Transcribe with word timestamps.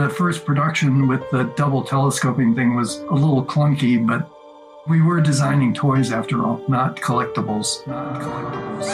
The 0.00 0.08
first 0.08 0.46
production 0.46 1.06
with 1.08 1.28
the 1.30 1.44
double 1.56 1.84
telescoping 1.84 2.54
thing 2.54 2.74
was 2.74 3.00
a 3.00 3.12
little 3.12 3.44
clunky, 3.44 3.98
but 4.06 4.30
we 4.88 5.02
were 5.02 5.20
designing 5.20 5.74
toys 5.74 6.10
after 6.10 6.42
all, 6.42 6.64
not 6.68 6.96
collectibles. 6.96 7.86
Not 7.86 8.22
collectibles. 8.22 8.84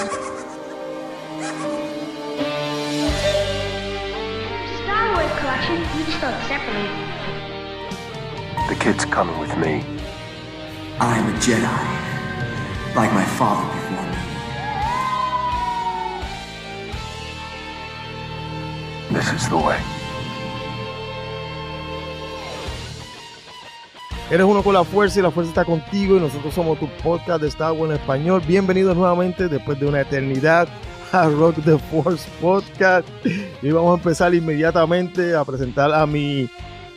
Star 4.82 5.14
Wars 5.14 5.30
collection 5.38 5.76
each 6.00 6.10
sold 6.18 6.42
separately. 6.48 6.90
The 8.68 8.74
kid's 8.80 9.04
coming 9.04 9.38
with 9.38 9.56
me. 9.58 9.84
I 10.98 11.18
am 11.18 11.32
a 11.32 11.38
Jedi, 11.38 12.96
like 12.96 13.12
my 13.12 13.24
father 13.24 13.64
before 13.72 14.06
me. 19.12 19.16
This 19.16 19.32
is 19.32 19.48
the 19.48 19.56
way. 19.56 19.95
Eres 24.28 24.44
uno 24.44 24.64
con 24.64 24.74
la 24.74 24.82
fuerza 24.82 25.20
y 25.20 25.22
la 25.22 25.30
fuerza 25.30 25.50
está 25.50 25.64
contigo 25.64 26.16
y 26.16 26.20
nosotros 26.20 26.52
somos 26.52 26.80
tu 26.80 26.88
podcast 27.00 27.40
de 27.40 27.46
Star 27.46 27.70
Wars 27.70 27.92
en 27.92 28.00
español. 28.00 28.42
Bienvenidos 28.44 28.96
nuevamente 28.96 29.46
después 29.46 29.78
de 29.78 29.86
una 29.86 30.00
eternidad 30.00 30.68
a 31.12 31.28
Rock 31.28 31.62
the 31.64 31.78
Force 31.78 32.28
Podcast. 32.40 33.06
Y 33.62 33.70
vamos 33.70 33.92
a 33.92 34.02
empezar 34.02 34.34
inmediatamente 34.34 35.36
a 35.36 35.44
presentar 35.44 35.94
a 35.94 36.04
mi 36.06 36.50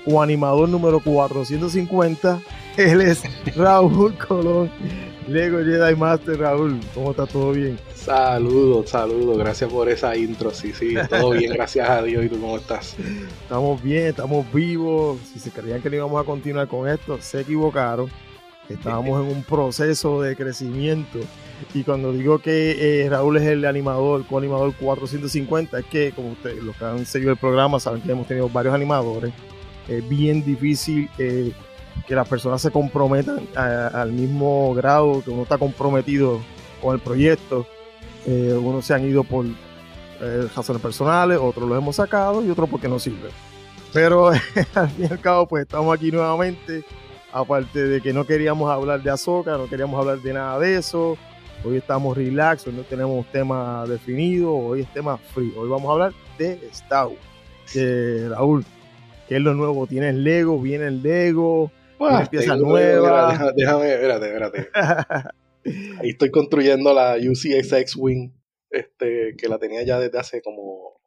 coanimador 0.06 0.70
número 0.70 1.00
450. 1.02 2.40
Él 2.78 3.02
es 3.02 3.22
Raúl 3.56 4.18
Colón, 4.18 4.72
Lego 5.28 5.60
Jedi 5.60 5.96
Master. 5.96 6.40
Raúl, 6.40 6.80
¿cómo 6.96 7.12
está 7.12 7.28
todo 7.28 7.52
bien? 7.52 7.78
Saludos, 8.04 8.90
saludos, 8.90 9.38
gracias 9.38 9.72
por 9.72 9.90
esa 9.90 10.16
intro. 10.16 10.52
Sí, 10.52 10.72
sí, 10.72 10.96
todo 11.10 11.32
bien, 11.32 11.52
gracias 11.54 11.90
a 11.90 12.02
Dios. 12.02 12.24
¿Y 12.26 12.30
tú 12.30 12.40
cómo 12.40 12.58
estás? 12.58 12.96
Estamos 13.44 13.84
bien, 13.84 14.08
estamos 14.08 14.52
vivos. 14.54 15.20
Si 15.34 15.40
se 15.40 15.52
creían 15.52 15.82
que 15.82 15.90
no 15.90 15.98
íbamos 15.98 16.22
a 16.22 16.26
continuar 16.26 16.68
con 16.68 16.88
esto, 16.88 17.20
se 17.22 17.42
equivocaron. 17.42 18.10
Estábamos 18.70 19.26
en 19.26 19.36
un 19.36 19.44
proceso 19.44 20.22
de 20.22 20.36
crecimiento. 20.36 21.20
Y 21.74 21.84
cuando 21.84 22.14
digo 22.14 22.40
que 22.40 23.04
eh, 23.04 23.10
Raúl 23.10 23.38
es 23.38 23.44
el 23.44 23.66
animador, 23.66 24.26
coanimador 24.26 24.74
450, 24.76 25.80
es 25.80 25.86
que, 25.88 26.12
como 26.12 26.32
ustedes, 26.32 26.64
los 26.64 26.78
que 26.78 26.86
han 26.86 27.06
seguido 27.06 27.32
el 27.32 27.38
programa, 27.38 27.80
saben 27.82 28.02
que 28.02 28.12
hemos 28.12 28.28
tenido 28.28 28.48
varios 28.48 28.74
animadores. 28.74 29.34
Es 29.90 30.08
bien 30.08 30.46
difícil 30.46 31.10
eh, 31.18 31.52
que 32.08 32.16
las 32.16 32.28
personas 32.30 32.62
se 32.62 32.72
comprometan 32.72 33.46
al 33.56 34.14
mismo 34.14 34.74
grado 34.74 35.22
que 35.22 35.32
uno 35.32 35.44
está 35.44 35.58
comprometido 35.58 36.40
con 36.82 36.96
el 36.96 37.02
proyecto. 37.02 37.68
Eh, 38.26 38.50
algunos 38.52 38.86
se 38.86 38.94
han 38.94 39.06
ido 39.08 39.24
por 39.24 39.46
eh, 39.46 40.48
razones 40.56 40.82
personales, 40.82 41.38
otros 41.42 41.68
los 41.68 41.78
hemos 41.78 41.96
sacado 41.96 42.44
y 42.44 42.50
otros 42.50 42.70
porque 42.70 42.88
no 42.88 43.00
sirven. 43.00 43.32
Pero 43.94 44.28
al 44.76 44.90
fin 44.90 45.06
y 45.10 45.12
al 45.12 45.20
cabo, 45.20 45.48
pues 45.48 45.64
estamos 45.64 45.96
aquí 45.96 46.12
nuevamente. 46.12 46.84
Aparte 47.32 47.84
de 47.84 48.02
que 48.02 48.12
no 48.12 48.26
queríamos 48.26 48.72
hablar 48.72 49.04
de 49.04 49.12
Azoka, 49.12 49.56
no 49.58 49.68
queríamos 49.68 50.00
hablar 50.00 50.20
de 50.20 50.34
nada 50.34 50.60
de 50.60 50.76
eso. 50.78 51.18
Hoy 51.64 51.78
estamos 51.78 52.18
relax, 52.18 52.66
hoy 52.68 52.74
no 52.74 52.82
tenemos 52.84 53.26
tema 53.32 53.86
definido, 53.88 54.56
hoy 54.56 54.82
es 54.82 54.94
tema 54.94 55.18
free. 55.18 55.54
Hoy 55.58 55.70
vamos 55.70 55.90
a 55.90 55.94
hablar 55.94 56.14
de 56.38 56.54
Star 56.72 57.08
Wars. 57.08 57.20
Eh, 57.76 58.28
Raúl, 58.30 58.66
¿qué 59.28 59.36
es 59.36 59.42
lo 59.42 59.54
nuevo? 59.54 59.86
¿Tienes 59.86 60.16
Lego? 60.16 60.60
¿Viene 60.60 60.88
el 60.88 61.04
Lego? 61.04 61.72
Buah, 62.00 62.26
pieza 62.28 62.54
tengo- 62.54 62.70
nueva. 62.70 63.32
Déjame, 63.32 63.52
déjame, 63.56 63.94
espérate, 63.94 64.26
espérate. 64.28 64.70
Ahí 65.66 66.10
estoy 66.12 66.32
construyendo 66.32 66.94
la 66.94 67.16
UCSX 67.18 67.96
Wing, 67.98 68.32
este, 68.70 69.36
que 69.38 69.48
la 69.48 69.58
tenía 69.60 69.84
ya 69.84 70.00
desde 70.00 70.18
hace 70.20 70.42
como 70.42 71.00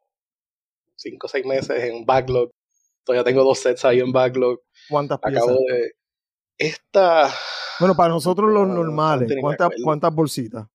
5 0.95 1.27
o 1.27 1.29
6 1.29 1.45
meses 1.45 1.83
en 1.83 2.05
backlog. 2.05 2.51
Todavía 3.03 3.23
tengo 3.23 3.43
dos 3.43 3.59
sets 3.59 3.83
ahí 3.85 3.99
en 3.99 4.11
backlog. 4.11 4.59
¿Cuántas 4.89 5.19
piezas? 5.19 5.43
Acabo 5.43 5.59
de. 5.69 5.91
Esta. 6.57 7.33
Bueno, 7.79 7.95
para 7.95 8.09
nosotros 8.09 8.51
los 8.51 8.67
No, 8.67 8.75
normales, 8.75 9.29
no 9.35 9.41
¿cuántas, 9.41 9.69
que 9.69 9.73
verlo. 9.75 9.85
¿cuántas 9.85 10.13
bolsitas? 10.15 10.67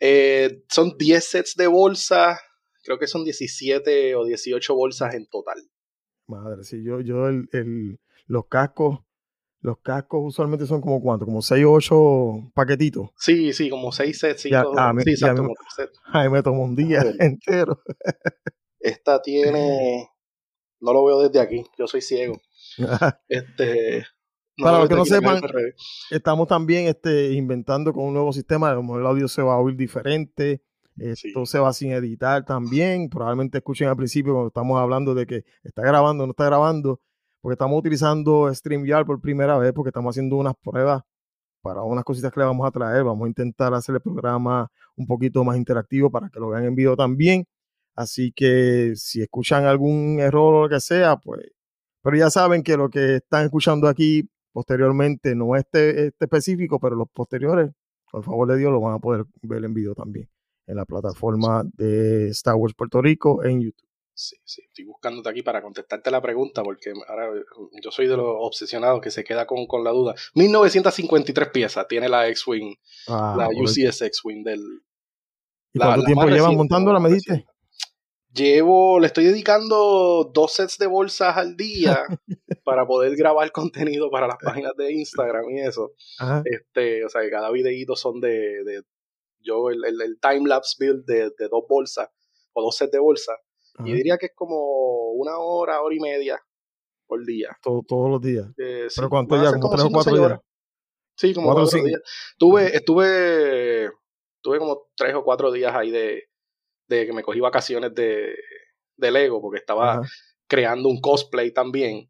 eh, 0.00 0.62
son 0.68 0.96
10 0.98 1.24
sets 1.24 1.54
de 1.56 1.66
bolsas. 1.66 2.38
Creo 2.82 2.98
que 2.98 3.06
son 3.06 3.24
17 3.24 4.14
o 4.14 4.24
18 4.26 4.74
bolsas 4.74 5.14
en 5.14 5.26
total. 5.26 5.56
Madre, 6.26 6.62
sí, 6.64 6.82
yo, 6.84 7.00
yo 7.00 7.28
el, 7.28 7.48
el- 7.52 7.98
los 8.26 8.46
cascos, 8.48 9.00
los 9.64 9.78
cascos 9.78 10.20
usualmente 10.22 10.66
son 10.66 10.82
como 10.82 11.00
cuánto, 11.00 11.24
como 11.24 11.40
6 11.40 11.64
o 11.64 11.72
8 11.72 12.50
paquetitos. 12.52 13.08
Sí, 13.16 13.54
sí, 13.54 13.70
como 13.70 13.92
6 13.92 14.18
sets. 14.18 14.46
Ah, 14.76 14.92
sí, 15.02 15.10
exacto, 15.10 15.42
como. 15.42 15.54
Ay, 16.12 16.28
me 16.28 16.42
tomo 16.42 16.62
un 16.64 16.76
día 16.76 17.02
entero. 17.18 17.80
Esta 18.78 19.22
tiene. 19.22 20.10
No 20.80 20.92
lo 20.92 21.02
veo 21.06 21.22
desde 21.22 21.40
aquí, 21.40 21.64
yo 21.78 21.86
soy 21.86 22.02
ciego. 22.02 22.38
Este. 23.28 24.04
Para 24.58 24.72
lo 24.72 24.80
los 24.80 24.88
que 24.90 24.94
no 24.96 25.04
sepan. 25.06 25.40
Estamos 26.10 26.46
también 26.46 26.86
este, 26.86 27.32
inventando 27.32 27.94
con 27.94 28.04
un 28.04 28.12
nuevo 28.12 28.34
sistema, 28.34 28.68
a 28.70 28.74
lo 28.74 28.82
mejor 28.82 29.00
el 29.00 29.06
audio 29.06 29.28
se 29.28 29.40
va 29.40 29.54
a 29.54 29.58
oír 29.58 29.76
diferente, 29.76 30.62
esto 30.98 31.46
Sí. 31.46 31.52
se 31.52 31.58
va 31.58 31.72
sin 31.72 31.90
editar 31.92 32.44
también, 32.44 33.08
probablemente 33.08 33.58
escuchen 33.58 33.88
al 33.88 33.96
principio 33.96 34.34
cuando 34.34 34.48
estamos 34.48 34.78
hablando 34.78 35.14
de 35.14 35.26
que 35.26 35.44
está 35.64 35.82
grabando 35.82 36.22
o 36.22 36.26
no 36.26 36.32
está 36.32 36.44
grabando, 36.44 37.00
porque 37.44 37.56
estamos 37.56 37.78
utilizando 37.78 38.50
StreamYard 38.54 39.04
por 39.04 39.20
primera 39.20 39.58
vez, 39.58 39.74
porque 39.74 39.90
estamos 39.90 40.14
haciendo 40.14 40.36
unas 40.36 40.54
pruebas 40.56 41.02
para 41.60 41.82
unas 41.82 42.02
cositas 42.02 42.32
que 42.32 42.40
le 42.40 42.46
vamos 42.46 42.66
a 42.66 42.70
traer, 42.70 43.04
vamos 43.04 43.26
a 43.26 43.28
intentar 43.28 43.74
hacer 43.74 43.96
el 43.96 44.00
programa 44.00 44.70
un 44.96 45.06
poquito 45.06 45.44
más 45.44 45.58
interactivo 45.58 46.10
para 46.10 46.30
que 46.30 46.40
lo 46.40 46.48
vean 46.48 46.64
en 46.64 46.74
video 46.74 46.96
también, 46.96 47.44
así 47.94 48.32
que 48.32 48.94
si 48.96 49.20
escuchan 49.20 49.66
algún 49.66 50.20
error 50.20 50.54
o 50.54 50.62
lo 50.62 50.68
que 50.70 50.80
sea, 50.80 51.18
pues, 51.18 51.42
pero 52.02 52.16
ya 52.16 52.30
saben 52.30 52.62
que 52.62 52.78
lo 52.78 52.88
que 52.88 53.16
están 53.16 53.44
escuchando 53.44 53.88
aquí 53.88 54.26
posteriormente, 54.50 55.34
no 55.34 55.54
este, 55.54 56.06
este 56.06 56.24
específico, 56.24 56.80
pero 56.80 56.96
los 56.96 57.08
posteriores, 57.12 57.72
por 58.10 58.24
favor 58.24 58.48
de 58.48 58.56
Dios, 58.56 58.72
lo 58.72 58.80
van 58.80 58.94
a 58.94 58.98
poder 59.00 59.26
ver 59.42 59.62
en 59.66 59.74
video 59.74 59.94
también 59.94 60.30
en 60.66 60.76
la 60.76 60.86
plataforma 60.86 61.62
de 61.76 62.28
Star 62.30 62.54
Wars 62.54 62.72
Puerto 62.74 63.02
Rico 63.02 63.44
en 63.44 63.60
YouTube. 63.60 63.93
Sí, 64.16 64.36
sí, 64.44 64.62
estoy 64.64 64.84
buscándote 64.84 65.28
aquí 65.28 65.42
para 65.42 65.60
contestarte 65.60 66.08
la 66.10 66.22
pregunta, 66.22 66.62
porque 66.62 66.92
ahora 67.08 67.36
eh, 67.36 67.42
yo 67.82 67.90
soy 67.90 68.06
de 68.06 68.16
los 68.16 68.26
obsesionados 68.28 69.00
que 69.00 69.10
se 69.10 69.24
queda 69.24 69.44
con, 69.44 69.66
con 69.66 69.82
la 69.82 69.90
duda. 69.90 70.14
1953 70.34 71.48
piezas 71.48 71.88
tiene 71.88 72.08
la 72.08 72.28
X-Wing, 72.28 72.76
Ah, 73.08 73.34
la. 73.36 73.48
UCS 73.48 74.02
X-Wing 74.02 74.44
del. 74.44 74.60
¿Y 75.72 75.78
la- 75.80 75.86
cuánto 75.86 76.02
la 76.02 76.06
tiempo 76.06 76.26
llevan 76.28 76.54
montándola, 76.56 76.98
la 76.98 77.00
me 77.00 77.08
dijiste? 77.08 77.44
Llevo, 78.32 78.98
le 78.98 79.06
estoy 79.06 79.24
dedicando 79.26 80.30
dos 80.34 80.52
sets 80.54 80.76
de 80.78 80.86
bolsas 80.88 81.36
al 81.36 81.56
día 81.56 82.04
para 82.64 82.84
poder 82.86 83.14
grabar 83.16 83.50
contenido 83.52 84.10
para 84.10 84.26
las 84.26 84.38
páginas 84.42 84.72
de 84.76 84.92
Instagram 84.92 85.50
y 85.50 85.60
eso. 85.60 85.92
Ajá. 86.18 86.42
Este, 86.44 87.04
o 87.04 87.08
sea, 87.08 87.22
que 87.22 87.30
cada 87.30 87.50
videíto 87.52 87.94
son 87.94 88.20
de, 88.20 88.64
de 88.64 88.82
yo 89.40 89.70
el, 89.70 89.84
el, 89.84 90.00
el 90.00 90.18
time-lapse 90.20 90.76
build 90.80 91.04
de, 91.04 91.30
de 91.36 91.48
dos 91.48 91.64
bolsas 91.68 92.08
o 92.54 92.62
dos 92.62 92.76
sets 92.76 92.90
de 92.92 92.98
bolsas. 92.98 93.36
Ajá. 93.76 93.88
Y 93.88 93.92
diría 93.92 94.16
que 94.18 94.26
es 94.26 94.32
como 94.34 95.12
una 95.12 95.38
hora, 95.38 95.80
hora 95.82 95.94
y 95.94 96.00
media 96.00 96.40
por 97.06 97.24
día. 97.24 97.48
Todo- 97.62 97.82
todos 97.86 98.10
los 98.10 98.20
días. 98.20 98.46
Eh, 98.58 98.86
sí, 98.88 98.94
¿Pero 98.96 99.10
cuánto 99.10 99.34
van 99.36 99.46
a 99.46 99.50
ya? 99.50 99.58
¿Como 99.58 99.70
tres 99.70 99.84
o 99.84 99.90
cuatro 99.90 100.12
días? 100.14 100.24
horas. 100.26 100.40
Sí, 101.16 101.34
como 101.34 101.46
Cuatro 101.48 101.64
o 101.64 101.66
cuatro, 101.68 101.86
días. 101.86 102.00
Tuve, 102.38 102.76
estuve, 102.76 103.90
tuve 104.42 104.58
como 104.58 104.86
tres 104.96 105.14
o 105.14 105.22
cuatro 105.22 105.52
días 105.52 105.74
ahí 105.74 105.90
de, 105.90 106.24
de 106.88 107.06
que 107.06 107.12
me 107.12 107.22
cogí 107.22 107.40
vacaciones 107.40 107.94
de, 107.94 108.34
de 108.96 109.10
Lego 109.10 109.40
porque 109.40 109.58
estaba 109.58 109.92
Ajá. 109.94 110.02
creando 110.48 110.88
un 110.88 111.00
cosplay 111.00 111.52
también. 111.52 112.08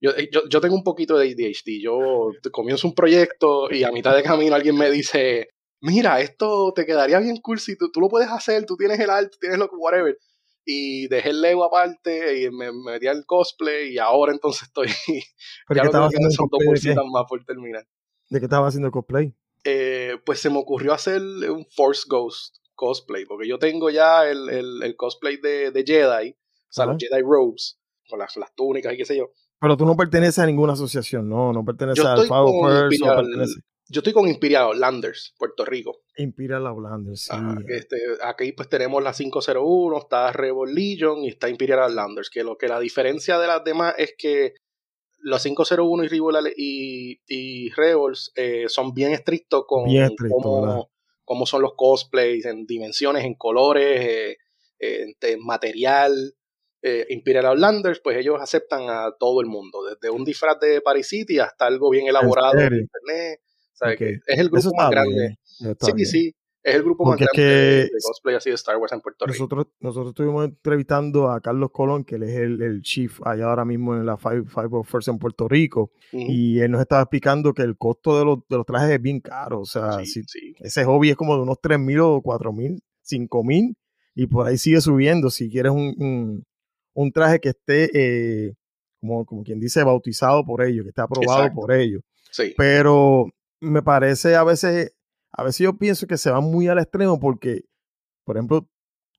Yo, 0.00 0.12
eh, 0.12 0.28
yo, 0.32 0.42
yo 0.48 0.60
tengo 0.60 0.76
un 0.76 0.84
poquito 0.84 1.18
de 1.18 1.26
ADHD. 1.30 1.82
Yo 1.82 2.30
comienzo 2.52 2.86
un 2.88 2.94
proyecto 2.94 3.70
y 3.70 3.84
a 3.84 3.92
mitad 3.92 4.14
de 4.16 4.22
camino 4.22 4.54
alguien 4.54 4.76
me 4.78 4.90
dice, 4.90 5.48
mira, 5.80 6.20
esto 6.20 6.72
te 6.74 6.86
quedaría 6.86 7.18
bien 7.18 7.36
cool 7.42 7.58
si 7.58 7.76
tú, 7.76 7.90
tú 7.90 8.00
lo 8.00 8.08
puedes 8.08 8.30
hacer, 8.30 8.64
tú 8.64 8.76
tienes 8.76 8.98
el 9.00 9.10
arte, 9.10 9.36
tienes 9.40 9.58
lo 9.58 9.68
que, 9.68 9.76
whatever. 9.76 10.16
Y 10.70 11.08
dejé 11.08 11.30
el 11.30 11.40
Lego 11.40 11.64
aparte 11.64 12.42
y 12.42 12.50
me, 12.50 12.70
me 12.70 12.92
metí 12.92 13.06
al 13.06 13.24
cosplay 13.24 13.94
y 13.94 13.98
ahora 13.98 14.32
entonces 14.32 14.64
estoy... 14.64 14.88
¿Pero 15.66 15.78
ya 15.78 15.80
qué 15.80 15.86
estaba 15.86 16.06
haciendo 16.08 16.30
son 16.30 16.46
dos 16.50 16.60
bolsitas 16.62 17.04
más 17.10 17.24
por 17.26 17.42
terminar. 17.42 17.86
¿De 18.28 18.38
qué 18.38 18.44
estaba 18.44 18.68
haciendo 18.68 18.88
el 18.88 18.92
cosplay? 18.92 19.34
Eh, 19.64 20.18
pues 20.26 20.40
se 20.40 20.50
me 20.50 20.58
ocurrió 20.58 20.92
hacer 20.92 21.22
un 21.22 21.64
Force 21.74 22.02
Ghost 22.06 22.56
cosplay, 22.74 23.24
porque 23.24 23.48
yo 23.48 23.58
tengo 23.58 23.88
ya 23.88 24.28
el, 24.28 24.50
el, 24.50 24.82
el 24.82 24.94
cosplay 24.94 25.38
de, 25.38 25.70
de 25.70 25.84
Jedi, 25.86 26.32
o 26.32 26.36
sea, 26.68 26.84
Ajá. 26.84 26.92
los 26.92 27.02
Jedi 27.02 27.22
Robes, 27.22 27.80
con 28.06 28.18
las, 28.18 28.36
las 28.36 28.54
túnicas 28.54 28.92
y 28.92 28.98
qué 28.98 29.06
sé 29.06 29.16
yo. 29.16 29.30
Pero 29.58 29.74
tú 29.78 29.86
no 29.86 29.96
perteneces 29.96 30.38
a 30.38 30.46
ninguna 30.46 30.74
asociación, 30.74 31.30
no, 31.30 31.54
no 31.54 31.64
perteneces 31.64 32.04
Yo 32.04 32.10
al 32.10 32.28
Power 32.28 32.90
First, 32.90 33.02
no 33.02 33.16
perteneces 33.16 33.62
Yo 33.90 34.00
estoy 34.00 34.12
con 34.12 34.28
Imperial 34.28 34.64
Outlanders, 34.64 35.34
Puerto 35.38 35.64
Rico. 35.64 36.02
Imperial 36.16 36.66
Outlander, 36.66 37.16
sí. 37.16 37.30
Ajá, 37.32 37.56
este, 37.68 37.96
aquí 38.22 38.52
pues 38.52 38.68
tenemos 38.68 39.02
la 39.02 39.12
501, 39.12 39.98
está 39.98 40.30
Rebel 40.32 40.74
Legion 40.74 41.24
y 41.24 41.28
está 41.28 41.48
Imperial 41.48 41.80
Outlanders, 41.80 42.28
que 42.28 42.44
lo 42.44 42.58
que 42.58 42.68
la 42.68 42.80
diferencia 42.80 43.38
de 43.38 43.46
las 43.46 43.64
demás 43.64 43.94
es 43.96 44.14
que 44.18 44.54
los 45.20 45.42
501 45.42 46.04
y 46.04 46.08
Rebel 46.08 46.52
y, 46.56 47.20
y 47.26 47.70
Rebels 47.70 48.30
eh, 48.36 48.66
son 48.68 48.92
bien 48.92 49.12
estrictos 49.12 49.64
con 49.66 49.86
Bien 49.86 50.04
estricto, 50.04 50.36
¿verdad? 50.60 50.74
cómo, 50.74 50.90
cómo 51.24 51.46
son 51.46 51.62
los 51.62 51.72
cosplays 51.74 52.44
en 52.46 52.66
dimensiones, 52.66 53.24
en 53.24 53.34
colores, 53.34 54.00
eh, 54.00 54.36
en, 54.78 55.14
en 55.20 55.44
material. 55.44 56.34
eh, 56.82 57.06
Imperial 57.10 57.46
Outlanders, 57.46 58.00
pues 58.00 58.16
ellos 58.16 58.36
aceptan 58.40 58.88
a 58.88 59.10
todo 59.18 59.40
el 59.40 59.46
mundo, 59.46 59.82
desde 59.84 60.10
un 60.10 60.24
disfraz 60.24 60.60
de 60.60 60.80
Paris 60.80 61.08
City 61.08 61.38
hasta 61.38 61.66
algo 61.66 61.90
bien 61.90 62.06
elaborado 62.06 62.58
en 62.60 62.74
internet. 62.74 63.40
Sea, 63.78 63.92
es 63.92 64.20
el 64.38 64.48
grupo 64.50 64.70
más 64.76 64.90
grande. 64.90 65.14
bien, 65.60 65.76
Sí, 65.80 65.92
bien. 65.94 66.06
sí, 66.08 66.34
es 66.62 66.74
el 66.74 66.82
grupo 66.82 67.04
más 67.04 67.12
Porque 67.12 67.24
es 67.24 67.30
grande 67.32 67.52
de, 67.52 67.84
que 67.88 67.94
de 67.94 68.00
cosplay 68.04 68.34
así 68.36 68.50
de 68.50 68.54
Star 68.56 68.76
Wars 68.76 68.92
en 68.92 69.00
Puerto 69.00 69.24
Rico. 69.26 69.34
Nosotros, 69.34 69.66
nosotros 69.80 70.08
estuvimos 70.10 70.44
entrevistando 70.44 71.30
a 71.30 71.40
Carlos 71.40 71.70
Colón, 71.72 72.04
que 72.04 72.16
él 72.16 72.24
es 72.24 72.36
el, 72.36 72.60
el 72.62 72.82
chief 72.82 73.20
allá 73.24 73.46
ahora 73.46 73.64
mismo 73.64 73.94
en 73.96 74.04
la 74.04 74.16
Five, 74.16 74.44
Five 74.46 74.68
of 74.72 74.88
First 74.90 75.08
en 75.08 75.18
Puerto 75.18 75.48
Rico, 75.48 75.92
y 76.12 76.58
él 76.60 76.70
nos 76.70 76.80
estaba 76.80 77.02
explicando 77.02 77.52
que 77.54 77.62
el 77.62 77.76
costo 77.76 78.18
de 78.18 78.24
los, 78.24 78.38
de 78.48 78.56
los 78.56 78.66
trajes 78.66 78.90
es 78.90 79.00
bien 79.00 79.20
caro. 79.20 79.60
O 79.60 79.64
sea, 79.64 80.00
Sí, 80.00 80.06
si- 80.06 80.22
sí. 80.24 80.54
ese 80.58 80.84
hobby 80.84 81.10
es 81.10 81.16
como 81.16 81.36
de 81.36 81.42
unos 81.42 81.58
3 81.60 81.78
mil 81.78 82.00
o 82.00 82.20
4 82.22 82.52
mil, 82.52 82.80
5 83.02 83.44
mil, 83.44 83.76
y 84.14 84.26
por 84.26 84.46
ahí 84.46 84.58
sigue 84.58 84.80
subiendo. 84.80 85.30
Si 85.30 85.48
quieres 85.48 85.70
un, 85.72 85.94
un, 85.98 86.44
un 86.94 87.12
traje 87.12 87.38
que 87.38 87.50
esté, 87.50 87.88
eh, 87.94 88.54
como, 89.00 89.24
como 89.24 89.44
quien 89.44 89.60
dice, 89.60 89.84
bautizado 89.84 90.44
por 90.44 90.62
ellos, 90.62 90.82
que 90.84 90.88
esté 90.88 91.00
aprobado 91.02 91.38
Exacto. 91.42 91.60
por 91.60 91.72
ellos. 91.72 92.02
Sí. 92.32 92.52
Pero 92.56 93.28
me 93.60 93.82
parece 93.82 94.36
a 94.36 94.44
veces, 94.44 94.94
a 95.32 95.42
veces 95.42 95.60
yo 95.60 95.76
pienso 95.76 96.06
que 96.06 96.16
se 96.16 96.30
van 96.30 96.44
muy 96.44 96.68
al 96.68 96.78
extremo 96.78 97.18
porque, 97.18 97.62
por 98.24 98.36
ejemplo, 98.36 98.68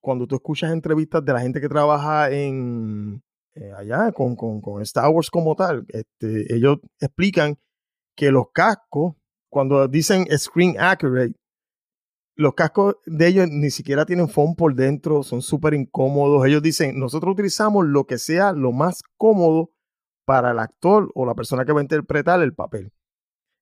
cuando 0.00 0.26
tú 0.26 0.36
escuchas 0.36 0.72
entrevistas 0.72 1.24
de 1.24 1.32
la 1.32 1.40
gente 1.40 1.60
que 1.60 1.68
trabaja 1.68 2.30
en 2.30 3.22
eh, 3.54 3.72
allá 3.76 4.12
con, 4.12 4.36
con, 4.36 4.60
con 4.60 4.82
Star 4.82 5.10
Wars 5.10 5.30
como 5.30 5.54
tal, 5.54 5.84
este, 5.88 6.54
ellos 6.54 6.78
explican 7.00 7.58
que 8.16 8.30
los 8.30 8.46
cascos, 8.52 9.14
cuando 9.50 9.86
dicen 9.88 10.26
screen 10.38 10.76
accurate, 10.78 11.34
los 12.36 12.54
cascos 12.54 12.96
de 13.04 13.26
ellos 13.26 13.48
ni 13.50 13.70
siquiera 13.70 14.06
tienen 14.06 14.28
foam 14.28 14.54
por 14.54 14.74
dentro, 14.74 15.22
son 15.22 15.42
súper 15.42 15.74
incómodos. 15.74 16.46
Ellos 16.46 16.62
dicen, 16.62 16.98
nosotros 16.98 17.34
utilizamos 17.34 17.86
lo 17.86 18.04
que 18.06 18.16
sea 18.16 18.52
lo 18.52 18.72
más 18.72 19.02
cómodo 19.18 19.72
para 20.24 20.52
el 20.52 20.58
actor 20.58 21.10
o 21.14 21.26
la 21.26 21.34
persona 21.34 21.64
que 21.64 21.72
va 21.72 21.80
a 21.80 21.82
interpretar 21.82 22.40
el 22.40 22.54
papel. 22.54 22.92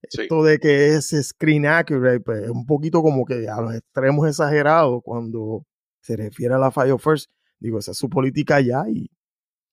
Sí. 0.08 0.22
Esto 0.22 0.42
de 0.44 0.58
que 0.58 0.94
es 0.94 1.10
screen 1.22 1.66
accurate, 1.66 2.20
pues, 2.20 2.44
es 2.44 2.50
un 2.50 2.64
poquito 2.66 3.02
como 3.02 3.24
que 3.24 3.48
a 3.48 3.60
los 3.60 3.74
extremos 3.74 4.28
exagerados 4.28 5.00
cuando 5.02 5.64
se 6.00 6.16
refiere 6.16 6.54
a 6.54 6.58
la 6.58 6.70
Fire 6.70 6.98
First. 6.98 7.30
Digo, 7.58 7.78
esa 7.80 7.90
es 7.90 7.98
su 7.98 8.08
política 8.08 8.60
ya 8.60 8.84
y, 8.88 9.10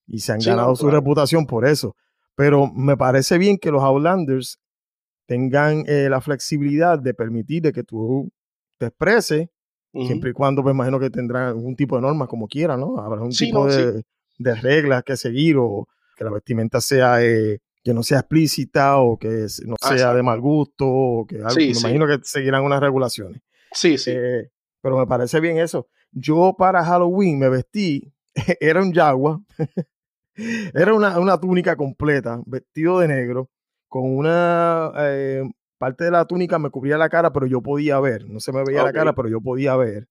y 0.07 0.19
se 0.19 0.31
han 0.33 0.42
Sí, 0.42 0.50
no, 0.50 0.56
ganado 0.56 0.75
su 0.75 0.86
claro. 0.86 0.98
reputación 1.00 1.45
por 1.45 1.66
eso. 1.66 1.95
Pero 2.36 2.68
me 2.74 2.98
parece 2.98 3.38
bien 3.38 3.57
que 3.57 3.72
los 3.72 3.83
Outlanders 3.83 4.57
tengan 5.27 5.83
eh, 5.88 6.07
la 6.10 6.22
flexibilidad 6.22 7.00
de 7.00 7.13
permitir 7.13 7.62
de 7.62 7.71
que 7.71 7.83
tú 7.83 8.30
te 8.78 8.88
expreses, 8.88 9.48
siempre 9.94 10.31
y 10.31 10.33
cuando 10.33 10.62
me 10.62 10.71
imagino 10.71 11.00
que 11.00 11.10
tendrán 11.10 11.44
algún 11.48 11.75
tipo 11.75 11.95
de 11.95 12.01
normas 12.01 12.28
como 12.28 12.48
quiera, 12.48 12.75
¿no? 12.75 12.98
Habrá 13.00 13.21
un 13.21 13.31
Sí, 13.31 13.45
tipo 13.45 13.66
no, 13.66 13.71
sí. 13.71 13.81
de, 13.81 14.04
de 14.39 14.56
reglas 14.56 15.04
que 15.04 15.16
seguir 15.16 15.56
o 15.57 15.88
que 16.18 16.24
la 16.25 16.31
vestimenta 16.31 16.81
sea 16.81 17.24
eh, 17.24 17.60
que 17.85 17.93
no 17.93 18.01
sea 18.03 18.19
explícita 18.21 18.97
o 18.97 19.17
que 19.17 19.45
no 19.65 19.75
Ah, 19.79 19.95
sea 19.95 20.13
de 20.15 20.23
mal 20.23 20.41
gusto 20.41 20.85
o 20.87 21.25
que 21.27 21.35
algo, 21.37 21.51
Sí, 21.51 21.67
me 21.67 21.73
sí. 21.75 21.79
imagino 21.81 22.07
que 22.07 22.17
seguirán 22.23 22.63
unas 22.63 22.79
regulaciones. 22.81 23.41
Sí, 23.71 23.97
sí. 23.99 24.11
Eh, 24.13 24.49
pero 24.81 24.97
me 24.97 25.05
parece 25.05 25.39
bien 25.39 25.57
eso. 25.59 25.87
Yo 26.11 26.55
para 26.57 26.83
Halloween 26.83 27.37
me 27.37 27.47
vestí, 27.47 28.11
era 28.59 28.81
un 28.81 28.91
yagua, 28.91 29.39
era 30.73 30.93
una, 30.95 31.19
una 31.19 31.39
túnica 31.39 31.75
completa, 31.75 32.41
vestido 32.47 32.99
de 32.99 33.07
negro, 33.07 33.49
con 33.87 34.03
una 34.15 34.91
eh, 34.97 35.43
parte 35.77 36.05
de 36.05 36.11
la 36.11 36.25
túnica 36.25 36.57
me 36.57 36.71
cubría 36.71 36.97
la 36.97 37.09
cara, 37.09 37.31
pero 37.31 37.45
yo 37.45 37.61
podía 37.61 37.99
ver, 37.99 38.27
no 38.27 38.39
se 38.39 38.51
me 38.51 38.63
veía 38.63 38.83
la 38.83 38.93
cara, 38.93 39.13
pero 39.13 39.29
yo 39.29 39.41
podía 39.41 39.75
ver. 39.75 40.07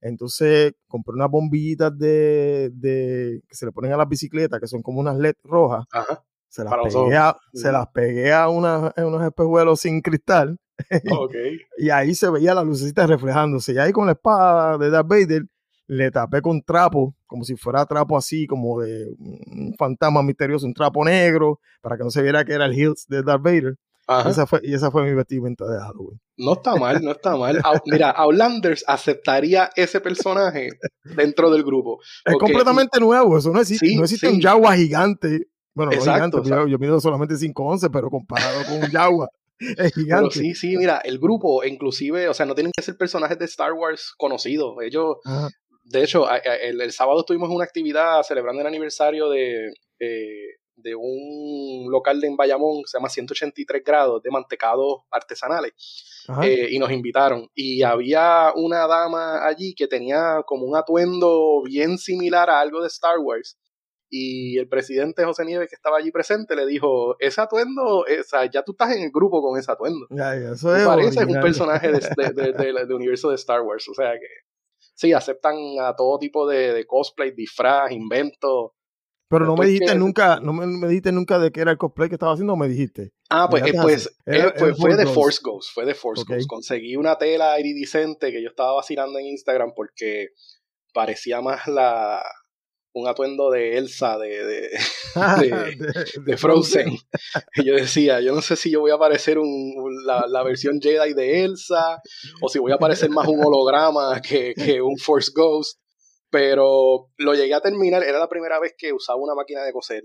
Entonces 0.00 0.72
compré 0.86 1.12
unas 1.14 1.28
bombillitas 1.30 1.96
de, 1.98 2.70
de- 2.72 3.42
que 3.48 3.54
se 3.54 3.66
le 3.66 3.72
ponen 3.72 3.92
a 3.92 3.96
las 3.98 4.08
bicicletas, 4.08 4.60
que 4.60 4.66
son 4.68 4.80
como 4.80 5.00
unas 5.00 5.18
LED 5.18 5.34
rojas. 5.44 5.84
Ajá. 5.92 6.24
Se 6.48 6.64
las, 6.64 6.72
pegué 6.82 7.16
a, 7.16 7.36
se 7.52 7.70
las 7.72 7.86
pegué 7.88 8.32
a, 8.32 8.48
una- 8.48 8.88
a 8.88 9.06
unos 9.06 9.22
espejuelos 9.22 9.80
sin 9.80 10.00
cristal 10.00 10.58
y 11.78 11.90
ahí 11.90 12.14
se 12.14 12.30
veía 12.30 12.54
la 12.54 12.62
lucecita 12.64 13.06
reflejándose. 13.06 13.72
Y 13.74 13.78
ahí 13.78 13.92
con 13.92 14.06
la 14.06 14.12
espada 14.12 14.78
de 14.78 14.90
Darth 14.90 15.08
Vader 15.08 15.42
le 15.86 16.10
tapé 16.10 16.42
con 16.42 16.62
trapo, 16.62 17.14
como 17.26 17.44
si 17.44 17.56
fuera 17.56 17.84
trapo 17.86 18.16
así, 18.16 18.46
como 18.46 18.80
de 18.80 19.06
un 19.18 19.74
fantasma 19.78 20.22
misterioso, 20.22 20.66
un 20.66 20.74
trapo 20.74 21.04
negro, 21.04 21.60
para 21.80 21.96
que 21.96 22.04
no 22.04 22.10
se 22.10 22.22
viera 22.22 22.44
que 22.44 22.52
era 22.52 22.66
el 22.66 22.74
Hills 22.78 23.06
de 23.08 23.22
Darth 23.22 23.42
Vader. 23.42 23.76
Ajá. 24.06 24.30
Esa 24.30 24.46
fue, 24.46 24.60
y 24.62 24.72
esa 24.72 24.90
fue 24.90 25.04
mi 25.04 25.12
vestimenta 25.12 25.66
de 25.66 25.78
Halloween. 25.80 26.18
No 26.38 26.54
está 26.54 26.76
mal, 26.76 27.02
no 27.02 27.10
está 27.10 27.36
mal. 27.36 27.60
Mira, 27.84 28.10
Outlanders 28.10 28.82
aceptaría 28.86 29.68
ese 29.76 30.00
personaje 30.00 30.70
dentro 31.14 31.50
del 31.50 31.62
grupo. 31.62 31.98
Es 32.24 32.34
completamente 32.36 33.00
nuevo, 33.00 33.36
eso 33.36 33.52
no 33.52 33.60
existe. 33.60 33.86
Sí, 33.86 33.96
no 33.96 34.04
existe 34.04 34.28
sí. 34.28 34.34
un 34.34 34.40
Jaguar 34.40 34.78
gigante. 34.78 35.48
Bueno, 35.78 35.92
no 35.92 36.00
gigante, 36.00 36.38
yo, 36.44 36.66
yo 36.66 36.78
mido 36.78 37.00
solamente 37.00 37.34
5'11, 37.34 37.90
pero 37.92 38.10
comparado 38.10 38.64
con 38.64 38.74
un 38.82 38.90
Jaguar, 38.90 39.30
es 39.60 39.76
Pero 39.76 39.90
gigante. 39.90 40.38
sí, 40.38 40.54
sí, 40.54 40.76
mira, 40.76 40.98
el 41.04 41.18
grupo, 41.18 41.64
inclusive, 41.64 42.28
o 42.28 42.34
sea, 42.34 42.46
no 42.46 42.54
tienen 42.54 42.72
que 42.76 42.82
ser 42.82 42.96
personajes 42.96 43.38
de 43.38 43.44
Star 43.44 43.72
Wars 43.72 44.12
conocidos. 44.18 44.74
Ellos, 44.82 45.16
Ajá. 45.24 45.48
de 45.84 46.02
hecho, 46.02 46.26
el, 46.30 46.80
el 46.80 46.92
sábado 46.92 47.24
tuvimos 47.24 47.48
una 47.50 47.64
actividad 47.64 48.22
celebrando 48.22 48.60
el 48.60 48.66
aniversario 48.66 49.28
de, 49.30 49.72
eh, 50.00 50.58
de 50.76 50.94
un 50.94 51.90
local 51.90 52.20
de 52.20 52.28
en 52.28 52.36
Bayamón, 52.36 52.82
se 52.86 52.98
llama 52.98 53.08
183 53.08 53.82
grados, 53.84 54.22
de 54.22 54.30
mantecados 54.30 55.02
artesanales. 55.10 55.72
Eh, 56.42 56.68
y 56.70 56.78
nos 56.78 56.90
invitaron. 56.90 57.48
Y 57.54 57.82
había 57.82 58.52
una 58.54 58.86
dama 58.86 59.46
allí 59.46 59.74
que 59.74 59.88
tenía 59.88 60.42
como 60.44 60.66
un 60.66 60.76
atuendo 60.76 61.62
bien 61.64 61.96
similar 61.96 62.50
a 62.50 62.60
algo 62.60 62.82
de 62.82 62.88
Star 62.88 63.18
Wars. 63.18 63.56
Y 64.10 64.56
el 64.58 64.68
presidente 64.68 65.24
José 65.24 65.44
Nieves, 65.44 65.68
que 65.68 65.74
estaba 65.74 65.98
allí 65.98 66.10
presente, 66.10 66.56
le 66.56 66.64
dijo, 66.66 67.16
ese 67.18 67.40
atuendo, 67.42 68.06
eh, 68.06 68.20
o 68.20 68.24
sea, 68.24 68.50
ya 68.50 68.62
tú 68.62 68.72
estás 68.72 68.96
en 68.96 69.02
el 69.02 69.10
grupo 69.10 69.42
con 69.42 69.58
ese 69.58 69.70
atuendo. 69.70 70.06
Eso 70.10 70.74
es 70.74 70.86
pareces 70.86 71.26
un 71.26 71.40
personaje 71.40 71.92
de, 71.92 71.98
de- 72.16 72.32
de- 72.32 72.52
de- 72.52 72.86
de 72.88 72.94
universo 72.94 73.28
de 73.28 73.34
Star 73.34 73.60
Wars. 73.60 73.86
O 73.88 73.94
sea 73.94 74.12
que 74.12 74.26
sí, 74.94 75.12
aceptan 75.12 75.54
a 75.82 75.94
todo 75.94 76.18
tipo 76.18 76.48
de, 76.48 76.84
cosplay, 76.86 77.32
disfraz, 77.32 77.92
invento. 77.92 78.74
Pero 79.30 79.44
no 79.44 79.56
me 79.56 79.66
dijiste 79.66 79.92
que- 79.92 79.98
nunca, 79.98 80.40
no 80.40 80.54
me, 80.54 80.66
me 80.66 80.88
dijiste 80.88 81.12
nunca 81.12 81.38
de 81.38 81.52
qué 81.52 81.60
era 81.60 81.70
el 81.72 81.76
cosplay 81.76 82.08
que 82.08 82.14
estaba 82.14 82.32
haciendo, 82.32 82.54
o 82.54 82.56
me 82.56 82.66
dijiste. 82.66 83.10
Ah, 83.28 83.46
pues, 83.50 83.62
eh, 83.66 83.72
pues 83.82 84.06
eh, 84.24 84.38
Era- 84.38 84.54
fue, 84.74 84.96
de 84.96 85.04
Force 85.04 85.40
Ghost, 85.44 85.68
fue 85.74 85.84
de 85.84 85.94
Force 85.94 86.22
Ok. 86.22 86.30
Ghost. 86.30 86.48
Conseguí 86.48 86.96
una 86.96 87.18
tela 87.18 87.60
iridiscente 87.60 88.32
que 88.32 88.42
yo 88.42 88.48
estaba 88.48 88.72
vacilando 88.72 89.18
en 89.18 89.26
Instagram 89.26 89.72
porque 89.76 90.28
parecía 90.94 91.42
más 91.42 91.66
la 91.68 92.22
un 92.98 93.08
atuendo 93.08 93.50
de 93.50 93.78
Elsa 93.78 94.18
de, 94.18 94.28
de, 94.44 94.70
de- 95.40 96.04
de 96.24 96.36
Frozen. 96.36 96.90
Y 97.56 97.64
yo 97.64 97.74
decía, 97.74 98.20
yo 98.20 98.34
no 98.34 98.42
sé 98.42 98.56
si 98.56 98.70
yo 98.70 98.80
voy 98.80 98.90
a 98.90 98.98
parecer 98.98 99.38
un, 99.38 99.46
un- 99.76 100.04
la, 100.06 100.24
la 100.28 100.42
versión 100.42 100.80
Jedi 100.80 101.14
de 101.14 101.44
Elsa 101.44 102.00
o 102.40 102.48
si 102.48 102.58
voy 102.58 102.72
a 102.72 102.78
parecer 102.78 103.10
más 103.10 103.26
un 103.28 103.44
holograma 103.44 104.20
que, 104.20 104.54
que 104.54 104.80
un 104.82 104.96
Force 104.98 105.30
Ghost. 105.34 105.78
Pero 106.30 107.08
lo 107.16 107.32
llegué 107.32 107.54
a 107.54 107.60
terminar, 107.62 108.02
era 108.02 108.18
la 108.18 108.28
primera 108.28 108.60
vez 108.60 108.74
que 108.76 108.92
usaba 108.92 109.18
una 109.18 109.34
máquina 109.34 109.62
de 109.64 109.72
coser. 109.72 110.02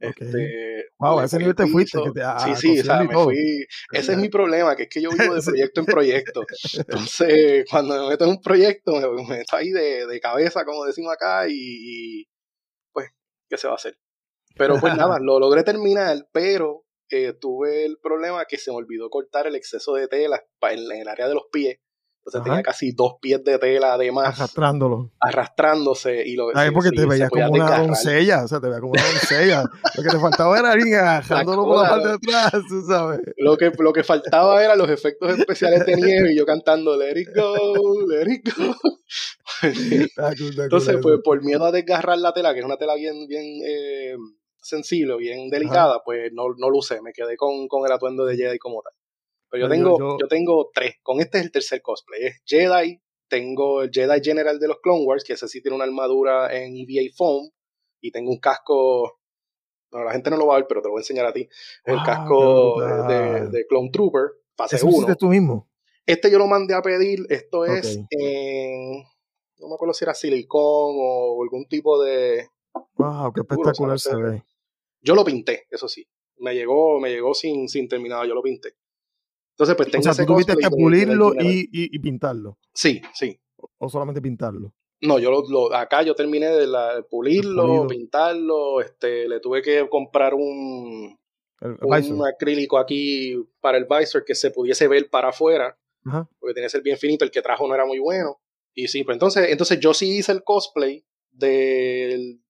Este, 0.00 0.84
Wow, 0.98 1.16
le 1.16 1.22
a 1.22 1.24
ese 1.26 1.38
nivel 1.38 1.54
te 1.54 1.66
fuiste, 1.66 1.98
piso. 1.98 2.04
que 2.12 2.20
te- 2.20 2.24
a- 2.24 2.38
sí, 2.38 2.54
sí, 2.56 2.80
o 2.80 2.84
sea, 2.84 3.02
me 3.02 3.14
fui. 3.14 3.66
Ese 3.92 4.12
es 4.12 4.18
mi 4.18 4.28
problema, 4.28 4.76
que 4.76 4.84
es 4.84 4.88
que 4.88 5.00
yo 5.02 5.10
vivo 5.10 5.34
de 5.34 5.42
proyecto 5.72 5.80
en 5.80 5.86
proyecto. 5.86 6.44
Entonces, 6.76 7.64
cuando 7.70 8.02
me 8.02 8.08
meto 8.10 8.24
en 8.24 8.30
un 8.30 8.40
proyecto, 8.40 8.92
me, 8.92 9.08
me 9.22 9.38
meto 9.38 9.56
ahí 9.56 9.70
de, 9.70 10.06
de 10.06 10.20
cabeza, 10.20 10.64
como 10.64 10.84
decimos 10.84 11.12
acá, 11.12 11.48
y, 11.48 11.52
y, 12.20 12.24
pues, 12.92 13.08
¿qué 13.48 13.56
se 13.56 13.66
va 13.66 13.74
a 13.74 13.76
hacer? 13.76 13.96
Pero 14.56 14.78
pues 14.80 14.94
nada, 14.96 15.18
lo 15.22 15.38
logré 15.38 15.62
terminar, 15.64 16.16
pero 16.32 16.84
eh, 17.10 17.32
tuve 17.40 17.84
el 17.84 17.98
problema 18.02 18.44
que 18.44 18.58
se 18.58 18.70
me 18.70 18.76
olvidó 18.76 19.08
cortar 19.10 19.46
el 19.46 19.56
exceso 19.56 19.94
de 19.94 20.08
tela 20.08 20.42
en 20.62 20.78
el 21.00 21.08
área 21.08 21.28
de 21.28 21.34
los 21.34 21.44
pies. 21.52 21.78
Entonces 22.28 22.40
Ajá. 22.42 22.50
tenía 22.50 22.62
casi 22.62 22.92
dos 22.92 23.14
pies 23.20 23.42
de 23.42 23.58
tela 23.58 23.96
de 23.98 24.12
más 24.12 24.38
Arrastrándolo. 24.38 25.10
arrastrándose 25.20 26.22
y 26.26 26.34
lo 26.36 26.48
Ay, 26.54 26.68
sí, 26.68 26.74
porque 26.74 26.90
sí, 26.90 26.96
te 26.96 27.06
veías 27.06 27.30
como 27.30 27.46
una 27.48 27.64
desgarrar. 27.64 27.86
doncella, 27.86 28.44
o 28.44 28.48
sea, 28.48 28.60
te 28.60 28.66
veías 28.66 28.80
como 28.80 28.92
una 28.92 29.02
doncella. 29.02 29.64
Lo 29.96 30.02
que 30.02 30.08
te 30.10 30.18
faltaba 30.18 30.58
era 30.58 30.72
alguien 30.72 30.94
agarrándolo 30.94 31.64
por 31.64 31.82
la 31.82 31.88
parte 31.88 32.08
de 32.08 32.14
atrás, 32.14 32.62
tú 32.68 32.82
sabes. 32.86 33.20
Lo 33.38 33.56
que, 33.56 33.72
lo 33.78 33.92
que 33.92 34.04
faltaba 34.04 34.62
eran 34.62 34.78
los 34.78 34.90
efectos 34.90 35.38
especiales 35.38 35.86
de 35.86 35.96
nieve 35.96 36.32
y 36.32 36.36
yo 36.36 36.44
cantando 36.46 36.96
Let 36.96 37.18
it 37.18 37.28
go, 37.34 38.06
let 38.08 38.30
it 38.32 38.48
go. 38.56 38.74
Entonces, 39.62 40.98
pues 41.02 41.20
por 41.24 41.42
miedo 41.42 41.64
a 41.64 41.72
desgarrar 41.72 42.18
la 42.18 42.32
tela, 42.32 42.52
que 42.52 42.60
es 42.60 42.64
una 42.64 42.76
tela 42.76 42.94
bien, 42.94 43.26
bien 43.26 43.44
eh, 43.66 44.16
sensible, 44.60 45.16
bien 45.16 45.48
delicada, 45.50 46.00
pues 46.04 46.30
no, 46.32 46.44
no 46.58 46.70
lo 46.70 46.78
usé, 46.78 47.00
me 47.00 47.12
quedé 47.12 47.36
con, 47.36 47.68
con 47.68 47.86
el 47.86 47.92
atuendo 47.92 48.24
de 48.24 48.36
Jedi 48.36 48.58
como 48.58 48.82
tal. 48.82 48.92
Pero 49.50 49.62
yo 49.62 49.68
No, 49.68 49.74
tengo, 49.74 49.98
yo- 49.98 50.16
yo 50.20 50.28
tengo 50.28 50.70
tres, 50.74 50.96
con 51.02 51.20
este 51.20 51.38
es 51.38 51.44
el 51.44 51.52
tercer 51.52 51.82
cosplay, 51.82 52.26
es 52.26 52.42
Jedi, 52.44 53.00
tengo 53.28 53.82
el 53.82 53.90
Jedi 53.92 54.20
General 54.22 54.58
de 54.58 54.68
los 54.68 54.78
Clone 54.80 55.04
Wars, 55.04 55.24
que 55.24 55.34
ese 55.34 55.48
sí 55.48 55.62
tiene 55.62 55.74
una 55.76 55.84
armadura 55.84 56.54
en 56.54 56.76
EVA 56.76 57.10
Foam, 57.16 57.50
y 58.00 58.10
tengo 58.10 58.30
un 58.30 58.38
casco, 58.38 59.20
bueno, 59.90 60.06
la 60.06 60.12
gente 60.12 60.30
no 60.30 60.36
lo 60.36 60.46
va 60.46 60.54
a 60.54 60.58
ver, 60.58 60.66
pero 60.68 60.82
te 60.82 60.88
lo 60.88 60.92
voy 60.92 61.00
a 61.00 61.02
enseñar 61.02 61.26
a 61.26 61.32
ti, 61.32 61.48
el 61.84 61.96
Wow, 61.96 62.04
casco 62.04 62.74
de, 63.50 63.66
Clone 63.68 63.90
Trooper, 63.90 64.22
fase 64.56 64.76
¿Eso 64.76 64.86
lo 64.86 64.92
1. 64.92 64.96
hiciste 64.98 65.16
tú 65.16 65.26
mismo? 65.28 65.68
Este 66.06 66.30
yo 66.30 66.38
lo 66.38 66.46
mandé 66.46 66.74
a 66.74 66.80
pedir, 66.82 67.20
esto 67.28 67.64
es 67.66 68.00
en, 68.10 69.02
no 69.58 69.68
me 69.68 69.74
acuerdo 69.74 69.92
si 69.92 70.04
era 70.04 70.14
silicón 70.14 70.62
o 70.98 71.42
algún 71.42 71.66
tipo 71.66 72.02
de, 72.02 72.48
Wow, 72.96 73.32
qué 73.32 73.40
duro, 73.42 73.52
espectacular 73.52 73.98
se 74.00 74.14
ve. 74.16 74.42
Yo 75.00 75.14
lo 75.14 75.24
pinté, 75.24 75.66
eso 75.70 75.88
sí. 75.88 76.06
Me 76.38 76.54
llegó, 76.54 76.98
me 76.98 77.10
llegó 77.10 77.34
sin, 77.34 77.68
sin 77.68 77.88
terminado, 77.88 78.24
yo 78.24 78.34
lo 78.34 78.42
pinté. 78.42 78.74
Entonces, 79.58 79.74
pues 79.76 79.88
O 79.88 79.90
tengo 79.90 80.02
sea, 80.04 80.12
ese 80.12 80.24
tú 80.24 80.32
tuviste 80.34 80.52
cosplay 80.54 80.70
que 80.70 80.76
pulirlo 80.76 81.32
y, 81.34 81.62
y- 81.72 81.96
y 81.96 81.98
pintarlo. 81.98 82.58
Sí, 82.72 83.02
sí. 83.12 83.40
O 83.78 83.88
solamente 83.88 84.22
pintarlo. 84.22 84.72
No, 85.00 85.18
yo 85.18 85.30
lo, 85.32 85.42
lo- 85.48 85.74
acá 85.74 86.02
yo 86.02 86.14
terminé 86.14 86.46
de, 86.48 86.66
la, 86.68 87.02
pulirlo, 87.10 87.86
pintarlo, 87.88 88.80
este, 88.80 89.28
le 89.28 89.40
tuve 89.40 89.62
que 89.62 89.88
comprar 89.88 90.34
un, 90.34 91.18
El, 91.60 91.72
el 91.80 92.12
un 92.12 92.26
acrílico 92.26 92.78
aquí 92.78 93.34
para 93.60 93.78
el 93.78 93.86
visor 93.86 94.24
que 94.24 94.34
se 94.36 94.50
pudiese 94.52 94.86
ver 94.86 95.10
para 95.10 95.30
afuera, 95.30 95.76
Ajá. 96.04 96.28
porque 96.38 96.54
tenía 96.54 96.66
que 96.66 96.70
ser 96.72 96.82
bien 96.82 96.96
finito, 96.98 97.24
el 97.24 97.30
que 97.32 97.42
trajo 97.42 97.66
no 97.66 97.74
era 97.74 97.84
muy 97.84 97.98
bueno. 97.98 98.40
Y 98.74 98.86
sí, 98.88 99.02
pues 99.02 99.16
entonces, 99.16 99.48
entonces 99.50 99.80
yo 99.80 99.92
sí 99.92 100.18
hice 100.18 100.30
el 100.32 100.44
cosplay 100.44 101.04
del 101.32 102.40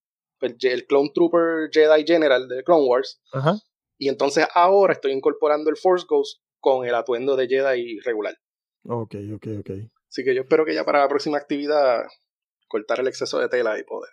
el, 0.40 0.56
el 0.60 0.86
Clone 0.86 1.10
Trooper 1.14 1.70
Jedi 1.72 2.04
General 2.06 2.46
de 2.48 2.62
Clone 2.64 2.86
Wars, 2.86 3.20
Ajá. 3.32 3.56
y 3.98 4.08
entonces 4.08 4.46
ahora 4.54 4.92
estoy 4.92 5.12
incorporando 5.12 5.68
el 5.70 5.76
Force 5.76 6.04
Ghost 6.08 6.42
con 6.60 6.86
el 6.86 6.94
atuendo 6.94 7.36
de 7.36 7.46
Jedi 7.48 7.98
regular. 8.00 8.34
Ok, 8.84 9.14
ok, 9.34 9.46
ok. 9.60 9.70
Así 10.08 10.24
que 10.24 10.34
yo 10.34 10.42
espero 10.42 10.64
que 10.64 10.74
ya 10.74 10.84
para 10.84 11.00
la 11.00 11.08
próxima 11.08 11.36
actividad 11.38 12.02
cortar 12.68 13.00
el 13.00 13.08
exceso 13.08 13.38
de 13.38 13.48
tela 13.48 13.78
y 13.78 13.84
poder. 13.84 14.10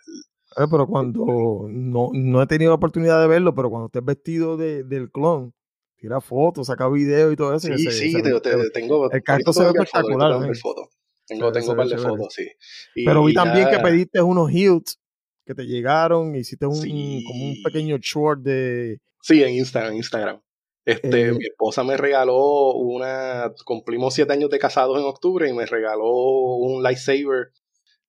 Eh, 0.57 0.65
pero 0.69 0.87
cuando 0.87 1.65
no, 1.69 2.09
no 2.13 2.41
he 2.41 2.47
tenido 2.47 2.71
la 2.71 2.75
oportunidad 2.75 3.21
de 3.21 3.27
verlo, 3.27 3.53
pero 3.55 3.69
cuando 3.69 3.87
estés 3.87 4.03
vestido 4.05 4.57
de, 4.57 4.83
del 4.83 5.11
clon, 5.11 5.53
tira 5.97 6.21
fotos, 6.21 6.67
saca 6.67 6.87
videos 6.89 7.33
y 7.33 7.35
todo 7.35 7.53
eso. 7.55 7.67
Sí, 7.67 7.77
se- 7.83 7.91
sí, 7.91 8.11
se 8.11 8.21
te, 8.21 8.39
te- 8.41 8.55
ve- 8.55 8.69
tengo. 8.71 9.09
el 9.11 9.23
canto 9.23 9.51
se 9.53 9.63
ve 9.63 9.69
espectacular, 9.69 10.33
fotos. 10.61 10.87
Se 11.25 11.33
Tengo, 11.33 11.47
ve- 11.51 11.59
tengo 11.59 11.71
un 11.71 11.77
par 11.77 11.87
de 11.87 11.97
fotos, 11.97 12.33
sí. 12.33 12.47
Y- 12.95 13.05
Pero 13.05 13.23
vi 13.25 13.33
también 13.33 13.69
que 13.69 13.79
pediste 13.79 14.21
unos 14.21 14.51
hilts 14.51 14.99
que 15.45 15.55
te 15.55 15.63
llegaron, 15.65 16.35
hiciste 16.35 16.65
un, 16.65 16.75
Sí. 16.75 17.23
como 17.27 17.45
un 17.49 17.55
pequeño 17.63 17.97
short 17.99 18.41
de... 18.41 18.99
Sí, 19.21 19.41
en 19.43 19.55
Instagram, 19.55 19.91
en 19.93 19.97
Instagram. 19.97 20.41
Este, 20.85 21.21
Eh, 21.29 21.31
mi 21.33 21.45
esposa 21.45 21.83
me 21.83 21.97
regaló 21.97 22.73
una. 22.73 23.51
Cumplimos 23.65 24.13
siete 24.13 24.33
años 24.33 24.49
de 24.51 24.59
casados 24.59 24.97
en 24.99 25.05
octubre 25.05 25.49
y 25.49 25.53
me 25.53 25.65
regaló 25.65 26.11
un 26.11 26.83
lightsaber. 26.83 27.49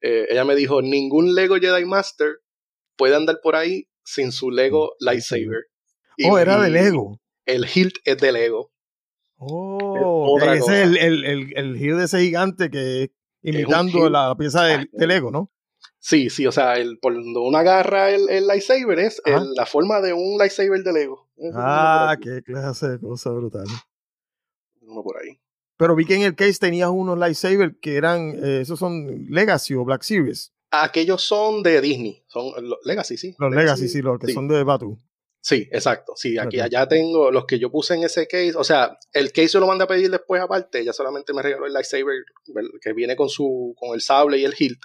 Eh, 0.02 0.26
ella 0.30 0.44
me 0.44 0.54
dijo: 0.54 0.82
ningún 0.82 1.34
Lego 1.34 1.56
Jedi 1.56 1.84
Master 1.86 2.28
puede 2.96 3.16
andar 3.16 3.38
por 3.42 3.56
ahí 3.56 3.88
sin 4.04 4.30
su 4.30 4.50
Lego 4.50 4.92
lightsaber. 5.00 5.64
Y- 6.18 6.28
oh, 6.28 6.38
era 6.38 6.60
de 6.60 6.70
Lego. 6.70 7.18
El 7.46 7.66
hilt 7.72 7.96
es 8.04 8.18
de 8.18 8.32
Lego. 8.32 8.72
Oh, 9.38 10.38
ese 10.40 10.82
es 10.82 10.88
el, 10.88 10.96
el, 10.96 11.24
el, 11.24 11.52
el 11.56 11.76
hilt 11.76 11.98
de 11.98 12.04
ese 12.04 12.20
gigante 12.20 12.70
que 12.70 13.02
es 13.04 13.10
imitando 13.42 13.98
hilt. 13.98 14.10
la 14.10 14.34
pieza 14.36 14.64
de, 14.64 14.74
Ah, 14.74 14.84
de 14.90 15.06
Lego, 15.06 15.30
¿no? 15.30 15.50
Sí, 16.08 16.30
sí, 16.30 16.46
o 16.46 16.52
sea, 16.52 16.74
el, 16.74 17.00
por 17.00 17.14
donde 17.14 17.40
uno 17.40 17.58
agarra 17.58 18.10
el, 18.10 18.28
el 18.30 18.46
lightsaber 18.46 19.00
es 19.00 19.20
el- 19.24 19.54
la 19.54 19.66
forma 19.66 20.00
de 20.00 20.12
un 20.12 20.38
lightsaber 20.38 20.84
de 20.84 20.92
Lego. 20.92 21.26
Es 21.36 21.52
Ah, 21.56 22.16
qué 22.22 22.42
clase 22.44 22.90
de 22.90 23.00
cosa 23.00 23.30
brutal. 23.30 23.66
Uno 24.82 25.02
por 25.02 25.16
ahí. 25.20 25.40
Pero 25.76 25.96
vi 25.96 26.04
que 26.04 26.14
en 26.14 26.22
el 26.22 26.36
case 26.36 26.60
tenías 26.60 26.90
unos 26.90 27.18
lightsabers 27.18 27.74
que 27.80 27.96
eran, 27.96 28.30
eh, 28.40 28.60
esos 28.60 28.78
son 28.78 29.26
Legacy 29.28 29.74
o 29.74 29.84
Black 29.84 30.02
Series. 30.02 30.52
Aquellos 30.70 31.22
son 31.22 31.64
de 31.64 31.80
Disney, 31.80 32.22
son 32.28 32.52
los 32.68 32.78
Legacy, 32.84 33.16
sí. 33.16 33.34
Los 33.40 33.52
Legacy, 33.52 33.88
sí, 33.88 34.00
los 34.00 34.20
que 34.20 34.28
sí. 34.28 34.32
son 34.32 34.46
de 34.46 34.62
Batu. 34.62 34.96
Sí, 35.40 35.68
exacto. 35.72 36.12
Sí, 36.14 36.38
aquí 36.38 36.60
allá 36.60 36.86
tengo 36.86 37.32
los 37.32 37.46
que 37.46 37.58
yo 37.58 37.68
puse 37.72 37.94
en 37.96 38.04
ese 38.04 38.28
case. 38.28 38.54
O 38.54 38.62
sea, 38.62 38.96
el 39.12 39.32
case 39.32 39.48
yo 39.48 39.58
lo 39.60 39.66
mandé 39.66 39.82
a 39.82 39.88
pedir 39.88 40.08
después 40.08 40.40
aparte. 40.40 40.78
Ella 40.78 40.92
solamente 40.92 41.32
me 41.32 41.42
regaló 41.42 41.66
el 41.66 41.72
lightsaber 41.72 42.14
que 42.80 42.92
viene 42.92 43.16
con 43.16 43.28
su 43.28 43.74
con 43.76 43.92
el 43.92 44.00
sable 44.00 44.38
y 44.38 44.44
el 44.44 44.54
hilt. 44.56 44.78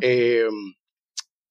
Eh, 0.00 0.48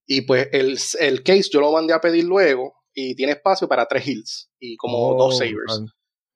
y 0.06 0.22
pues 0.22 0.48
el, 0.52 0.78
el 1.00 1.24
case 1.24 1.50
yo 1.52 1.60
lo 1.60 1.72
mandé 1.72 1.94
a 1.94 2.02
pedir 2.02 2.24
luego 2.26 2.74
y 2.94 3.16
tiene 3.16 3.34
espacio 3.34 3.68
para 3.68 3.86
tres 3.88 4.08
hilts 4.08 4.50
y 4.60 4.78
como 4.78 4.98
Oh, 5.12 5.18
dos 5.18 5.38
sabers. 5.38 5.56
brutal. 5.56 5.86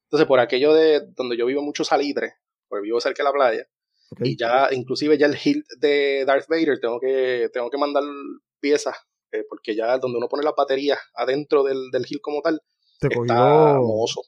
Entonces, 0.08 0.28
por 0.28 0.40
aquello 0.40 0.74
de 0.74 1.02
donde 1.16 1.38
yo 1.38 1.46
vivo 1.46 1.62
mucho 1.62 1.84
salitre, 1.86 2.34
porque 2.68 2.84
vivo 2.84 3.00
cerca 3.00 3.24
de 3.24 3.30
la 3.30 3.34
playa, 3.34 3.66
y 4.20 4.36
ya, 4.38 4.68
inclusive 4.72 5.18
ya 5.18 5.26
el 5.28 5.38
hilt 5.42 5.66
de 5.80 6.26
Darth 6.26 6.48
Vader, 6.50 6.80
tengo 6.82 7.00
que, 7.00 7.50
tengo 7.54 7.70
que 7.70 7.78
mandar 7.78 8.04
piezas, 8.60 8.96
eh, 9.32 9.46
porque 9.50 9.74
ya 9.74 9.98
donde 10.00 10.18
uno 10.18 10.28
pone 10.28 10.44
las 10.44 10.54
baterías 10.56 11.00
adentro 11.16 11.64
del, 11.64 11.90
del 11.92 12.06
hilt 12.10 12.22
como 12.22 12.42
tal, 12.42 12.62
Te 13.00 13.08
está 13.08 13.16
cogió. 13.16 13.36
mohoso, 13.36 14.22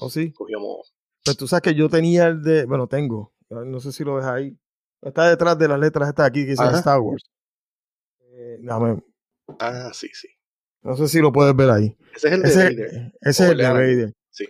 ¿Oh, 0.00 0.10
sí? 0.10 0.32
cogió 0.34 0.60
moho. 0.60 0.84
Pues 1.24 1.36
tú 1.38 1.48
sabes 1.48 1.62
que 1.62 1.74
yo 1.74 1.88
tenía 1.88 2.26
el 2.26 2.42
de. 2.42 2.66
Bueno, 2.66 2.86
tengo. 2.88 3.32
No 3.48 3.80
sé 3.80 3.92
si 3.92 4.04
lo 4.04 4.16
ves 4.16 4.24
ahí. 4.26 4.58
Está 5.02 5.28
detrás 5.28 5.58
de 5.58 5.68
las 5.68 5.78
letras 5.80 6.08
estas 6.08 6.26
aquí 6.26 6.44
que 6.44 6.50
dicen. 6.52 6.74
Star 6.76 7.00
Wars. 7.00 7.24
Eh, 8.20 8.58
dame- 8.62 9.02
Ah, 9.58 9.90
sí, 9.92 10.08
sí. 10.12 10.28
no 10.82 10.96
sé 10.96 11.08
si 11.08 11.20
lo 11.20 11.32
puedes 11.32 11.54
ver 11.54 11.70
ahí. 11.70 11.96
Ese 12.14 12.28
es 12.28 12.34
el 12.34 12.42
de 12.42 12.48
Ese, 12.48 12.58
Vader. 12.64 13.12
ese 13.20 13.44
es 13.44 13.50
el 13.50 13.56
de 13.58 13.64
de. 13.64 13.70
Vader. 13.72 14.14
Sí. 14.30 14.46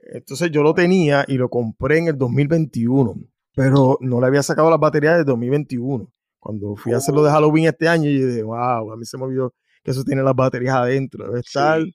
Entonces 0.00 0.50
yo 0.50 0.62
lo 0.62 0.74
tenía 0.74 1.24
y 1.26 1.36
lo 1.38 1.48
compré 1.48 1.98
en 1.98 2.08
el 2.08 2.18
2021, 2.18 3.14
pero 3.54 3.96
no 4.00 4.20
le 4.20 4.26
había 4.26 4.42
sacado 4.42 4.70
las 4.70 4.78
baterías 4.78 5.16
del 5.16 5.24
2021. 5.24 6.10
Cuando 6.38 6.76
fui 6.76 6.92
a 6.92 6.98
hacerlo 6.98 7.22
Oh. 7.22 7.24
de 7.24 7.30
Halloween 7.30 7.66
este 7.66 7.88
año, 7.88 8.10
yo 8.10 8.26
dije, 8.26 8.42
wow, 8.42 8.92
a 8.92 8.96
mí 8.96 9.04
se 9.06 9.16
me 9.16 9.24
olvidó 9.24 9.54
que 9.82 9.90
eso 9.92 10.04
tiene 10.04 10.22
las 10.22 10.34
baterías 10.34 10.74
adentro. 10.76 11.26
Debe 11.26 11.40
estar. 11.40 11.80
Sí. 11.82 11.94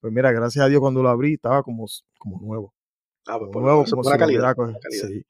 Pues 0.00 0.12
mira, 0.12 0.32
gracias 0.32 0.64
a 0.64 0.68
Dios 0.68 0.80
cuando 0.80 1.02
lo 1.02 1.08
abrí 1.10 1.34
estaba 1.34 1.62
como, 1.62 1.84
como 2.18 2.40
nuevo. 2.40 2.74
Ah, 3.26 3.38
pues 3.38 3.40
Como 3.40 3.52
por 3.52 3.62
nuevo, 3.62 3.84
como 3.88 4.04
si 4.04 4.18
calidad. 4.18 4.54
calidad. 4.56 4.78
Sí. 4.90 5.24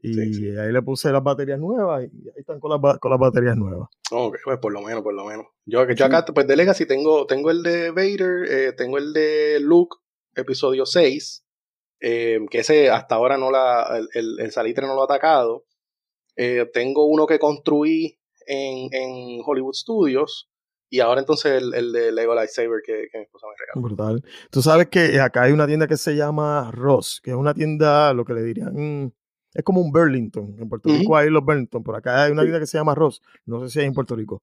Y 0.00 0.14
Sí, 0.14 0.34
sí. 0.34 0.56
ahí 0.56 0.72
le 0.72 0.80
puse 0.82 1.10
las 1.10 1.22
baterías 1.22 1.58
nuevas 1.58 2.04
y 2.04 2.28
ahí 2.28 2.34
están 2.36 2.60
con 2.60 2.70
las, 2.70 2.98
con 2.98 3.10
las 3.10 3.18
baterías 3.20 3.56
nuevas. 3.56 3.88
Ok, 4.12 4.36
pues 4.44 4.58
por 4.58 4.72
lo 4.72 4.80
menos, 4.82 5.02
por 5.02 5.12
lo 5.14 5.24
menos. 5.24 5.46
Yo, 5.66 5.88
yo 5.90 6.04
acá, 6.04 6.24
pues 6.32 6.46
de 6.46 6.56
Legacy 6.56 6.86
tengo, 6.86 7.26
tengo 7.26 7.50
el 7.50 7.62
de 7.62 7.90
Vader, 7.90 8.44
eh, 8.48 8.72
tengo 8.76 8.98
el 8.98 9.12
de 9.12 9.58
Luke, 9.60 9.96
episodio 10.36 10.86
6, 10.86 11.44
eh, 12.00 12.38
que 12.50 12.60
ese 12.60 12.90
hasta 12.90 13.16
ahora 13.16 13.36
no 13.38 13.50
la, 13.50 14.00
el, 14.14 14.36
el- 14.40 14.52
salitre 14.52 14.86
no 14.86 14.94
lo 14.94 15.02
ha 15.02 15.06
atacado. 15.06 15.64
Eh, 16.36 16.70
tengo 16.72 17.06
uno 17.06 17.26
que 17.26 17.40
construí 17.40 18.18
en, 18.46 18.88
en 18.94 19.40
Hollywood 19.44 19.74
Studios, 19.74 20.48
y 20.88 21.00
ahora 21.00 21.20
entonces 21.20 21.60
el, 21.60 21.74
el 21.74 21.92
de 21.92 22.12
Lego 22.12 22.34
Lightsaber 22.34 22.80
que, 22.86 23.08
que 23.12 23.18
mi 23.18 23.24
esposa 23.24 23.46
me 23.48 23.54
regaló. 23.58 23.82
Brutal. 23.82 24.24
Tú 24.50 24.62
sabes 24.62 24.86
que 24.88 25.20
acá 25.20 25.42
hay 25.42 25.52
una 25.52 25.66
tienda 25.66 25.86
que 25.88 25.96
se 25.98 26.14
llama 26.16 26.70
Ross, 26.72 27.20
que 27.22 27.30
es 27.32 27.36
una 27.36 27.52
tienda, 27.52 28.14
lo 28.14 28.24
que 28.24 28.32
le 28.32 28.42
dirían, 28.42 29.12
es 29.58 29.64
como 29.64 29.80
un 29.80 29.90
Burlington. 29.90 30.54
En 30.58 30.68
Puerto 30.68 30.88
Rico 30.88 31.16
hay 31.16 31.30
los 31.30 31.44
Burlington, 31.44 31.82
por 31.82 31.96
acá 31.96 32.24
hay 32.24 32.32
una 32.32 32.42
tienda 32.42 32.60
que 32.60 32.66
se 32.66 32.78
llama 32.78 32.94
Ross. 32.94 33.20
No 33.44 33.60
sé 33.60 33.70
si 33.70 33.80
hay 33.80 33.86
en 33.86 33.92
Puerto 33.92 34.14
Rico. 34.14 34.42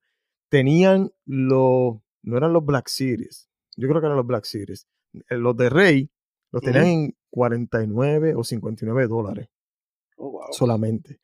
Tenían 0.50 1.10
los, 1.26 1.96
no 2.24 2.38
eran 2.38 2.52
los 2.54 2.66
Black 2.66 2.88
Series, 2.90 3.50
yo 3.78 3.88
creo 3.88 4.02
que 4.02 4.08
eran 4.08 4.18
los 4.18 4.28
Black 4.28 4.44
Series. 4.44 4.88
Eh, 5.30 5.38
Los 5.38 5.56
de 5.56 5.70
Rey 5.70 6.10
los 6.52 6.62
tenían 6.62 6.86
en 6.86 7.16
49 7.30 8.36
o 8.36 8.44
59 8.44 9.08
dólares 9.08 9.48
Oh, 10.18 10.32
wow. 10.32 10.42
solamente. 10.52 11.20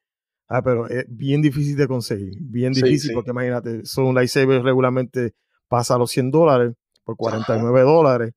Ah, 0.48 0.62
pero 0.62 0.88
es 0.88 1.06
bien 1.10 1.42
difícil 1.42 1.76
de 1.78 1.88
conseguir, 1.88 2.34
bien 2.42 2.74
difícil 2.74 3.10
sí. 3.10 3.14
porque 3.14 3.32
imagínate, 3.32 3.86
son 3.86 4.06
un 4.06 4.16
lightsaber 4.16 4.62
regularmente 4.64 5.34
pasa 5.68 5.96
a 5.96 5.98
los 5.98 6.12
100 6.12 6.32
dólares 6.32 6.74
por 7.04 7.16
49 7.18 7.82
dólares. 7.82 8.34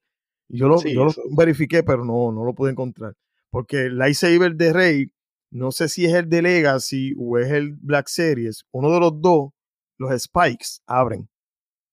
Yo 0.48 0.68
lo, 0.68 0.78
Sí, 0.78 0.92
yo 0.94 1.04
lo 1.04 1.12
verifiqué, 1.36 1.82
pero 1.82 2.04
no, 2.04 2.30
no 2.32 2.44
lo 2.44 2.54
pude 2.54 2.70
encontrar. 2.72 3.14
Porque 3.50 3.86
el 3.86 3.98
lightsaber 3.98 4.54
de 4.56 4.72
Rey, 4.72 5.10
no 5.54 5.70
sé 5.70 5.88
si 5.88 6.04
es 6.04 6.12
el 6.12 6.28
de 6.28 6.42
Legacy 6.42 7.14
o 7.16 7.38
es 7.38 7.50
el 7.52 7.74
Black 7.80 8.08
Series, 8.08 8.64
uno 8.72 8.90
de 8.90 8.98
los 8.98 9.20
dos, 9.20 9.50
los 9.98 10.10
spikes 10.20 10.80
abren. 10.84 11.28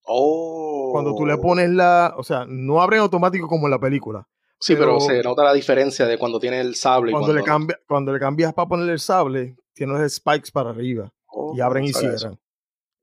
Oh. 0.03 0.89
Cuando 0.91 1.13
tú 1.15 1.27
le 1.27 1.37
pones 1.37 1.69
la, 1.69 2.15
o 2.17 2.23
sea, 2.23 2.45
no 2.47 2.81
abren 2.81 3.01
automático 3.01 3.47
como 3.47 3.67
en 3.67 3.71
la 3.71 3.79
película. 3.79 4.27
Sí, 4.59 4.73
pero, 4.73 4.97
pero- 4.97 4.99
se 5.01 5.21
nota 5.21 5.43
la 5.43 5.53
diferencia 5.53 6.07
de 6.07 6.17
cuando 6.17 6.39
tiene 6.39 6.59
el 6.59 6.73
sable 6.73 7.11
y 7.11 7.13
Cuando, 7.13 7.33
le, 7.33 7.43
cambia, 7.43 7.79
cuando 7.87 8.11
le 8.11 8.19
cambias 8.19 8.51
para 8.53 8.67
ponerle 8.67 8.93
el 8.93 8.99
sable, 8.99 9.55
tiene 9.75 9.93
los 9.93 10.11
spikes 10.11 10.49
para 10.51 10.71
arriba. 10.71 11.13
Oh, 11.27 11.53
y 11.55 11.61
abren 11.61 11.83
y 11.83 11.93
cierran. 11.93 12.39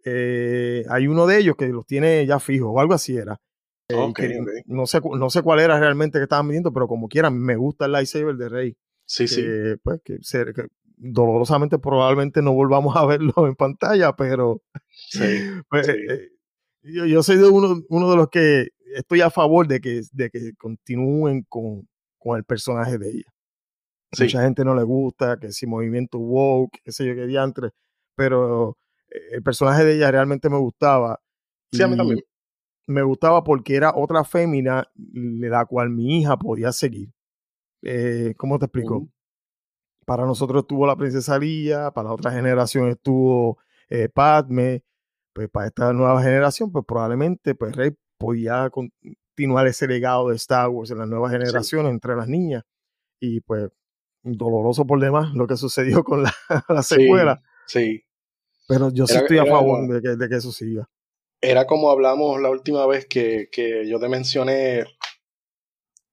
Eh, 0.05 0.85
hay 0.91 1.07
uno 1.07 1.27
de 1.29 1.39
ellos 1.39 1.55
que 1.57 1.69
los 1.69 1.87
tiene 1.87 2.27
ya 2.27 2.41
fijos 2.41 2.71
o 2.73 2.81
algo 2.81 2.95
así 2.95 3.17
era. 3.17 3.41
Eh, 3.89 3.95
Ok, 3.95 4.17
que 4.17 4.41
ok. 4.41 4.49
No, 4.67 4.87
sé, 4.87 5.01
no 5.05 5.31
sé 5.31 5.43
cuál 5.43 5.61
era 5.61 5.79
realmente 5.79 6.19
que 6.19 6.25
estaban 6.25 6.49
vendiendo, 6.49 6.73
pero 6.73 6.89
como 6.89 7.09
quieran, 7.09 7.39
me 7.39 7.55
gusta 7.55 7.87
el 7.87 7.93
lightsaber 7.93 8.37
de 8.37 8.49
Rey. 8.49 8.77
Sí, 9.09 9.27
sí. 9.27 9.43
pues, 9.83 10.01
que, 10.05 10.19
se- 10.21 10.53
que 10.53 10.67
dolorosamente 10.97 11.79
probablemente 11.79 12.43
no 12.43 12.53
volvamos 12.53 12.95
a 12.97 13.07
verlo 13.07 13.33
en 13.47 13.55
pantalla, 13.55 14.15
pero 14.15 14.63
Sí. 14.91 15.19
pues, 15.71 15.87
Sí. 15.87 15.93
eh, 15.93 16.29
yo, 16.83 17.07
yo 17.07 17.23
soy 17.23 17.37
de 17.39 17.49
uno, 17.49 17.83
uno 17.89 18.11
de 18.11 18.17
los 18.17 18.29
que 18.29 18.69
estoy 18.95 19.21
a 19.23 19.31
favor 19.31 19.67
de 19.67 19.81
que, 19.81 20.03
de 20.13 20.31
que 20.31 20.53
continúen 20.59 21.45
con, 21.49 21.89
con 22.19 22.37
el 22.37 22.45
personaje 22.45 22.99
de 22.99 23.09
ella. 23.11 23.33
Sí. 24.13 24.25
Mucha 24.25 24.43
gente 24.43 24.65
no 24.65 24.75
le 24.75 24.83
gusta, 24.85 25.39
que 25.39 25.53
si 25.53 25.67
movimiento 25.67 26.19
woke, 26.19 26.79
qué 26.85 26.93
sé 26.93 27.07
yo, 27.07 27.15
qué 27.15 27.27
diantre, 27.27 27.71
pero 28.17 28.77
eh, 29.11 29.19
el 29.33 29.43
personaje 29.43 29.85
de 29.85 29.97
ella 29.97 30.11
realmente 30.11 30.49
me 30.51 30.59
gustaba. 30.59 31.21
Sí, 31.73 31.83
a 31.83 31.89
mí 31.89 31.97
también. 31.97 32.21
Me 32.87 33.03
gustaba 33.03 33.45
porque 33.45 33.77
era 33.77 33.93
otra 33.95 34.25
fémina 34.25 34.87
de 34.95 35.49
la 35.51 35.67
cual 35.67 35.91
mi 35.91 36.21
hija 36.21 36.39
podía 36.39 36.73
seguir. 36.73 37.11
Eh, 37.83 38.35
¿Cómo 38.37 38.59
te 38.59 38.67
explico? 38.67 39.09
Para 40.05 40.25
nosotros 40.25 40.63
estuvo 40.63 40.87
la 40.87 40.97
princesa 40.97 41.39
Lía, 41.39 41.91
para 41.91 42.09
la 42.09 42.15
otra 42.15 42.31
generación 42.33 42.89
estuvo 42.89 43.59
eh, 43.91 44.09
Padme, 44.09 44.83
pues 45.35 45.49
para 45.51 45.67
esta 45.67 45.93
nueva 45.93 46.23
generación, 46.23 46.73
pues 46.73 46.85
probablemente 46.87 47.55
pues 47.55 47.77
Rey 47.77 47.93
podía 48.19 48.71
continuar 48.71 49.67
ese 49.67 49.87
legado 49.87 50.31
de 50.31 50.37
Star 50.37 50.69
Wars 50.71 50.91
en 50.91 50.99
la 50.99 51.07
nueva 51.07 51.31
generación 51.31 51.87
entre 51.87 52.17
las 52.17 52.27
niñas. 52.29 52.65
Y 53.21 53.41
pues 53.41 53.69
doloroso 54.23 54.87
por 54.87 55.01
demás 55.01 55.33
lo 55.35 55.47
que 55.47 55.57
sucedió 55.57 56.03
con 56.05 56.23
la, 56.23 56.35
la 56.69 56.83
secuela. 56.83 57.43
Sí, 57.67 58.03
Pero 58.67 58.91
yo 58.91 59.07
sí 59.07 59.13
Era- 59.15 59.23
estoy 59.23 59.39
a 59.39 59.43
era- 59.43 59.51
favor 59.53 59.89
de 59.89 60.01
que, 60.01 60.17
de 60.17 60.29
que 60.29 60.37
eso 60.37 60.51
siga. 60.53 60.89
Era 61.41 61.67
como 61.67 61.91
hablamos 61.91 62.41
la 62.41 62.51
última 62.51 62.85
vez 62.87 63.07
que, 63.07 63.49
que 63.53 63.87
yo 63.89 64.01
te 64.01 64.09
mencioné 64.09 64.85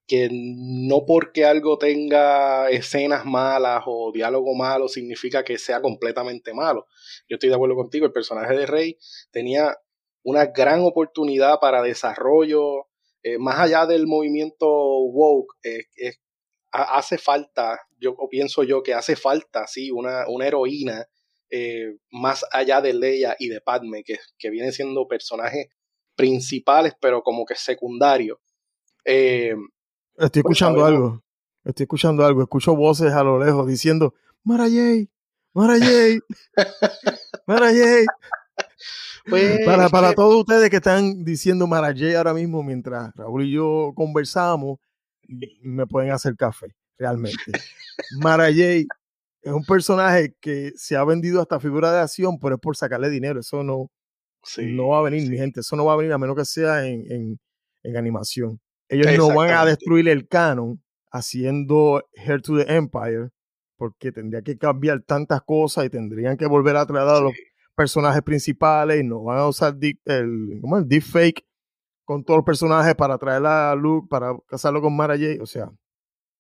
que 0.08 0.30
no 0.32 1.06
porque 1.06 1.46
algo 1.46 1.78
tenga 1.78 2.70
escenas 2.70 3.26
malas 3.26 3.84
o 3.88 4.12
diálogo 4.14 4.54
malo 4.56 4.88
significa 4.88 5.44
que 5.44 5.58
sea 5.58 5.82
completamente 5.82 6.54
malo. 6.54 6.86
Yo 7.28 7.36
estoy 7.36 7.50
de 7.50 7.56
acuerdo 7.56 7.76
contigo, 7.76 8.06
el 8.06 8.12
personaje 8.14 8.56
de 8.56 8.66
Rey 8.68 8.98
tenía 9.32 9.76
una 10.24 10.48
gran 10.48 10.82
oportunidad 10.82 11.60
para 11.60 11.82
desarrollo, 11.82 12.88
eh, 13.24 13.38
más 13.40 13.60
allá 13.60 13.86
del 13.86 14.08
movimiento 14.08 14.68
woke, 14.68 15.56
ha- 16.72 16.98
hace 16.98 17.18
falta, 17.18 17.80
yo 18.00 18.16
pienso 18.30 18.64
yo 18.64 18.84
que 18.84 18.94
hace 18.94 19.16
falta, 19.16 19.68
sí, 19.68 19.92
una, 19.92 20.28
una 20.28 20.48
heroína 20.48 21.06
eh, 21.50 21.96
más 22.12 22.46
allá 22.52 22.82
de 22.82 22.94
Leia 22.94 23.36
y 23.40 23.50
de 23.50 23.62
Padme, 23.62 24.04
que, 24.04 24.18
que 24.38 24.50
vienen 24.50 24.72
siendo 24.74 25.08
personajes 25.08 25.68
principales, 26.16 26.94
pero 27.00 27.22
como 27.22 27.46
que 27.46 27.56
secundarios. 27.56 28.40
Eh, 29.06 29.56
Estoy 30.18 30.44
Pues 30.44 30.52
escuchando 30.58 30.86
algo. 30.86 31.24
Estoy 31.64 31.84
escuchando 31.84 32.26
algo. 32.26 32.42
Escucho 32.42 32.76
voces 32.76 33.12
a 33.14 33.24
lo 33.24 33.44
lejos 33.44 33.68
diciendo, 33.68 34.14
Mara 34.44 34.66
Jade, 34.66 35.10
Mara 35.54 35.78
Jade, 35.80 36.20
Mara 37.48 37.72
pues, 39.28 39.66
Para, 39.66 39.86
es 39.86 39.92
para 39.92 40.10
que- 40.10 40.16
todos 40.16 40.36
ustedes 40.36 40.70
que 40.70 40.76
están 40.78 41.24
diciendo 41.24 41.66
Mara 41.68 41.88
Jade 41.88 42.16
ahora 42.18 42.34
mismo 42.34 42.62
mientras 42.64 43.14
Raúl 43.16 43.44
y 43.46 43.52
yo 43.52 43.92
conversamos, 43.96 44.78
me 45.62 45.88
pueden 45.88 46.12
hacer 46.12 46.36
café, 46.36 46.68
realmente. 46.98 47.42
Mara 48.20 48.46
Jade 48.46 48.86
es 49.42 49.52
un 49.52 49.66
personaje 49.66 50.36
que 50.40 50.72
se 50.76 50.96
ha 50.96 51.04
vendido 51.04 51.42
hasta 51.42 51.60
figura 51.60 51.92
de 51.92 52.00
acción, 52.02 52.38
pero 52.40 52.56
es 52.56 52.62
por 52.62 52.76
sacarle 52.78 53.10
dinero. 53.10 53.40
Eso 53.40 53.64
no, 53.64 53.90
sí, 54.44 54.68
no 54.68 54.90
va 54.90 55.00
a 55.00 55.04
venir, 55.04 55.24
sí. 55.24 55.30
mi 55.30 55.38
gente. 55.38 55.62
Eso 55.62 55.76
no 55.76 55.86
va 55.86 55.94
a 55.94 55.98
venir 55.98 56.14
a 56.14 56.18
menos 56.20 56.36
que 56.36 56.46
sea 56.46 56.86
en, 56.86 57.12
en- 57.12 57.40
en 57.84 57.98
animación. 57.98 58.60
Ellos 58.90 59.18
no 59.18 59.34
van 59.36 59.50
a 59.52 59.66
destruir 59.66 60.08
el 60.10 60.28
canon 60.28 60.82
haciendo 61.12 62.04
Heir 62.14 62.42
to 62.42 62.58
the 62.58 62.76
Empire, 62.76 63.30
porque 63.78 64.12
tendría 64.12 64.42
que 64.42 64.58
cambiar 64.58 65.02
tantas 65.02 65.42
cosas 65.42 65.86
y 65.86 65.90
tendrían 65.90 66.38
que 66.38 66.46
volver 66.46 66.76
a 66.78 66.86
traer 66.86 67.08
a 67.08 67.20
los 67.22 67.34
Sí. 67.34 67.40
personajes 67.76 68.22
principales 68.22 69.02
y 69.02 69.04
no 69.04 69.24
van 69.24 69.40
a 69.40 69.48
usar 69.48 69.74
deep- 69.76 70.00
el, 70.06 70.62
el 70.64 70.88
deepfake 70.88 71.46
con 72.06 72.24
todos 72.24 72.38
los 72.40 72.46
personajes 72.46 72.96
para 72.96 73.18
traer 73.18 73.46
a 73.46 73.74
Luke, 73.76 74.08
para 74.10 74.38
casarlo 74.48 74.82
con 74.82 74.96
Mara 74.96 75.16
Jade. 75.16 75.42
O 75.42 75.46
sea, 75.46 75.72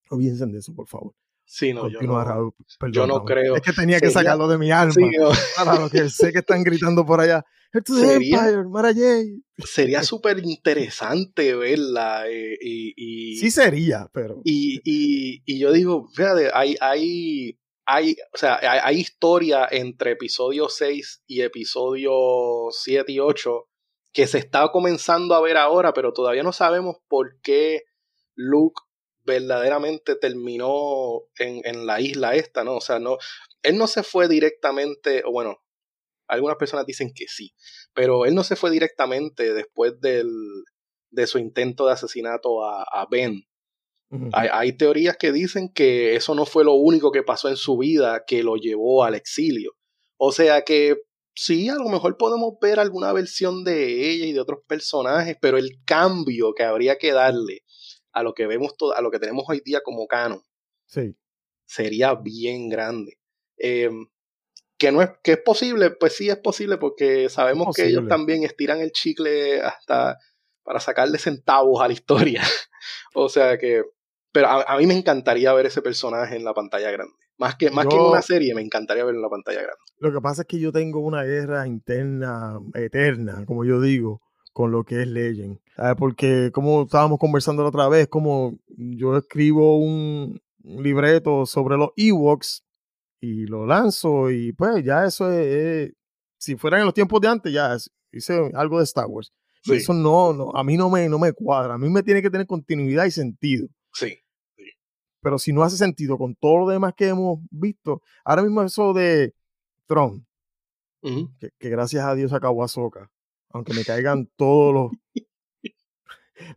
olvídense 0.09 0.45
de 0.45 0.59
eso, 0.59 0.73
por 0.75 0.87
favor. 0.87 1.13
Sí, 1.45 1.73
no, 1.73 1.87
yo 1.89 2.01
no, 2.01 2.23
Raúl. 2.23 2.53
Perdón, 2.79 2.93
yo 2.93 3.07
no 3.07 3.17
Raúl. 3.19 3.25
creo. 3.27 3.55
Es 3.55 3.61
que 3.61 3.71
tenía 3.73 3.99
que 3.99 4.07
Sería- 4.07 4.21
sacarlo 4.31 4.47
de 4.47 4.57
mi 4.57 4.71
alma. 4.71 4.93
sí, 4.93 5.01
no, 5.19 5.29
Para 5.55 5.79
los 5.79 5.91
que 5.91 6.09
sé 6.09 6.31
que 6.33 6.39
están 6.39 6.63
gritando 6.63 7.05
por 7.05 7.19
allá. 7.21 7.45
Sería- 7.85 8.49
Empire, 8.49 9.43
sería 9.65 10.01
súper 10.03 10.39
interesante 10.43 11.55
verla 11.55 12.23
eh, 12.29 12.57
y, 12.61 12.93
y, 12.95 13.35
Sí 13.37 13.51
sería, 13.51 14.09
pero... 14.13 14.39
y, 14.45 14.79
y, 14.85 15.41
y 15.45 15.59
yo 15.59 15.73
digo, 15.73 16.07
fíjate, 16.15 16.51
hay, 16.53 16.77
hay, 16.79 17.59
hay, 17.85 18.15
o 18.33 18.37
sea, 18.37 18.59
hay, 18.61 18.79
hay 18.81 18.99
historia 19.01 19.67
entre 19.69 20.11
episodio 20.11 20.69
6 20.69 21.23
y 21.27 21.41
episodio 21.41 22.11
7 22.71 23.11
y 23.11 23.19
8 23.19 23.65
que 24.13 24.25
se 24.27 24.37
está 24.37 24.71
comenzando 24.71 25.35
a 25.35 25.41
ver 25.41 25.57
ahora, 25.57 25.91
pero 25.93 26.13
todavía 26.13 26.43
no 26.43 26.53
sabemos 26.53 26.95
por 27.09 27.39
qué 27.41 27.81
Luke 28.35 28.81
verdaderamente 29.25 30.15
terminó 30.15 31.23
en, 31.37 31.61
en 31.63 31.85
la 31.85 31.99
isla 31.99 32.35
esta, 32.35 32.63
¿no? 32.63 32.75
O 32.77 32.81
sea, 32.81 32.99
no, 32.99 33.17
él 33.63 33.77
no 33.77 33.87
se 33.87 34.03
fue 34.03 34.27
directamente, 34.27 35.23
o 35.25 35.31
bueno, 35.31 35.57
algunas 36.27 36.57
personas 36.57 36.85
dicen 36.85 37.11
que 37.13 37.27
sí, 37.27 37.53
pero 37.93 38.25
él 38.25 38.35
no 38.35 38.43
se 38.43 38.55
fue 38.55 38.71
directamente 38.71 39.53
después 39.53 39.99
del, 39.99 40.29
de 41.11 41.27
su 41.27 41.39
intento 41.39 41.85
de 41.85 41.93
asesinato 41.93 42.63
a, 42.63 42.83
a 42.83 43.07
Ben. 43.09 43.43
Hay, 44.31 44.47
hay 44.49 44.71
teorías 44.77 45.17
que 45.17 45.33
dicen 45.33 45.73
que 45.73 46.15
eso 46.15 46.35
no 46.35 46.45
fue 46.45 46.63
lo 46.63 46.75
único 46.75 47.11
que 47.11 47.23
pasó 47.23 47.49
en 47.49 47.57
su 47.57 47.77
vida 47.77 48.23
que 48.25 48.43
lo 48.43 48.55
llevó 48.55 49.03
al 49.03 49.13
exilio. 49.13 49.73
O 50.15 50.31
sea 50.31 50.61
que 50.61 50.95
sí, 51.35 51.67
a 51.67 51.75
lo 51.75 51.89
mejor 51.89 52.15
podemos 52.15 52.53
ver 52.61 52.79
alguna 52.79 53.11
versión 53.11 53.65
de 53.65 54.09
ella 54.09 54.25
y 54.25 54.31
de 54.31 54.39
otros 54.39 54.59
personajes, 54.67 55.35
pero 55.41 55.57
el 55.57 55.81
cambio 55.85 56.53
que 56.53 56.63
habría 56.63 56.97
que 56.97 57.11
darle 57.11 57.64
a 58.15 58.23
lo 58.23 58.33
que 58.33 58.47
vemos, 58.47 58.75
to- 58.77 58.95
a 58.95 59.01
lo 59.01 59.11
que 59.11 59.19
tenemos 59.19 59.45
hoy 59.47 59.61
día 59.63 59.81
como 59.83 60.07
canon, 60.07 60.41
Sí. 60.85 61.15
sería 61.65 62.15
bien 62.15 62.69
grande. 62.69 63.17
Eh, 63.57 63.89
que 64.77 64.91
no 64.91 65.01
es, 65.01 65.09
que 65.23 65.33
es 65.33 65.37
posible, 65.39 65.91
pues 65.91 66.13
sí 66.17 66.29
es 66.29 66.37
posible, 66.37 66.77
porque 66.77 67.29
sabemos 67.29 67.73
que 67.75 67.87
ellos 67.87 68.07
también 68.09 68.43
estiran 68.43 68.79
el 68.81 68.91
chicle 68.91 69.61
hasta 69.61 70.17
para 70.63 70.79
sacarle 70.79 71.17
centavos 71.17 71.81
a 71.81 71.87
la 71.87 71.93
historia. 71.93 72.41
o 73.15 73.29
sea 73.29 73.57
que. 73.57 73.83
Pero 74.33 74.47
a, 74.47 74.63
a 74.63 74.77
mí 74.77 74.85
me 74.85 74.97
encantaría 74.97 75.53
ver 75.53 75.65
ese 75.67 75.81
personaje 75.81 76.35
en 76.35 76.43
la 76.43 76.53
pantalla 76.53 76.91
grande. 76.91 77.13
Más 77.37 77.55
que, 77.55 77.69
más 77.71 77.87
que 77.87 77.95
en 77.95 78.01
una 78.01 78.21
serie, 78.21 78.53
me 78.53 78.61
encantaría 78.61 79.05
verlo 79.05 79.19
en 79.19 79.23
la 79.23 79.29
pantalla 79.29 79.61
grande. 79.61 79.79
Lo 79.99 80.11
que 80.11 80.19
pasa 80.21 80.41
es 80.41 80.47
que 80.47 80.59
yo 80.59 80.71
tengo 80.73 80.99
una 80.99 81.23
guerra 81.23 81.67
interna, 81.67 82.59
eterna, 82.73 83.45
como 83.45 83.63
yo 83.63 83.79
digo, 83.79 84.21
con 84.55 84.71
lo 84.71 84.85
que 84.85 85.01
es 85.01 85.07
Legend. 85.09 85.59
¿Sabes? 85.75 85.95
Porque 85.97 86.49
como 86.53 86.83
estábamos 86.83 87.19
conversando 87.19 87.61
la 87.61 87.67
otra 87.67 87.89
vez, 87.89 88.07
como 88.07 88.57
yo 88.77 89.17
escribo 89.17 89.77
un 89.79 90.41
libreto 90.63 91.45
sobre 91.45 91.75
los 91.75 91.89
Ewoks 91.97 92.63
y 93.19 93.47
lo 93.47 93.65
lanzo 93.65 94.31
y 94.31 94.53
pues 94.53 94.81
ya 94.85 95.03
eso 95.05 95.29
es, 95.29 95.45
es- 95.89 95.93
si 96.37 96.55
fueran 96.55 96.79
en 96.79 96.85
los 96.85 96.93
tiempos 96.93 97.19
de 97.19 97.27
antes, 97.27 97.51
ya 97.51 97.75
hice 98.13 98.49
algo 98.53 98.77
de 98.77 98.85
Star 98.85 99.07
Wars. 99.07 99.33
Y. 99.73 99.77
Eso 99.77 99.93
no, 99.93 100.31
no, 100.31 100.51
a 100.55 100.63
mí 100.63 100.77
no 100.77 100.89
me, 100.89 101.09
no 101.09 101.19
me 101.19 101.33
cuadra. 101.33 101.73
A 101.73 101.77
mí 101.77 101.89
me 101.89 102.01
tiene 102.01 102.21
que 102.21 102.29
tener 102.29 102.47
continuidad 102.47 103.03
y 103.05 103.11
sentido. 103.11 103.67
Sí. 103.93 104.17
Pero 105.21 105.37
si 105.37 105.51
no 105.51 105.63
hace 105.63 105.75
sentido 105.75 106.17
con 106.17 106.33
todo 106.35 106.59
lo 106.59 106.67
demás 106.69 106.93
que 106.95 107.09
hemos 107.09 107.39
visto, 107.51 108.01
ahora 108.23 108.41
mismo 108.43 108.61
eso 108.63 108.93
de 108.93 109.33
Tron, 109.85 110.25
que 111.59 111.69
gracias 111.69 112.05
a 112.05 112.15
Dios 112.15 112.31
acabó 112.31 112.63
Ahsoka. 112.63 113.09
Aunque 113.55 113.73
me 113.73 113.85
caigan 113.85 114.29
todos 114.35 114.73
los. 114.73 114.91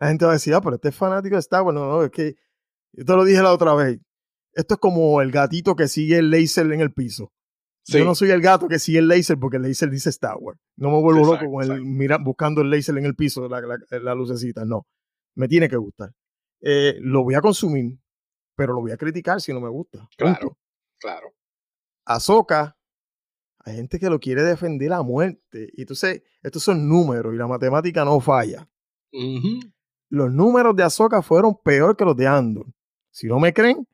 La 0.01 0.09
gente 0.09 0.25
va 0.25 0.33
a 0.33 0.35
decir, 0.35 0.53
ah, 0.53 0.61
pero 0.61 0.75
este 0.75 0.89
es 0.89 0.97
fanático 0.97 1.37
de 1.37 1.41
Star 1.41 1.63
Wars. 1.63 1.75
No, 1.75 1.87
no, 1.87 2.03
es 2.03 2.11
que. 2.11 2.35
Yo 2.93 3.05
te 3.05 3.13
lo 3.13 3.25
dije 3.25 3.41
la 3.41 3.53
otra 3.53 3.73
vez. 3.75 4.01
Esto 4.53 4.75
es 4.75 4.81
como 4.81 5.21
el 5.23 5.31
gatito 5.31 5.77
que 5.77 5.87
sigue 5.87 6.19
el 6.19 6.31
laser 6.31 6.73
en 6.73 6.81
el 6.81 6.93
piso. 6.93 7.33
Sí. 7.85 7.99
Yo 7.99 8.05
no 8.05 8.17
soy 8.17 8.31
el 8.33 8.41
gato 8.41 8.67
que 8.67 8.81
sigue 8.81 8.99
el 8.99 9.07
laser 9.07 9.39
porque 9.39 9.59
el 9.59 9.63
laser 9.63 9.91
dice 9.91 10.11
Star 10.11 10.37
Wars. 10.41 10.59
No 10.77 10.91
me 10.91 11.01
vuelvo 11.01 11.21
Exacto, 11.21 11.45
loco 11.45 11.53
con 11.53 11.63
el, 11.63 11.71
exacto. 11.71 11.89
mira, 11.89 12.19
buscando 12.19 12.63
el 12.63 12.71
laser 12.71 12.99
en 12.99 13.05
el 13.05 13.15
piso, 13.15 13.49
la, 13.49 13.61
la, 13.61 13.79
la 14.01 14.15
lucecita. 14.17 14.65
No. 14.65 14.85
Me 15.37 15.47
tiene 15.47 15.69
que 15.69 15.77
gustar. 15.77 16.11
Eh, 16.61 16.97
lo 17.01 17.23
voy 17.23 17.37
a 17.37 17.41
consumir, 17.41 17.97
pero 18.57 18.73
lo 18.73 18.81
voy 18.81 18.91
a 18.91 18.97
criticar 18.97 19.41
si 19.41 19.53
no 19.53 19.61
me 19.61 19.69
gusta. 19.69 20.09
Claro. 20.17 20.41
Punto. 20.41 20.59
Claro. 20.99 21.33
Ahsoka, 22.05 22.77
hay 23.69 23.77
gente 23.77 23.99
que 23.99 24.09
lo 24.11 24.19
quiere 24.19 24.43
defender 24.43 24.93
a 24.93 25.03
muerte. 25.03 25.69
Y 25.75 25.83
entonces, 25.83 26.23
estos 26.43 26.63
son 26.63 26.89
números 26.89 27.35
y 27.35 27.37
la 27.37 27.47
matemática 27.47 28.05
no 28.05 28.21
falla. 28.21 28.69
Los 30.11 30.33
números 30.33 30.75
de 30.77 30.83
Ahsoka 30.83 31.23
fueron 31.23 31.57
peor 31.63 31.97
que 31.97 32.05
los 32.05 32.17
de 32.17 32.27
Andor. 32.27 32.67
Si 33.11 33.27
no 33.27 33.39
me 33.39 33.53
creen, 33.53 33.87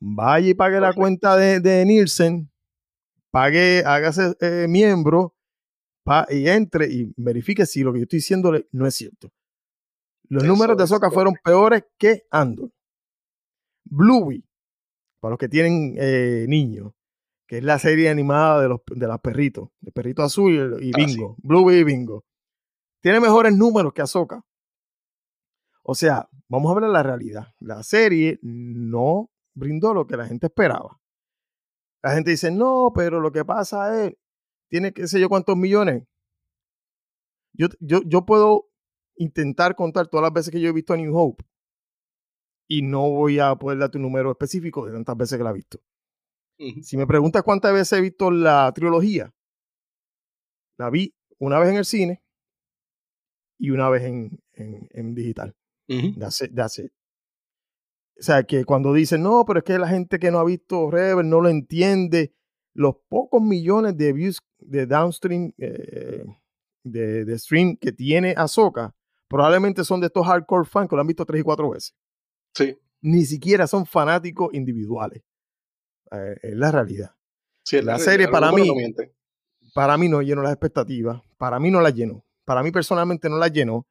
vaya 0.00 0.48
y 0.48 0.54
pague 0.54 0.80
la 0.80 0.92
cuenta 0.92 1.36
de, 1.36 1.60
de 1.60 1.84
Nielsen, 1.84 2.50
pague, 3.30 3.82
hágase 3.84 4.34
eh, 4.40 4.66
miembro 4.68 5.34
pa- 6.04 6.26
y 6.30 6.48
entre 6.48 6.86
y 6.92 7.12
verifique 7.16 7.66
si 7.66 7.82
lo 7.82 7.92
que 7.92 8.00
yo 8.00 8.02
estoy 8.04 8.18
diciéndole 8.18 8.68
no 8.72 8.86
es 8.86 8.94
cierto. 8.94 9.30
Los 10.28 10.42
Eso 10.44 10.52
números 10.52 10.76
de 10.76 10.84
es 10.84 10.90
Ahsoka 10.92 11.10
fueron 11.10 11.34
peores 11.42 11.84
que 11.98 12.24
Andor. 12.30 12.70
Bluey, 13.84 14.44
para 15.20 15.30
los 15.30 15.38
que 15.38 15.48
tienen 15.48 15.94
eh, 15.98 16.44
niños, 16.48 16.92
que 17.48 17.58
es 17.58 17.64
la 17.64 17.78
serie 17.78 18.10
animada 18.10 18.60
de 18.60 18.68
los 18.68 18.80
de 18.86 19.06
los 19.08 19.20
perritos, 19.20 19.70
de 19.80 19.90
perrito 19.90 20.22
azul 20.22 20.76
y 20.80 20.90
Ah, 20.94 20.98
sí. 20.98 21.06
Bingo, 21.06 21.36
Bluey 21.42 21.78
y 21.78 21.84
Bingo. 21.84 22.24
Tiene 23.02 23.20
mejores 23.20 23.56
números 23.56 23.92
que 23.94 24.02
Ahsoka. 24.02 24.44
O 25.82 25.94
sea, 25.94 26.28
vamos 26.48 26.70
a 26.70 26.78
ver 26.78 26.90
la 26.90 27.02
realidad. 27.02 27.46
La 27.58 27.82
serie 27.82 28.38
no 28.42 29.30
brindó 29.54 29.94
lo 29.94 30.06
que 30.06 30.18
la 30.18 30.26
gente 30.26 30.46
esperaba. 30.46 31.00
La 32.02 32.12
gente 32.14 32.30
dice, 32.32 32.50
no, 32.50 32.92
pero 32.94 33.20
lo 33.20 33.32
que 33.32 33.44
pasa 33.44 34.04
es, 34.04 34.14
tiene 34.68 34.92
qué 34.92 35.08
sé 35.08 35.18
yo 35.18 35.28
cuántos 35.30 35.56
millones. 35.56 36.04
Yo, 37.54 37.68
yo, 37.80 38.02
yo 38.04 38.26
puedo 38.26 38.68
intentar 39.16 39.74
contar 39.74 40.08
todas 40.08 40.24
las 40.24 40.32
veces 40.32 40.52
que 40.52 40.60
yo 40.60 40.68
he 40.68 40.72
visto 40.72 40.92
a 40.92 40.98
New 40.98 41.16
Hope 41.16 41.44
y 42.68 42.82
no 42.82 43.08
voy 43.08 43.38
a 43.38 43.54
poder 43.56 43.78
darte 43.78 43.96
un 43.96 44.02
número 44.02 44.30
específico 44.30 44.84
de 44.84 44.92
tantas 44.92 45.16
veces 45.16 45.38
que 45.38 45.44
la 45.44 45.50
he 45.50 45.54
visto. 45.54 45.80
Si 46.82 46.96
me 46.96 47.06
preguntas 47.06 47.42
cuántas 47.44 47.72
veces 47.72 47.98
he 47.98 48.02
visto 48.02 48.30
la 48.30 48.70
trilogía, 48.74 49.32
la 50.76 50.90
vi 50.90 51.14
una 51.38 51.58
vez 51.58 51.70
en 51.70 51.76
el 51.76 51.84
cine 51.84 52.22
y 53.58 53.70
una 53.70 53.88
vez 53.88 54.02
en, 54.04 54.38
en, 54.54 54.88
en 54.90 55.14
digital. 55.14 55.54
That's 56.18 56.42
it, 56.42 56.54
that's 56.54 56.78
it. 56.78 56.92
O 58.18 58.22
sea, 58.22 58.42
que 58.42 58.64
cuando 58.64 58.92
dicen, 58.92 59.22
no, 59.22 59.44
pero 59.46 59.60
es 59.60 59.64
que 59.64 59.78
la 59.78 59.88
gente 59.88 60.18
que 60.18 60.30
no 60.30 60.40
ha 60.40 60.44
visto 60.44 60.90
Rebel 60.90 61.28
no 61.28 61.40
lo 61.40 61.48
entiende, 61.48 62.32
los 62.74 62.96
pocos 63.08 63.40
millones 63.40 63.96
de 63.96 64.12
views 64.12 64.40
de 64.58 64.86
downstream, 64.86 65.52
eh, 65.58 66.24
de, 66.84 67.24
de 67.24 67.38
stream 67.38 67.76
que 67.76 67.92
tiene 67.92 68.34
Ahsoka, 68.36 68.94
probablemente 69.28 69.84
son 69.84 70.00
de 70.00 70.06
estos 70.06 70.26
hardcore 70.26 70.68
fans 70.68 70.88
que 70.88 70.96
lo 70.96 71.00
han 71.02 71.06
visto 71.06 71.24
tres 71.24 71.40
y 71.40 71.44
cuatro 71.44 71.70
veces. 71.70 71.94
Sí, 72.54 72.76
Ni 73.00 73.24
siquiera 73.24 73.68
son 73.68 73.86
fanáticos 73.86 74.52
individuales. 74.52 75.22
Eh, 76.12 76.36
es 76.42 76.56
la 76.56 76.70
realidad. 76.72 77.14
sí, 77.64 77.82
La 77.82 77.98
serie 77.98 78.28
para 78.28 78.50
mí- 78.52 78.66
no. 78.66 78.74
Para 79.74 79.98
mí 79.98 80.08
no 80.08 80.22
llenó 80.22 80.42
las 80.42 80.52
expectativas, 80.52 81.20
para 81.36 81.60
mí 81.60 81.70
no 81.70 81.80
las 81.80 81.94
llenó, 81.94 82.24
para 82.44 82.62
mí 82.62 82.70
personalmente 82.70 83.28
no 83.28 83.36
las 83.36 83.52
llenó. 83.52 83.86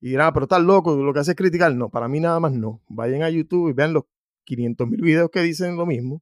Y 0.00 0.08
dirán, 0.10 0.26
"Ah, 0.28 0.32
pero 0.34 0.44
estás 0.44 0.60
loco, 0.62 0.96
lo 0.96 1.12
que 1.14 1.20
hace 1.20 1.30
es 1.30 1.36
criticar. 1.36 1.74
No, 1.74 1.88
para 1.88 2.08
mí 2.08 2.20
nada 2.20 2.38
más 2.40 2.52
no. 2.52 2.82
Vayan 2.88 3.22
a 3.22 3.30
YouTube 3.30 3.70
y 3.70 3.72
vean 3.72 3.92
los 3.94 4.04
500 4.44 4.86
mil 4.88 5.00
videos 5.00 5.30
que 5.30 5.40
dicen 5.40 5.76
lo 5.76 5.86
mismo, 5.86 6.20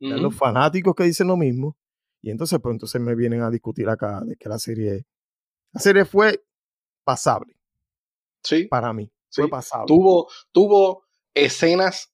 vean 0.00 0.22
los 0.22 0.34
fanáticos 0.34 0.94
que 0.94 1.04
dicen 1.04 1.28
lo 1.28 1.36
mismo. 1.36 1.76
Y 2.22 2.30
entonces, 2.30 2.58
pues 2.60 2.72
entonces 2.72 3.00
me 3.00 3.14
vienen 3.14 3.42
a 3.42 3.50
discutir 3.50 3.88
acá 3.88 4.22
de 4.24 4.34
que 4.36 4.48
la 4.48 4.58
serie, 4.58 5.06
la 5.72 5.80
serie 5.80 6.04
fue 6.04 6.42
pasable 7.04 7.54
Sí, 8.42 8.64
para 8.64 8.92
mí. 8.92 9.12
Sí. 9.28 9.42
Fue 9.42 9.50
pasable. 9.50 9.84
tuvo, 9.86 10.28
tuvo 10.50 11.04
escenas, 11.34 12.10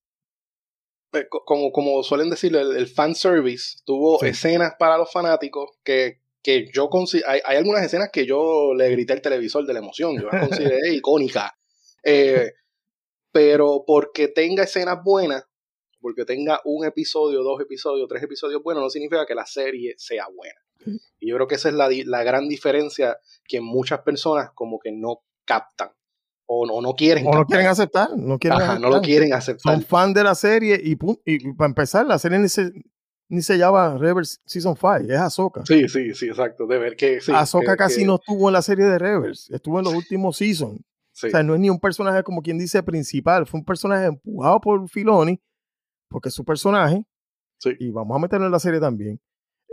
eh, 1.12 1.27
co- 1.29 1.44
como, 1.44 1.72
como 1.72 2.03
suelen 2.03 2.31
decir, 2.31 2.55
el, 2.57 2.77
el 2.77 2.87
fan 2.88 3.14
service, 3.14 3.79
tuvo 3.85 4.18
Sí. 4.20 4.27
escenas 4.29 4.75
para 4.79 4.96
los 4.98 5.11
fanáticos 5.12 5.70
que, 5.85 6.20
que 6.42 6.66
yo 6.72 6.88
considero, 6.88 7.29
hay, 7.31 7.40
hay 7.44 7.57
algunas 7.57 7.85
escenas 7.85 8.11
que 8.12 8.27
yo 8.27 8.72
le 8.75 8.88
grité 8.90 9.12
al 9.12 9.22
televisor 9.22 9.64
de 9.66 9.72
la 9.72 9.79
emoción, 9.81 10.16
yo 10.20 10.29
las 10.31 10.40
consideré 10.81 10.92
icónicas, 10.94 11.53
Eh, 12.05 12.51
pero 13.31 13.85
porque 13.87 14.29
tenga 14.29 14.64
escenas 14.64 14.98
buenas, 15.03 15.44
porque 16.01 16.25
tenga 16.25 16.61
un 16.64 16.85
episodio, 16.85 17.42
dos 17.42 17.61
episodios, 17.61 18.09
tres 18.09 18.22
episodios 18.22 18.62
buenos, 18.62 18.83
no 18.83 18.90
significa 18.90 19.25
que 19.25 19.35
la 19.35 19.46
serie 19.46 19.94
sea 19.96 20.27
buena. 20.35 20.59
Y 21.20 21.29
yo 21.31 21.37
creo 21.37 21.46
que 21.46 21.55
esa 21.55 21.68
es 21.68 21.75
la, 21.77 21.88
la 22.07 22.25
gran 22.25 22.48
diferencia 22.48 23.16
que 23.46 23.61
muchas 23.61 24.01
personas 24.01 24.51
como 24.53 24.81
que 24.81 24.90
no 24.90 25.22
captan 25.44 25.92
o 26.46 26.66
no, 26.66 26.81
no 26.81 26.94
quieren 26.94 27.26
o 27.26 27.33
no 27.33 27.46
quieren 27.46 27.66
aceptar, 27.66 28.11
no 28.16 28.38
quieren 28.38 28.61
Ajá, 28.61 28.78
no 28.78 28.90
lo 28.90 29.00
quieren 29.00 29.33
aceptar. 29.33 29.72
Son 29.74 29.83
fan 29.83 30.12
de 30.12 30.24
la 30.24 30.35
serie 30.35 30.81
y, 30.83 30.96
para 30.96 31.68
empezar, 31.68 32.05
la 32.07 32.18
serie 32.18 32.38
ni 32.38 32.48
se, 32.48 32.70
ni 33.28 33.40
se 33.42 33.57
llama 33.57 33.96
Rebel 33.96 34.24
Season 34.44 34.74
5, 34.76 34.96
es 35.12 35.18
Ahsoka. 35.18 35.62
Sí, 35.64 35.88
sí, 35.88 36.14
sí, 36.14 36.26
exacto. 36.26 36.66
De 36.66 36.78
ver 36.78 36.96
que 36.96 37.20
sí. 37.20 37.33
Ahsoka 37.35 37.72
que- 37.72 37.78
casi 37.78 38.00
que- 38.00 38.07
no 38.07 38.16
estuvo 38.16 38.48
en 38.48 38.52
la 38.55 38.62
serie 38.62 38.85
de 38.85 38.98
Rebels, 38.98 39.50
estuvo 39.50 39.78
en 39.78 39.85
los 39.85 39.94
últimos 39.94 40.37
seasons. 40.37 40.81
sí. 41.14 41.26
O 41.28 41.31
sea, 41.31 41.42
no 41.42 41.55
es 41.55 41.61
ni 41.61 41.68
un 41.70 41.78
personaje 41.81 42.22
como 42.22 42.42
quien 42.42 42.59
dice 42.59 42.83
principal, 42.83 43.46
fue 43.46 43.61
un 43.61 43.64
personaje 43.66 44.07
empujado 44.07 44.61
por 44.61 44.88
Filoni, 44.88 45.40
porque 46.09 46.28
es 46.31 46.35
su 46.35 46.44
personaje, 46.44 47.05
Sí. 47.59 47.70
y 47.78 47.90
vamos 47.90 48.14
a 48.16 48.18
meterlo 48.18 48.46
en 48.46 48.52
la 48.52 48.59
serie 48.59 48.81
también. 48.81 49.20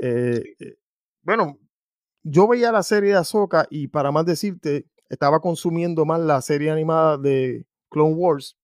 Eh, 0.02 0.42
Sí. 0.58 0.66
eh, 0.66 0.76
bueno, 1.24 1.58
yo 2.24 2.48
veía 2.48 2.72
la 2.72 2.84
serie 2.84 3.12
de 3.12 3.18
Ahsoka 3.18 3.68
y 3.70 3.88
para 3.88 4.12
más 4.12 4.26
decirte, 4.26 4.86
estaba 5.10 5.40
consumiendo 5.40 6.06
más 6.06 6.20
la 6.20 6.42
serie 6.42 6.72
animada 6.72 7.18
de 7.18 7.66
Clone 7.90 8.14
Wars, 8.16 8.58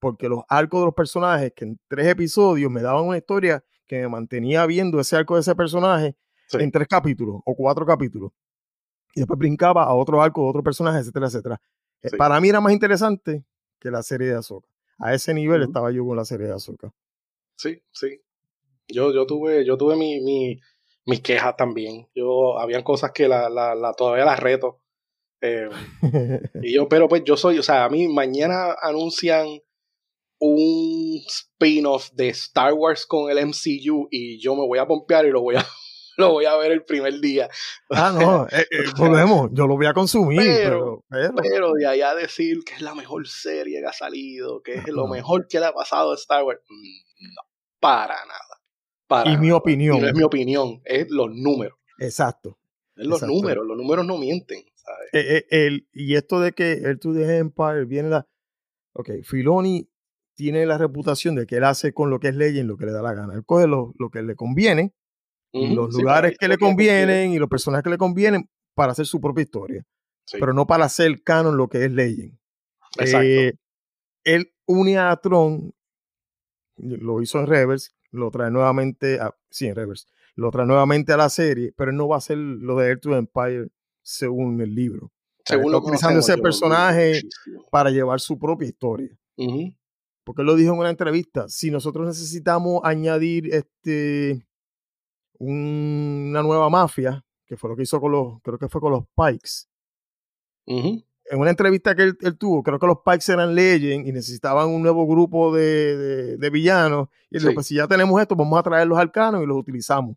porque 0.00 0.28
los 0.28 0.42
arcos 0.48 0.80
de 0.80 0.86
los 0.86 0.94
personajes, 0.94 1.52
que 1.54 1.64
en 1.64 1.78
tres 1.88 2.06
episodios 2.06 2.70
me 2.70 2.82
daban 2.82 3.04
una 3.04 3.18
historia 3.18 3.64
que 3.86 4.00
me 4.00 4.08
mantenía 4.08 4.64
viendo 4.66 5.00
ese 5.00 5.16
arco 5.16 5.34
de 5.34 5.40
ese 5.40 5.54
personaje 5.54 6.16
Sí. 6.46 6.58
en 6.60 6.70
tres 6.70 6.88
capítulos 6.88 7.40
o 7.44 7.54
cuatro 7.54 7.84
capítulos. 7.84 8.30
Y 9.14 9.20
después 9.20 9.38
brincaba 9.38 9.82
a 9.84 9.94
otro 9.94 10.22
arco 10.22 10.42
de 10.42 10.48
otro 10.48 10.62
personaje, 10.62 10.98
etcétera, 11.00 11.26
etcétera. 11.26 11.60
Eh, 12.02 12.08
Sí. 12.10 12.16
Para 12.16 12.40
mí 12.40 12.48
era 12.48 12.60
más 12.60 12.72
interesante 12.72 13.44
que 13.80 13.90
la 13.90 14.02
serie 14.02 14.28
de 14.28 14.36
Ahsoka. 14.36 14.68
A 14.98 15.12
ese 15.14 15.34
nivel 15.34 15.62
estaba 15.62 15.90
yo 15.90 16.06
con 16.06 16.16
la 16.16 16.24
serie 16.24 16.46
de 16.46 16.54
Ahsoka. 16.54 16.90
Sí, 17.56 17.82
sí. 17.92 18.20
Yo, 18.88 19.12
yo 19.12 19.26
tuve, 19.26 19.64
yo 19.66 19.76
tuve 19.76 19.96
mi, 19.96 20.20
mi- 20.20 20.60
mis 21.04 21.20
quejas 21.20 21.56
también. 21.56 22.06
Yo, 22.14 22.58
habían 22.58 22.82
cosas 22.82 23.12
que 23.12 23.28
la, 23.28 23.48
la, 23.50 23.74
la- 23.74 23.92
todavía 23.94 24.24
las 24.24 24.40
reto. 24.40 24.80
Eh, 25.40 25.68
y 26.62 26.74
yo, 26.74 26.88
pero 26.88 27.08
pues 27.08 27.22
yo 27.24 27.36
soy, 27.36 27.58
o 27.58 27.62
sea, 27.62 27.84
a 27.84 27.88
mí 27.88 28.08
mañana 28.08 28.74
anuncian 28.82 29.46
un 30.40 31.20
spin-off 31.28 32.10
de 32.12 32.28
Star 32.30 32.72
Wars 32.74 33.06
con 33.06 33.30
el 33.30 33.44
MCU 33.46 34.08
y 34.10 34.40
yo 34.40 34.54
me 34.54 34.66
voy 34.66 34.78
a 34.78 34.86
pompear 34.86 35.26
y 35.26 35.30
lo 35.30 35.40
voy 35.42 35.56
a, 35.56 35.66
lo 36.16 36.32
voy 36.32 36.44
a 36.44 36.56
ver 36.56 36.72
el 36.72 36.84
primer 36.84 37.20
día. 37.20 37.48
ah, 37.90 38.12
no, 38.18 38.46
eh, 38.46 38.66
eh, 38.70 38.84
volvemos. 38.96 39.50
Yo 39.52 39.66
lo 39.66 39.76
voy 39.76 39.86
a 39.86 39.92
consumir, 39.94 40.40
pero, 40.40 41.04
Pero- 41.08 41.32
pero- 41.34 41.50
Pero 41.50 41.72
de 41.72 41.86
allá 41.86 42.14
decir 42.14 42.58
que 42.64 42.74
es 42.74 42.82
la 42.82 42.94
mejor 42.94 43.26
serie 43.26 43.80
que 43.80 43.86
ha 43.86 43.92
salido, 43.92 44.62
que 44.62 44.74
es 44.74 44.88
lo 44.88 45.06
mejor 45.08 45.46
que 45.48 45.58
le 45.60 45.66
ha 45.66 45.72
pasado 45.72 46.12
a 46.12 46.14
Star 46.14 46.44
Wars, 46.44 46.60
mm, 46.68 47.34
no, 47.34 47.42
para 47.80 48.14
nada. 48.26 48.60
Para 49.06 49.30
y 49.32 49.38
mi 49.38 49.50
opinión. 49.50 49.96
Y 49.96 50.00
no 50.00 50.06
es 50.08 50.14
mi 50.14 50.22
opinión, 50.22 50.82
es 50.84 51.08
los 51.10 51.28
números. 51.30 51.78
Exacto. 51.98 52.58
Es 52.94 53.06
los 53.06 53.18
Exacto. 53.22 53.34
números, 53.34 53.66
los 53.66 53.76
números 53.76 54.04
no 54.06 54.18
mienten. 54.18 54.62
¿Sabes? 54.88 55.08
Eh, 55.12 55.36
eh, 55.50 55.66
el- 55.66 55.88
y 55.92 56.14
esto 56.16 56.40
de 56.40 56.52
que 56.52 56.72
el 56.72 56.98
to 56.98 57.12
the 57.12 57.38
Empire 57.38 57.84
viene 57.84 58.08
la. 58.08 58.26
Ok, 58.94 59.10
Filoni 59.24 59.88
tiene 60.34 60.66
la 60.66 60.78
reputación 60.78 61.34
de 61.34 61.46
que 61.46 61.56
él 61.56 61.64
hace 61.64 61.92
con 61.92 62.10
lo 62.10 62.20
que 62.20 62.28
es 62.28 62.36
ley 62.36 62.62
lo 62.62 62.76
que 62.76 62.86
le 62.86 62.92
da 62.92 63.02
la 63.02 63.12
gana. 63.14 63.34
Él 63.34 63.44
coge 63.44 63.66
lo, 63.66 63.92
lo 63.98 64.10
que 64.10 64.22
le 64.22 64.34
conviene, 64.34 64.94
los 65.52 65.94
sí, 65.94 66.00
lugares 66.00 66.36
que 66.38 66.48
le 66.48 66.58
convienen 66.58 67.32
y 67.32 67.38
los 67.38 67.48
personajes 67.48 67.82
que 67.84 67.90
le 67.90 67.98
convienen 67.98 68.48
para 68.74 68.92
hacer 68.92 69.06
su 69.06 69.20
propia 69.20 69.42
historia, 69.42 69.84
Sí, 70.24 70.38
pero 70.38 70.52
no 70.52 70.66
para 70.66 70.84
hacer 70.84 71.22
canon 71.22 71.56
lo 71.56 71.68
que 71.68 71.84
es 71.84 71.90
Legend. 71.92 72.38
exacto. 72.98 73.26
Eh, 73.26 73.52
él 74.24 74.52
une 74.66 74.98
a 74.98 75.16
Tron, 75.16 75.72
lo 76.76 77.20
hizo 77.22 77.40
en 77.40 77.46
Rebels, 77.46 77.96
lo 78.10 78.30
trae 78.30 78.50
nuevamente 78.50 79.20
a, 79.20 79.34
sí, 79.50 79.66
en 79.66 79.74
Rebels, 79.74 80.06
lo 80.34 80.50
trae 80.50 80.66
nuevamente 80.66 81.12
a 81.12 81.16
la 81.16 81.28
serie, 81.28 81.72
pero 81.76 81.90
él 81.90 81.96
no 81.96 82.08
va 82.08 82.16
a 82.16 82.18
hacer 82.18 82.38
lo 82.38 82.76
de 82.78 82.88
Air 82.88 83.00
to 83.00 83.16
Empire 83.16 83.68
según 84.08 84.60
el 84.62 84.74
libro. 84.74 85.12
Según 85.44 85.64
está 85.66 85.70
lo 85.72 85.78
utilizando 85.78 86.20
ese 86.20 86.32
personaje 86.42 87.20
para 87.70 87.90
llevar 87.90 88.20
su 88.20 88.38
propia 88.38 88.68
historia. 88.68 89.10
Porque 90.24 90.42
él 90.42 90.46
lo 90.46 90.56
dijo 90.56 90.72
en 90.72 90.78
una 90.80 90.90
entrevista, 90.90 91.46
si 91.48 91.70
nosotros 91.70 92.06
necesitamos 92.06 92.80
añadir 92.84 93.52
este 93.54 94.46
un- 95.38 96.26
una 96.30 96.42
nueva 96.42 96.68
mafia, 96.68 97.24
que 97.46 97.56
fue 97.56 97.70
lo 97.70 97.76
que 97.76 97.82
hizo 97.84 98.00
con 98.00 98.12
los, 98.12 98.40
creo 98.42 98.58
que 98.58 98.68
fue 98.68 98.80
con 98.80 98.92
los 98.92 99.04
Pikes, 99.16 99.66
en 101.30 101.38
una 101.38 101.50
entrevista 101.50 101.94
que 101.94 102.02
él, 102.02 102.18
él 102.20 102.36
tuvo, 102.36 102.62
creo 102.62 102.78
que 102.78 102.86
los 102.86 102.98
Pikes 103.04 103.30
eran 103.32 103.54
Legend 103.54 104.06
y 104.06 104.12
necesitaban 104.12 104.68
un 104.68 104.82
nuevo 104.82 105.06
grupo 105.06 105.54
de, 105.54 105.96
de- 105.96 106.36
de 106.38 106.50
villanos. 106.50 107.08
Y 107.30 107.36
él 107.36 107.42
dijo, 107.42 107.54
pues 107.54 107.66
si 107.66 107.74
ya 107.76 107.86
tenemos 107.86 108.20
esto, 108.20 108.34
vamos 108.36 108.58
a 108.58 108.62
traer 108.62 108.86
los 108.86 108.98
arcanos 108.98 109.42
y 109.42 109.46
los 109.46 109.56
utilizamos. 109.58 110.16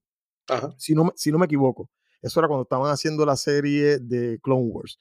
Ajá. 0.49 0.73
Si 0.77 0.93
no, 0.93 1.11
si 1.15 1.31
no 1.31 1.37
me 1.37 1.45
equivoco. 1.45 1.89
Eso 2.21 2.39
era 2.39 2.47
cuando 2.47 2.63
estaban 2.63 2.91
haciendo 2.91 3.25
la 3.25 3.35
serie 3.35 3.99
de 3.99 4.39
Clone 4.41 4.67
Wars. 4.67 4.99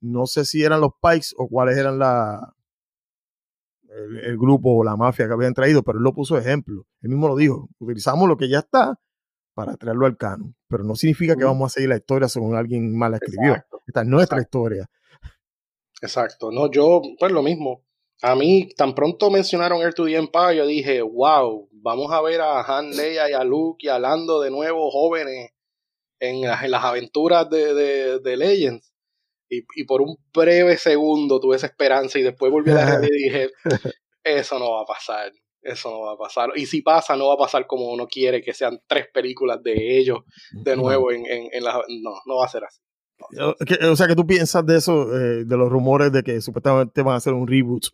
No 0.00 0.26
sé 0.26 0.44
si 0.44 0.62
eran 0.62 0.80
los 0.80 0.92
Pikes 1.00 1.28
o 1.36 1.48
cuáles 1.48 1.76
eran 1.76 1.98
la, 1.98 2.54
el, 3.88 4.18
el 4.18 4.38
grupo 4.38 4.76
o 4.76 4.84
la 4.84 4.96
mafia 4.96 5.26
que 5.26 5.32
habían 5.32 5.54
traído, 5.54 5.82
pero 5.82 5.98
él 5.98 6.04
lo 6.04 6.12
puso 6.12 6.36
ejemplo. 6.36 6.86
Él 7.02 7.10
mismo 7.10 7.28
lo 7.28 7.36
dijo. 7.36 7.68
Utilizamos 7.78 8.28
lo 8.28 8.36
que 8.36 8.48
ya 8.48 8.58
está 8.58 8.98
para 9.54 9.76
traerlo 9.76 10.06
al 10.06 10.16
canon. 10.16 10.54
Pero 10.68 10.84
no 10.84 10.94
significa 10.96 11.34
que 11.34 11.44
vamos 11.44 11.72
a 11.72 11.74
seguir 11.74 11.88
la 11.88 11.96
historia 11.96 12.28
según 12.28 12.56
alguien 12.56 12.96
mal 12.96 13.12
la 13.12 13.16
escribió. 13.16 13.52
Exacto. 13.52 13.80
Esta 13.86 14.00
es 14.02 14.06
nuestra 14.06 14.38
Exacto. 14.38 14.58
historia. 14.58 14.90
Exacto, 16.02 16.50
no, 16.50 16.70
yo, 16.70 17.00
pues 17.18 17.32
lo 17.32 17.42
mismo. 17.42 17.82
A 18.22 18.34
mí, 18.34 18.68
tan 18.76 18.94
pronto 18.94 19.30
mencionaron 19.30 19.80
Air 19.80 19.94
to 19.94 20.04
the 20.04 20.16
Empire, 20.16 20.56
yo 20.56 20.66
dije, 20.66 21.00
wow, 21.02 21.68
vamos 21.72 22.12
a 22.12 22.20
ver 22.20 22.40
a 22.40 22.60
Han, 22.62 22.90
Leia 22.90 23.30
y 23.30 23.32
a 23.32 23.44
Luke 23.44 23.78
y 23.80 23.88
a 23.88 23.98
Lando 23.98 24.40
de 24.40 24.50
nuevo 24.50 24.90
jóvenes 24.90 25.50
en, 26.20 26.42
las- 26.42 26.62
en 26.64 26.70
las 26.70 26.84
aventuras 26.84 27.48
de, 27.50 27.74
de, 27.74 28.18
de 28.20 28.36
Legends. 28.36 28.92
Y, 29.48 29.64
y 29.76 29.84
por 29.84 30.02
un 30.02 30.16
breve 30.34 30.76
segundo 30.76 31.38
tuve 31.38 31.56
esa 31.56 31.66
esperanza 31.68 32.18
y 32.18 32.22
después 32.22 32.50
volví 32.50 32.70
a 32.72 32.74
la 32.74 32.84
realidad 32.86 33.08
y 33.12 33.22
dije, 33.24 33.50
eso 34.24 34.58
no 34.58 34.72
va 34.72 34.82
a 34.82 34.86
pasar, 34.86 35.32
eso 35.62 35.88
no 35.90 36.00
va 36.00 36.14
a 36.14 36.16
pasar. 36.18 36.50
Y 36.56 36.66
si 36.66 36.82
pasa, 36.82 37.16
no 37.16 37.28
va 37.28 37.34
a 37.34 37.38
pasar 37.38 37.66
como 37.68 37.92
uno 37.92 38.08
quiere, 38.08 38.42
que 38.42 38.52
sean 38.54 38.80
tres 38.88 39.06
películas 39.14 39.62
de 39.62 39.98
ellos 39.98 40.18
de 40.50 40.76
nuevo 40.76 41.12
en, 41.12 41.24
en, 41.26 41.48
en 41.52 41.62
las... 41.64 41.76
No, 42.02 42.10
no 42.26 42.36
va 42.38 42.46
a 42.46 42.48
ser 42.48 42.64
así. 42.64 42.80
O 43.88 43.96
sea, 43.96 44.06
que 44.08 44.16
tú 44.16 44.26
piensas 44.26 44.66
de 44.66 44.76
eso, 44.76 45.16
eh, 45.16 45.44
de 45.44 45.56
los 45.56 45.70
rumores 45.70 46.10
de 46.12 46.22
que 46.22 46.40
supuestamente 46.40 47.02
van 47.02 47.14
a 47.14 47.18
hacer 47.18 47.32
un 47.32 47.46
reboot 47.46 47.84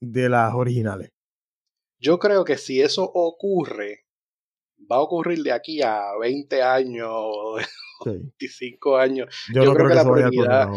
de 0.00 0.28
las 0.30 0.54
originales. 0.54 1.10
Yo 2.00 2.18
creo 2.18 2.44
que 2.44 2.56
si 2.56 2.80
eso 2.80 3.04
ocurre, 3.04 4.06
va 4.90 4.96
a 4.96 5.00
ocurrir 5.00 5.42
de 5.42 5.52
aquí 5.52 5.82
a 5.82 6.12
20 6.20 6.62
años, 6.62 7.26
Sí. 8.04 8.10
25 8.10 8.96
años. 8.96 9.34
Yo, 9.52 9.62
Yo 9.64 9.70
no 9.70 9.74
creo 9.74 9.86
creo 9.86 9.88
que 9.88 9.94
que, 9.94 10.04
la 10.04 10.12
prioridad-. 10.12 10.68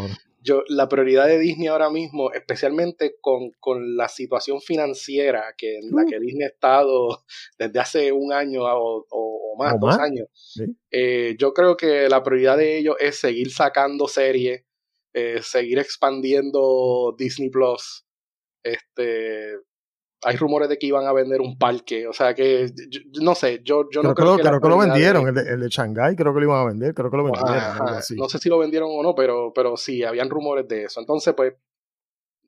Yo, 0.44 0.64
la 0.66 0.88
prioridad 0.88 1.28
de 1.28 1.38
Disney 1.38 1.68
ahora 1.68 1.88
mismo, 1.88 2.32
especialmente 2.32 3.14
con, 3.20 3.52
con 3.60 3.96
la 3.96 4.08
situación 4.08 4.60
financiera 4.60 5.54
que 5.56 5.78
en 5.78 5.92
la 5.92 6.02
Uh. 6.02 6.06
que 6.08 6.18
Disney 6.18 6.42
ha 6.42 6.48
estado 6.48 7.22
desde 7.56 7.78
hace 7.78 8.10
un 8.10 8.32
año 8.32 8.62
o, 8.64 9.06
o- 9.08 9.52
o 9.52 9.56
más, 9.56 9.74
¿O 9.74 9.78
dos 9.78 9.90
más? 9.90 10.00
años. 10.00 10.26
Sí. 10.34 10.64
Eh, 10.90 11.36
yo 11.38 11.54
creo 11.54 11.76
que 11.76 12.08
la 12.08 12.24
prioridad 12.24 12.56
de 12.56 12.76
ellos 12.78 12.96
es 12.98 13.20
seguir 13.20 13.52
sacando 13.52 14.08
series, 14.08 14.64
eh, 15.14 15.38
seguir 15.42 15.78
expandiendo 15.78 17.14
Disney 17.16 17.48
Plus. 17.48 18.04
Este, 18.64 19.58
hay 20.24 20.36
rumores 20.36 20.68
de 20.68 20.78
que 20.78 20.86
iban 20.86 21.06
a 21.06 21.12
vender 21.12 21.40
un 21.40 21.58
parque, 21.58 22.06
o 22.06 22.12
sea 22.12 22.34
que 22.34 22.70
yo- 22.88 23.00
no 23.22 23.34
sé, 23.34 23.60
yo, 23.64 23.88
yo 23.90 24.02
no 24.02 24.14
creo 24.14 24.14
que, 24.14 24.14
creo 24.14 24.24
lo, 24.32 24.36
que 24.36 24.42
creo 24.42 24.60
que 24.60 24.68
lo 24.68 24.80
de- 24.82 24.86
vendieron, 24.90 25.28
el 25.28 25.34
de, 25.34 25.52
el 25.54 25.60
de 25.60 25.68
Shanghai 25.68 26.14
creo 26.16 26.32
que 26.32 26.40
lo 26.40 26.46
iban 26.46 26.60
a 26.60 26.64
vender, 26.68 26.94
creo 26.94 27.10
que 27.10 27.16
lo 27.16 27.24
vendieron, 27.24 27.50
Ajá, 27.54 27.84
algo 27.84 27.96
así. 27.98 28.14
No 28.16 28.28
sé 28.28 28.38
si 28.38 28.48
lo 28.48 28.58
vendieron 28.58 28.88
o 28.92 29.02
no, 29.02 29.14
pero, 29.14 29.52
pero 29.54 29.76
sí, 29.76 30.04
habían 30.04 30.30
rumores 30.30 30.66
de 30.68 30.84
eso. 30.84 31.00
Entonces, 31.00 31.34
pues, 31.34 31.54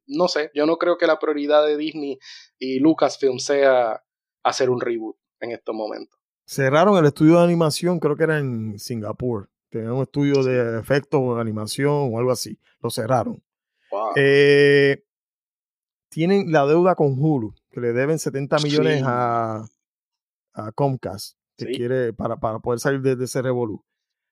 no 0.06 0.28
sé, 0.28 0.50
yo 0.54 0.66
no 0.66 0.76
creo 0.76 0.96
que 0.98 1.06
la 1.06 1.18
prioridad 1.18 1.66
de 1.66 1.76
Disney 1.76 2.18
y 2.58 2.78
Lucasfilm 2.78 3.38
sea 3.38 4.02
hacer 4.42 4.68
un 4.70 4.80
reboot 4.80 5.16
en 5.40 5.50
estos 5.52 5.74
momentos. 5.74 6.18
Cerraron 6.46 6.96
el 6.98 7.06
estudio 7.06 7.38
de 7.38 7.44
animación, 7.44 7.98
creo 7.98 8.14
que 8.16 8.24
era 8.24 8.38
en 8.38 8.78
Singapur. 8.78 9.48
Tenían 9.70 9.92
un 9.92 10.02
estudio 10.02 10.42
de 10.44 10.78
efectos 10.78 11.20
o 11.22 11.36
animación 11.38 12.10
o 12.12 12.18
algo 12.18 12.30
así. 12.30 12.58
Lo 12.80 12.90
cerraron. 12.90 13.42
Wow. 13.90 14.12
Eh, 14.16 15.02
tienen 16.10 16.52
la 16.52 16.66
deuda 16.66 16.94
con 16.94 17.16
Hulu, 17.18 17.54
que 17.74 17.80
le 17.80 17.92
deben 17.92 18.18
70 18.18 18.58
millones 18.58 18.98
Sí. 18.98 19.04
a, 19.06 19.64
a 20.54 20.72
Comcast, 20.72 21.36
que 21.58 21.66
Sí. 21.66 21.72
quiere 21.74 22.12
para, 22.12 22.36
para 22.36 22.60
poder 22.60 22.78
salir 22.80 23.00
de, 23.02 23.16
de 23.16 23.24
ese 23.24 23.42
revolú. 23.42 23.84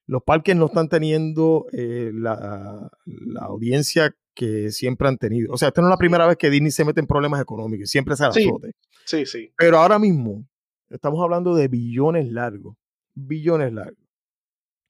Los 0.06 0.22
parques 0.22 0.54
no 0.56 0.66
están 0.66 0.88
teniendo 0.88 1.66
eh, 1.72 2.10
la, 2.14 2.90
la 3.06 3.40
audiencia 3.42 4.14
que 4.34 4.70
siempre 4.72 5.08
han 5.08 5.18
tenido. 5.18 5.52
O 5.52 5.58
sea, 5.58 5.68
esta 5.68 5.80
no 5.80 5.88
es 5.88 5.90
la 5.92 5.96
primera 5.98 6.26
vez 6.26 6.36
que 6.36 6.50
Disney 6.50 6.70
se 6.70 6.84
mete 6.84 7.00
en 7.00 7.06
problemas 7.06 7.40
económicos, 7.40 7.88
siempre 7.90 8.16
se 8.16 8.22
la 8.24 8.32
Sí. 8.32 8.44
flote. 8.48 8.72
Sí, 9.04 9.26
sí. 9.26 9.52
Pero 9.56 9.78
ahora 9.78 9.98
mismo 9.98 10.46
estamos 10.88 11.22
hablando 11.22 11.54
de 11.54 11.68
billones 11.68 12.30
largos, 12.30 12.76
billones 13.14 13.72
largos. 13.72 13.98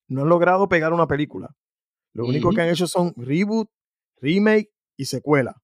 No 0.08 0.22
han 0.22 0.28
logrado 0.28 0.68
pegar 0.68 0.92
una 0.92 1.06
película. 1.06 1.54
Lo 2.14 2.26
único 2.26 2.50
que 2.50 2.60
han 2.60 2.68
hecho 2.68 2.86
son 2.86 3.14
reboot, 3.16 3.70
remake 4.20 4.70
y 4.98 5.06
secuela. 5.06 5.61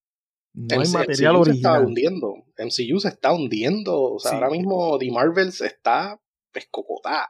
No 0.53 0.81
hay 0.81 0.89
material 0.91 1.35
MCU 1.35 1.45
se 1.45 1.51
está 1.51 1.71
original. 1.73 1.85
hundiendo. 1.85 2.33
MCU 2.57 2.99
se 2.99 3.07
está 3.09 3.33
hundiendo. 3.33 4.01
O 4.13 4.19
sea, 4.19 4.31
Sí. 4.31 4.35
ahora 4.35 4.49
mismo 4.49 4.97
The 4.97 5.11
Marvels 5.11 5.61
está 5.61 6.19
pescocotada. 6.51 7.29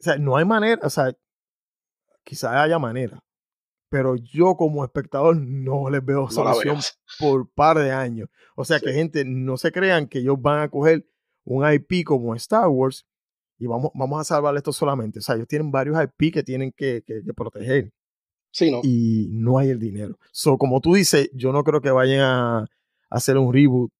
O 0.00 0.02
sea, 0.04 0.16
no 0.18 0.36
hay 0.36 0.44
manera, 0.44 0.80
o 0.84 0.90
sea, 0.90 1.12
quizás 2.24 2.52
haya 2.54 2.78
manera, 2.78 3.22
pero 3.90 4.16
yo 4.16 4.56
como 4.56 4.84
espectador 4.84 5.36
no 5.36 5.90
les 5.90 6.04
veo 6.04 6.22
No 6.22 6.30
solución 6.30 6.74
veas. 6.76 6.98
por 7.18 7.50
par 7.52 7.78
de 7.78 7.90
años. 7.92 8.28
O 8.56 8.64
sea, 8.64 8.80
que 8.80 8.92
gente 8.92 9.24
no 9.24 9.56
se 9.56 9.70
crean 9.72 10.06
que 10.08 10.18
ellos 10.20 10.36
van 10.40 10.60
a 10.62 10.68
coger 10.70 11.06
un 11.44 11.64
IP 11.70 12.04
como 12.04 12.34
Star 12.34 12.68
Wars 12.68 13.06
y 13.58 13.66
vamos, 13.66 13.90
vamos 13.94 14.20
a 14.20 14.24
salvar 14.24 14.56
esto 14.56 14.72
solamente. 14.72 15.18
O 15.18 15.22
sea, 15.22 15.34
ellos 15.36 15.46
tienen 15.48 15.70
varios 15.70 15.96
IP 16.02 16.32
que 16.32 16.42
tienen 16.42 16.72
que, 16.72 17.02
que- 17.06 17.22
que 17.24 17.34
proteger 17.34 17.92
Sí, 18.52 18.70
¿no? 18.70 18.80
y 18.84 19.28
no 19.30 19.58
hay 19.58 19.70
el 19.70 19.78
dinero. 19.78 20.18
So, 20.30 20.58
como 20.58 20.80
tú 20.80 20.94
dices, 20.94 21.30
yo 21.32 21.52
no 21.52 21.64
creo 21.64 21.80
que 21.80 21.90
vayan 21.90 22.20
a 22.20 22.66
hacer 23.10 23.38
un 23.38 23.52
reboot 23.52 23.90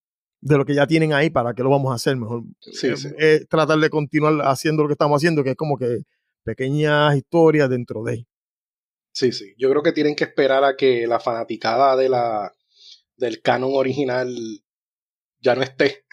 de 0.42 0.58
lo 0.58 0.64
que 0.66 0.74
ya 0.74 0.86
tienen 0.86 1.12
ahí, 1.14 1.30
¿para 1.30 1.54
qué 1.54 1.62
lo 1.62 1.70
vamos 1.70 1.90
a 1.90 1.94
hacer? 1.94 2.16
Mejor 2.16 2.42
Sí, 2.60 2.88
eh, 2.88 2.96
sí. 2.96 3.08
eh, 3.18 3.46
tratar 3.48 3.78
de 3.78 3.88
continuar 3.88 4.34
haciendo 4.46 4.82
lo 4.82 4.88
que 4.88 4.92
estamos 4.94 5.16
haciendo, 5.18 5.42
que 5.42 5.50
es 5.50 5.56
como 5.56 5.78
que 5.78 6.02
pequeñas 6.44 7.16
historias 7.16 7.70
dentro 7.70 8.02
de. 8.04 8.26
Sí, 9.12 9.32
sí. 9.32 9.54
Yo 9.56 9.70
creo 9.70 9.82
que 9.82 9.92
tienen 9.92 10.14
que 10.16 10.24
esperar 10.24 10.64
a 10.64 10.76
que 10.76 11.06
la 11.06 11.20
fanaticada 11.20 11.96
de 11.96 12.08
la, 12.08 12.52
del 13.16 13.40
canon 13.40 13.70
original 13.74 14.34
ya 15.40 15.54
no 15.54 15.62
esté 15.62 16.04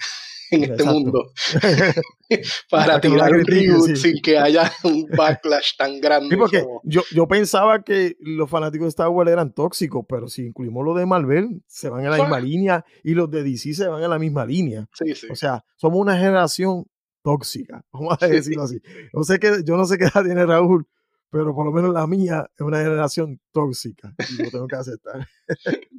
en 0.51 0.63
este 0.63 0.73
Exacto. 0.75 0.93
mundo 0.93 1.31
Para 2.69 3.01
tirar 3.01 3.33
un 3.33 3.45
reboot 3.45 3.87
sí. 3.87 3.95
sin 3.95 4.21
que 4.21 4.37
haya 4.37 4.71
un 4.83 5.05
backlash 5.15 5.75
tan 5.77 5.99
grande. 5.99 6.29
Sí, 6.29 6.35
porque 6.37 6.63
como- 6.63 6.81
yo, 6.83 7.01
yo 7.11 7.27
pensaba 7.27 7.83
que 7.83 8.15
los 8.19 8.49
fanáticos 8.49 8.85
de 8.85 8.89
Star 8.89 9.09
Wars 9.09 9.31
eran 9.31 9.53
tóxicos, 9.53 10.05
pero 10.07 10.27
si 10.27 10.45
incluimos 10.47 10.85
los 10.85 10.97
de 10.97 11.05
Marvel, 11.05 11.63
se 11.67 11.89
van 11.89 12.03
en 12.05 12.11
la 12.11 12.17
misma 12.17 12.39
línea 12.39 12.85
y 13.03 13.13
los 13.13 13.29
de 13.31 13.43
DC 13.43 13.73
se 13.73 13.87
van 13.87 14.03
en 14.03 14.09
la 14.09 14.19
misma 14.19 14.45
línea. 14.45 14.87
Sí, 14.93 15.15
sí. 15.15 15.27
O 15.31 15.35
sea, 15.35 15.63
somos 15.75 15.99
una 15.99 16.17
generación 16.17 16.85
tóxica, 17.21 17.83
vamos 17.91 18.17
a 18.21 18.27
decirlo 18.27 18.63
así. 18.63 18.79
Yo 19.13 19.23
sé 19.23 19.39
que, 19.39 19.63
yo 19.65 19.75
no 19.77 19.85
sé 19.85 19.97
qué 19.97 20.05
edad 20.05 20.23
tiene 20.23 20.45
Raúl, 20.45 20.87
pero 21.31 21.53
por 21.53 21.65
lo 21.65 21.71
menos 21.71 21.93
la 21.93 22.07
mía 22.07 22.49
es 22.55 22.61
una 22.61 22.77
generación 22.79 23.39
tóxica 23.51 24.13
y 24.29 24.43
lo 24.43 24.49
tengo 24.51 24.67
que 24.67 24.75
aceptar. 24.75 25.27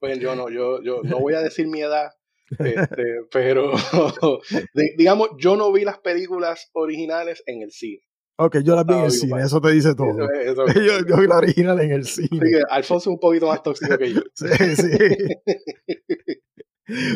Bueno, 0.00 0.20
yo 0.20 0.34
no, 0.34 0.48
yo, 0.50 0.82
yo 0.82 1.02
no 1.04 1.20
voy 1.20 1.34
a 1.34 1.40
decir 1.40 1.68
mi 1.68 1.80
edad, 1.80 2.10
este, 2.58 3.04
pero 3.30 3.72
de- 4.74 4.94
digamos, 4.96 5.28
yo 5.38 5.56
no 5.56 5.72
vi 5.72 5.84
las 5.84 5.98
películas 5.98 6.68
originales 6.72 7.42
en 7.46 7.62
el 7.62 7.70
cine. 7.70 8.00
Ok, 8.40 8.58
yo 8.58 8.76
la 8.76 8.84
vi 8.84 8.94
en 8.94 9.04
el 9.04 9.10
cine, 9.10 9.42
eso 9.42 9.60
te 9.60 9.72
dice 9.72 9.94
todo. 9.96 10.30
Eso- 10.30 10.64
Yo, 10.74 11.04
yo 11.06 11.16
vi 11.16 11.26
la 11.26 11.38
original 11.38 11.80
en 11.80 11.90
el 11.90 12.02
Así 12.02 12.26
cine. 12.28 12.48
que 12.50 12.62
Alfonso 12.70 13.10
es 13.10 13.14
un 13.14 13.18
poquito 13.20 13.48
más 13.48 13.62
tóxico 13.62 13.98
que 13.98 14.12
yo. 14.14 14.20
Sí, 14.34 14.76
sí. 14.76 14.90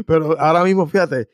Pero 0.07 0.39
ahora 0.39 0.65
mismo, 0.65 0.87
fíjate, 0.87 1.29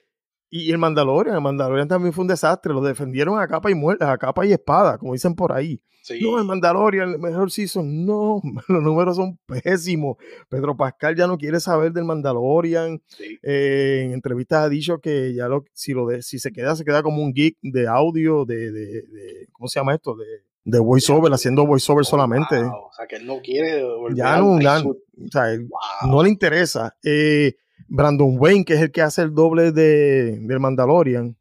y 0.50 0.70
el 0.70 0.78
Mandalorian, 0.78 1.34
el 1.37 1.40
Mandalorian 1.42 1.88
también 1.88 2.12
fue 2.12 2.22
un 2.22 2.28
desastre, 2.28 2.72
lo 2.72 2.80
defendieron 2.80 3.38
a 3.38 3.48
capa 3.48 3.70
y 3.70 3.74
muerte, 3.74 4.04
a 4.04 4.16
capa 4.16 4.46
y 4.46 4.52
espada, 4.52 4.98
como 4.98 5.12
dicen 5.12 5.34
por 5.34 5.52
ahí. 5.52 5.80
Sí. 6.09 6.21
No, 6.23 6.38
el 6.38 6.44
Mandalorian, 6.44 7.11
el 7.11 7.18
mejor 7.18 7.51
season, 7.51 8.05
no, 8.07 8.40
los 8.68 8.83
números 8.83 9.16
son 9.16 9.38
pésimos. 9.47 10.16
Pedro 10.49 10.77
Pascal 10.77 11.14
ya 11.16 11.27
no 11.27 11.37
quiere 11.37 11.61
saber 11.61 11.92
del 11.92 12.05
Mandalorian. 12.05 13.01
sí. 13.07 13.38
Eh, 13.42 14.03
en 14.07 14.12
entrevistas 14.12 14.64
ha 14.64 14.68
dicho 14.68 14.99
que 15.01 15.35
ya 15.35 15.49
lo, 15.49 15.64
si 15.73 15.92
lo 15.92 16.07
de, 16.07 16.23
si 16.23 16.38
se 16.38 16.51
queda, 16.53 16.75
se 16.77 16.85
queda 16.85 17.03
como 17.03 17.23
un 17.23 17.33
geek 17.33 17.57
de 17.62 17.87
audio, 17.87 18.44
de, 18.44 18.73
de, 18.73 18.87
de- 19.03 19.49
¿cómo 19.53 19.68
se 19.68 19.79
llama 19.81 19.94
esto? 19.94 20.16
De, 20.16 20.25
de 20.64 20.79
voiceover, 20.79 21.33
haciendo 21.33 21.66
voiceover 21.66 22.05
solamente. 22.05 22.61
Wow, 22.62 22.87
o 22.88 22.92
sea, 22.92 23.07
que 23.07 23.16
él 23.16 23.27
no 23.27 23.40
quiere 23.40 23.83
volver 23.85 24.16
Ya 24.16 24.38
no, 24.38 24.61
ya- 24.61 24.81
o 24.83 24.97
sea, 25.31 25.44
Wow. 25.59 26.11
no 26.11 26.23
le 26.23 26.29
interesa. 26.29 26.97
Eh, 27.03 27.55
Brandon 27.87 28.37
Wayne, 28.38 28.64
que 28.64 28.75
es 28.75 28.81
el 28.83 28.90
que 28.92 29.01
hace 29.03 29.23
el 29.23 29.35
doble 29.35 29.73
de, 29.73 30.38
del 30.40 30.61
Mandalorian, 30.61 31.37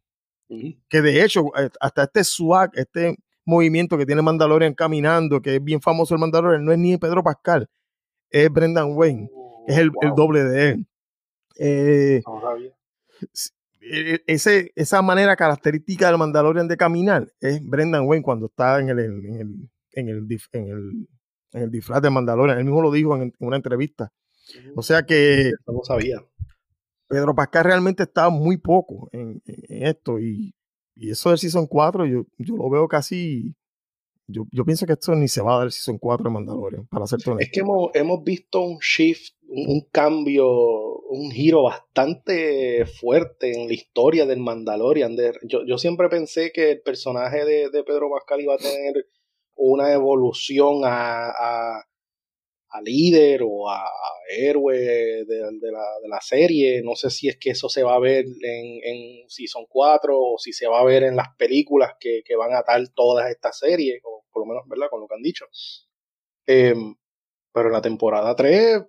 que 0.88 1.02
de 1.02 1.22
hecho, 1.22 1.46
eh, 1.58 1.68
hasta 1.78 2.04
este 2.04 2.24
swag, 2.24 2.70
este 2.74 3.18
movimiento 3.48 3.96
que 3.96 4.06
tiene 4.06 4.22
Mandalorian 4.22 4.74
caminando, 4.74 5.40
que 5.40 5.56
es 5.56 5.64
bien 5.64 5.80
famoso 5.80 6.14
el 6.14 6.20
Mandalorian, 6.20 6.64
no 6.64 6.70
es 6.70 6.78
ni 6.78 6.96
Pedro 6.98 7.22
Pascal, 7.22 7.68
es 8.30 8.50
Brendan 8.50 8.92
Wayne, 8.92 9.30
que 9.66 9.72
es 9.72 9.78
el, 9.78 9.90
doble 10.14 10.44
de 10.44 10.68
él. 10.68 10.86
Eh, 11.58 12.22
no 12.26 12.40
sabía. 12.40 12.70
e- 13.80 14.22
ese, 14.26 14.70
esa 14.76 15.02
manera 15.02 15.34
característica 15.34 16.06
del 16.06 16.18
Mandalorian 16.18 16.68
de 16.68 16.76
caminar 16.76 17.32
es 17.40 17.66
Brendan 17.66 18.06
Wayne 18.06 18.22
cuando 18.22 18.46
está 18.46 18.78
en 18.80 18.90
el, 18.90 18.98
en 18.98 19.34
el, 19.34 19.70
en 19.92 20.08
el, 20.08 20.38
en 20.52 20.68
el, 20.68 21.08
en 21.52 21.62
el 21.62 21.70
disfraz 21.70 22.02
de 22.02 22.10
Mandalorian. 22.10 22.58
Él 22.58 22.64
mismo 22.64 22.82
lo 22.82 22.92
dijo 22.92 23.16
en, 23.16 23.22
en 23.22 23.32
una 23.38 23.56
entrevista. 23.56 24.12
O 24.76 24.82
sea 24.82 25.04
que 25.04 25.52
No 25.66 25.82
sabía. 25.84 26.22
Pedro 27.06 27.34
Pascal 27.34 27.64
realmente 27.64 28.02
está 28.02 28.28
muy 28.28 28.58
poco 28.58 29.08
en 29.12 29.40
esto 29.44 30.18
y, 30.18 30.54
y 30.98 31.10
eso 31.10 31.30
del 31.30 31.38
Season 31.38 31.66
4 31.66 32.06
yo, 32.06 32.24
yo 32.38 32.56
lo 32.56 32.68
veo 32.70 32.88
casi... 32.88 33.54
Yo, 34.30 34.44
yo 34.52 34.62
pienso 34.66 34.84
que 34.84 34.92
esto 34.92 35.14
ni 35.14 35.26
se 35.26 35.40
va 35.40 35.54
a 35.54 35.56
dar 35.58 35.66
el 35.68 35.72
Season 35.72 35.96
4 35.96 36.24
de 36.24 36.30
Mandalorian, 36.34 36.86
para 36.88 37.06
ser 37.06 37.18
honesto. 37.26 37.38
Es 37.40 37.50
que 37.50 37.60
hemos, 37.60 37.90
hemos 37.94 38.22
visto 38.22 38.60
un 38.60 38.76
shift, 38.78 39.32
un, 39.48 39.70
un 39.70 39.88
cambio, 39.90 40.46
un 41.08 41.30
giro 41.30 41.62
bastante 41.62 42.84
fuerte 42.84 43.52
en 43.58 43.68
la 43.68 43.72
historia 43.72 44.26
del 44.26 44.40
Mandalorian. 44.40 45.16
De- 45.16 45.32
yo, 45.44 45.64
yo 45.66 45.78
siempre 45.78 46.10
pensé 46.10 46.52
que 46.52 46.72
el 46.72 46.82
personaje 46.82 47.46
de, 47.46 47.70
de 47.70 47.82
Pedro 47.84 48.10
Pascal 48.10 48.42
iba 48.42 48.52
a 48.54 48.58
tener 48.58 49.06
una 49.56 49.94
evolución 49.94 50.82
a, 50.84 51.30
a- 51.30 51.87
a 52.70 52.80
líder 52.82 53.42
o 53.44 53.70
a, 53.70 53.82
héroe 54.30 54.76
de, 54.78 55.24
de 55.24 55.72
la, 55.72 55.84
de 56.02 56.08
la 56.08 56.20
serie. 56.20 56.82
No 56.82 56.94
sé 56.94 57.10
si 57.10 57.28
es 57.28 57.38
que 57.38 57.50
eso 57.50 57.68
se 57.68 57.82
va 57.82 57.94
a 57.94 58.00
ver 58.00 58.24
en, 58.26 58.80
en 58.82 59.28
Season 59.28 59.64
4 59.68 60.14
o 60.14 60.38
si 60.38 60.52
se 60.52 60.66
va 60.66 60.80
a 60.80 60.84
ver 60.84 61.02
en 61.02 61.16
las 61.16 61.28
películas 61.36 61.92
que, 61.98 62.22
que 62.24 62.36
van 62.36 62.52
a 62.52 62.58
atar 62.58 62.82
todas 62.94 63.30
estas 63.30 63.58
series, 63.58 64.00
o 64.04 64.24
por 64.30 64.42
lo 64.42 64.46
menos, 64.46 64.68
¿verdad? 64.68 64.88
Con 64.90 65.00
lo 65.00 65.08
que 65.08 65.14
han 65.14 65.22
dicho. 65.22 65.46
Em, 66.46 66.94
pero 67.52 67.68
en 67.68 67.72
la 67.72 67.82
temporada 67.82 68.36
3, 68.36 68.82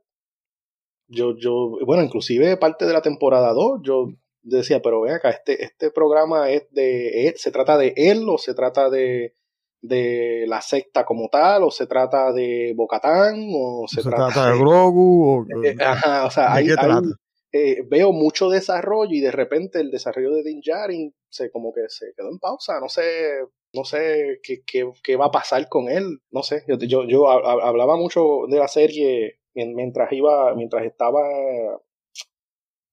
yo, 1.07 1.35
yo, 1.37 1.77
bueno, 1.85 2.03
inclusive 2.03 2.57
parte 2.57 2.85
de 2.85 2.93
la 2.93 3.01
temporada 3.01 3.53
2, 3.53 3.81
yo 3.83 4.07
decía, 4.41 4.81
pero 4.81 5.01
ven 5.01 5.13
acá, 5.13 5.29
este, 5.29 5.63
este 5.63 5.91
programa 5.91 6.51
es 6.51 6.69
de 6.71 7.33
se 7.37 7.51
trata 7.51 7.77
de 7.77 7.93
él 7.95 8.25
o 8.29 8.37
se 8.37 8.53
trata 8.53 8.89
de, 8.89 9.33
de 9.81 10.45
la 10.47 10.61
secta 10.61 11.05
como 11.05 11.29
tal, 11.29 11.63
o 11.63 11.71
se 11.71 11.87
trata 11.87 12.31
de 12.33 12.73
Bocatán, 12.75 13.49
o 13.53 13.85
se, 13.87 14.01
se 14.03 14.09
trata 14.09 14.51
de 14.51 14.57
Grogu 14.59 15.23
o... 15.39 15.45
eh, 15.65 15.75
ajá, 15.79 16.25
o 16.25 16.31
sea, 16.31 16.51
¿De 16.53 16.57
hay, 16.59 16.65
qué 16.65 16.71
hay- 16.71 16.77
trata? 16.77 17.07
eh, 17.51 17.81
veo 17.89 18.11
mucho 18.11 18.49
desarrollo 18.49 19.11
y 19.15 19.21
de 19.21 19.31
repente 19.31 19.79
el 19.79 19.89
desarrollo 19.89 20.31
de 20.31 20.43
Din 20.43 20.61
Djarin 20.61 21.13
se 21.29 21.49
como 21.49 21.73
que 21.73 21.81
se 21.87 22.13
quedó 22.15 22.29
en 22.29 22.37
pausa, 22.39 22.79
no 22.79 22.89
sé, 22.89 23.39
no 23.73 23.83
sé 23.85 24.39
qué, 24.43 24.61
qué, 24.67 24.87
qué 25.03 25.15
va 25.15 25.25
a 25.27 25.31
pasar 25.31 25.67
con 25.67 25.89
él, 25.89 26.19
no 26.31 26.43
sé, 26.43 26.63
yo, 26.67 26.75
yo, 26.77 27.05
yo 27.07 27.29
ha- 27.29 27.37
ha- 27.37 27.67
hablaba 27.67 27.95
mucho 27.97 28.41
de 28.49 28.57
la 28.59 28.67
serie 28.67 29.39
mien- 29.55 29.73
mientras 29.73 30.11
iba, 30.11 30.53
mientras 30.55 30.85
estaba, 30.85 31.21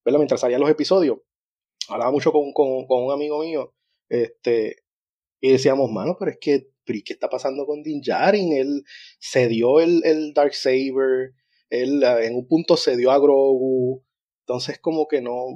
¿verdad? 0.04 0.18
mientras 0.18 0.40
salían 0.40 0.60
los 0.60 0.70
episodios, 0.70 1.18
hablaba 1.88 2.10
mucho 2.10 2.32
con, 2.32 2.52
con, 2.52 2.86
con 2.86 3.04
un 3.04 3.12
amigo 3.12 3.40
mío, 3.40 3.72
este, 4.08 4.76
Y 5.42 5.52
decíamos, 5.52 5.90
mano, 5.90 6.16
pero 6.18 6.30
es 6.30 6.38
que, 6.40 6.68
pero 6.86 6.98
¿y 6.98 7.02
¿qué 7.02 7.12
está 7.12 7.28
pasando 7.28 7.66
con 7.66 7.82
Din 7.82 8.00
Djarin? 8.00 8.52
Él 8.52 8.84
cedió 9.20 9.80
el, 9.80 10.02
el 10.04 10.32
Dark 10.32 10.54
Saber, 10.54 11.34
él 11.68 12.02
eh, 12.02 12.26
en 12.26 12.36
un 12.36 12.46
punto 12.46 12.76
cedió 12.76 13.10
a 13.10 13.18
Grogu, 13.18 14.04
entonces 14.46 14.78
como 14.78 15.06
que 15.08 15.20
no, 15.20 15.48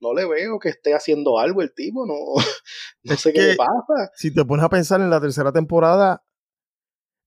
no 0.00 0.14
le 0.14 0.26
veo 0.26 0.58
que 0.58 0.68
esté 0.68 0.94
haciendo 0.94 1.38
algo 1.38 1.62
el 1.62 1.72
tipo, 1.72 2.06
no, 2.06 2.14
no 3.04 3.16
sé 3.16 3.32
qué 3.32 3.40
le 3.40 3.56
pasa. 3.56 4.10
Si 4.16 4.34
te 4.34 4.44
pones 4.44 4.64
a 4.64 4.68
pensar 4.68 5.00
en 5.00 5.10
la 5.10 5.20
tercera 5.20 5.52
temporada, 5.52 6.24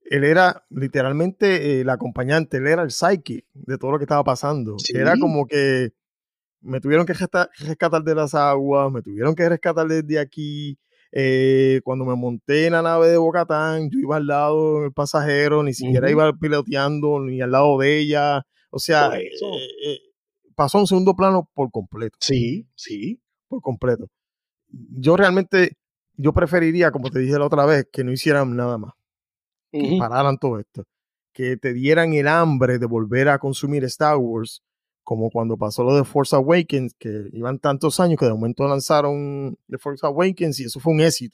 él 0.09 0.23
era 0.23 0.65
literalmente 0.69 1.55
eh, 1.55 1.81
el 1.81 1.89
acompañante, 1.89 2.57
él 2.57 2.67
era 2.67 2.83
el 2.83 2.91
psychic 2.91 3.45
de 3.53 3.77
todo 3.77 3.91
lo 3.91 3.97
que 3.97 4.05
estaba 4.05 4.23
pasando. 4.23 4.77
Sí. 4.79 4.95
Era 4.95 5.17
como 5.19 5.47
que 5.47 5.93
me 6.61 6.79
tuvieron 6.79 7.05
que 7.05 7.13
rescatar 7.13 8.03
de 8.03 8.15
las 8.15 8.33
aguas, 8.35 8.91
me 8.91 9.01
tuvieron 9.01 9.35
que 9.35 9.47
rescatar 9.47 9.87
desde 9.87 10.19
aquí. 10.19 10.79
Eh, 11.11 11.81
cuando 11.83 12.05
me 12.05 12.15
monté 12.15 12.67
en 12.67 12.73
la 12.73 12.81
nave 12.81 13.07
de 13.09 13.17
Bocatán, 13.17 13.89
yo 13.89 13.99
iba 13.99 14.17
al 14.17 14.27
lado 14.27 14.81
del 14.81 14.91
pasajero, 14.93 15.63
ni 15.63 15.73
siquiera 15.73 16.09
iba 16.11 16.31
piloteando, 16.33 17.19
ni 17.19 17.41
al 17.41 17.51
lado 17.51 17.77
de 17.79 17.97
ella. 17.99 18.43
O 18.69 18.79
sea, 18.79 19.09
Por 19.09 19.19
eso. 19.19 19.45
eh, 19.53 19.67
eh, 19.93 19.99
pasó 20.55 20.77
a 20.77 20.81
un 20.81 20.87
segundo 20.87 21.15
plano 21.15 21.49
por 21.53 21.71
completo 21.71 22.17
Sí, 22.19 22.67
sí. 22.75 23.21
por 23.47 23.61
completo. 23.61 24.07
Yo 24.69 25.15
realmente, 25.15 25.73
yo 26.15 26.33
preferiría, 26.33 26.91
como 26.91 27.09
te 27.09 27.19
dije 27.19 27.37
la 27.39 27.45
otra 27.45 27.65
vez, 27.65 27.87
que 27.91 28.03
no 28.03 28.11
hicieran 28.11 28.55
nada 28.55 28.77
más, 28.77 28.93
que 29.71 29.95
pararan 29.99 30.37
todo 30.37 30.59
esto, 30.59 30.83
que 31.33 31.55
te 31.57 31.73
dieran 31.73 32.13
el 32.13 32.27
hambre 32.27 32.79
de 32.79 32.85
volver 32.85 33.29
a 33.29 33.39
consumir 33.39 33.83
Star 33.85 34.17
Wars, 34.17 34.61
como 35.07 35.29
cuando 35.29 35.55
pasó 35.55 35.85
lo 35.85 35.95
de 35.95 36.03
Force 36.03 36.35
Awakens, 36.35 36.93
que 36.99 37.29
iban 37.31 37.59
tantos 37.59 37.97
años 38.01 38.19
que 38.19 38.25
de 38.25 38.33
momento 38.33 38.67
lanzaron 38.67 39.57
The 39.69 39.77
Force 39.77 40.05
Awakens 40.05 40.59
y 40.59 40.65
eso 40.65 40.81
fue 40.81 40.91
un 40.91 40.99
éxito. 40.99 41.33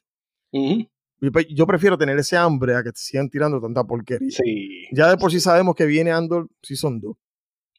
Pe- 0.52 1.48
Yo 1.56 1.66
prefiero 1.66 1.98
tener 1.98 2.20
ese 2.20 2.38
hambre 2.38 2.76
a 2.76 2.84
que 2.84 2.92
te 2.92 3.00
sigan 3.00 3.32
tirando 3.32 3.60
tanta 3.60 3.84
porquería. 3.84 4.30
Sí, 4.30 4.86
Ya 4.92 5.10
de 5.10 5.18
por 5.18 5.32
sí 5.32 5.40
sabemos 5.40 5.74
que 5.74 5.88
viene 5.88 6.12
Andor 6.12 6.48
Season 6.62 7.00
2. 7.00 7.16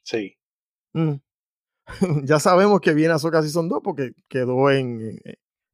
sí. 0.03 0.37
Mm. 0.95 1.15
ya 2.25 2.41
sabemos 2.41 2.81
que 2.81 2.93
viene 2.93 3.15
Ahsoka 3.15 3.41
Season 3.43 3.69
2 3.69 3.79
porque 3.85 4.15
quedó 4.29 4.73
en, 4.73 5.21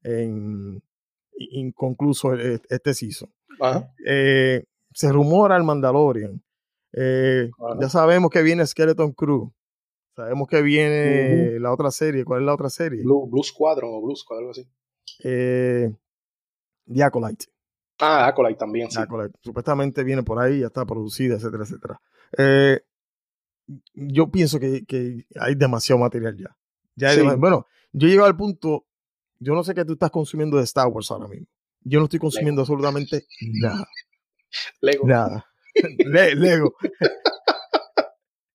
en 0.02 0.82
inconcluso 1.38 2.34
e- 2.34 2.60
este 2.68 2.92
season. 2.92 3.32
Ajá. 3.58 3.90
Eh, 4.06 4.64
se 4.92 5.10
rumora 5.12 5.56
el 5.56 5.64
Mandalorian. 5.64 6.42
Eh, 6.92 7.48
ya 7.80 7.88
sabemos 7.88 8.30
que 8.30 8.42
viene 8.42 8.66
Skeleton 8.66 9.12
Crew. 9.12 9.50
Sabemos 10.20 10.48
que 10.48 10.60
viene 10.60 11.58
la 11.60 11.72
otra 11.72 11.90
serie. 11.90 12.24
¿Cuál 12.26 12.40
es 12.40 12.46
la 12.46 12.52
otra 12.54 12.68
serie? 12.68 13.02
Blue, 13.02 13.26
Blue 13.26 13.42
Squadron 13.42 13.90
o 13.94 14.02
Blue 14.02 14.14
Squad, 14.14 14.38
algo 14.40 14.50
así. 14.50 14.68
Eh, 15.24 15.90
The 16.92 17.02
Acolyte. 17.02 17.46
Ah, 18.00 18.26
Acolyte 18.26 18.58
también, 18.58 18.90
sí. 18.90 18.98
Acolyte. 19.00 19.38
Supuestamente 19.42 20.04
viene 20.04 20.22
por 20.22 20.38
ahí, 20.38 20.60
ya 20.60 20.66
está 20.66 20.84
producida, 20.84 21.36
etcétera, 21.36 21.64
etcétera. 21.64 22.00
Eh, 22.36 22.80
yo 23.94 24.30
pienso 24.30 24.60
que, 24.60 24.84
que 24.84 25.24
hay 25.40 25.54
demasiado 25.54 26.00
material 26.00 26.36
ya. 26.36 26.54
ya 26.96 27.12
Sí. 27.14 27.22
bueno, 27.38 27.66
yo 27.92 28.06
he 28.06 28.10
llegado 28.10 28.28
al 28.28 28.36
punto, 28.36 28.86
yo 29.38 29.54
no 29.54 29.64
sé 29.64 29.74
qué 29.74 29.86
tú 29.86 29.94
estás 29.94 30.10
consumiendo 30.10 30.58
de 30.58 30.64
Star 30.64 30.88
Wars 30.88 31.10
ahora 31.10 31.28
mismo. 31.28 31.46
Yo 31.82 31.98
no 31.98 32.04
estoy 32.04 32.18
consumiendo 32.18 32.60
absolutamente 32.60 33.24
nada. 33.58 33.88
Lego. 34.82 35.06
Nada. 35.06 35.46
Le- 35.98 36.34
Lego. 36.34 36.74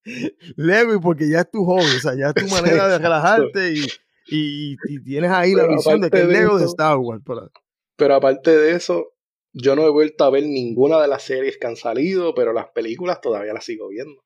Y 0.05 0.99
porque 1.01 1.29
ya 1.29 1.41
es 1.41 1.51
tu 1.51 1.65
hobby, 1.65 1.95
o 1.97 1.99
sea, 1.99 2.13
ya 2.15 2.27
es 2.29 2.33
tu 2.35 2.47
manera 2.83 2.87
de 2.87 2.97
relajarte 2.99 3.73
y, 3.73 3.85
y- 4.27 4.75
y 4.87 5.03
tienes 5.03 5.31
ahí 5.31 5.53
la 5.53 5.67
visión 5.67 5.99
de 6.01 6.09
que 6.09 6.21
es 6.21 6.27
Lego 6.27 6.57
de 6.59 6.65
Star 6.65 6.97
Wars. 6.97 7.21
pero- 7.25 7.51
Pero 7.97 8.15
aparte 8.15 8.55
de 8.55 8.71
eso, 8.75 9.13
yo 9.53 9.75
no 9.75 9.83
he 9.85 9.89
vuelto 9.89 10.23
a 10.23 10.29
ver 10.29 10.43
ninguna 10.43 11.01
de 11.01 11.07
las 11.07 11.23
series 11.23 11.57
que 11.57 11.67
han 11.67 11.75
salido, 11.75 12.33
pero 12.35 12.53
las 12.53 12.67
películas 12.69 13.19
todavía 13.21 13.53
las 13.53 13.65
sigo 13.65 13.87
viendo. 13.89 14.21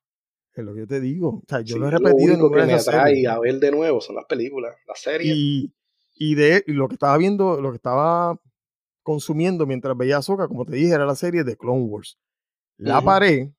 Es 0.54 0.64
lo 0.64 0.74
que 0.74 0.80
yo 0.80 0.86
te 0.86 1.00
digo. 1.00 1.28
O 1.28 1.42
sea, 1.48 1.60
yo 1.60 1.74
Sí, 1.74 1.80
no 1.80 1.88
he 1.88 1.90
lo 1.92 1.98
repetido 1.98 2.16
único 2.32 2.42
ninguna 2.48 2.62
que 2.62 2.66
me 2.66 2.78
atrae 2.78 3.26
a 3.28 3.38
ver 3.38 3.54
de 3.60 3.70
nuevo 3.70 4.00
son 4.00 4.16
las 4.16 4.24
películas, 4.26 4.74
las 4.86 5.00
series. 5.00 5.34
Y, 5.36 5.72
y 6.16 6.34
de 6.34 6.64
y 6.66 6.72
lo 6.72 6.88
que 6.88 6.94
estaba 6.94 7.16
viendo, 7.16 7.60
lo 7.60 7.70
que 7.70 7.76
estaba 7.76 8.36
consumiendo 9.02 9.66
mientras 9.66 9.96
veía 9.96 10.18
Ahsoka, 10.18 10.48
como 10.48 10.64
te 10.64 10.74
dije, 10.76 10.92
era 10.92 11.06
la 11.06 11.14
serie 11.14 11.44
de 11.44 11.56
Clone 11.56 11.82
Wars. 11.84 12.18
La 12.76 12.98
Ujú. 12.98 13.06
paré. 13.06 13.54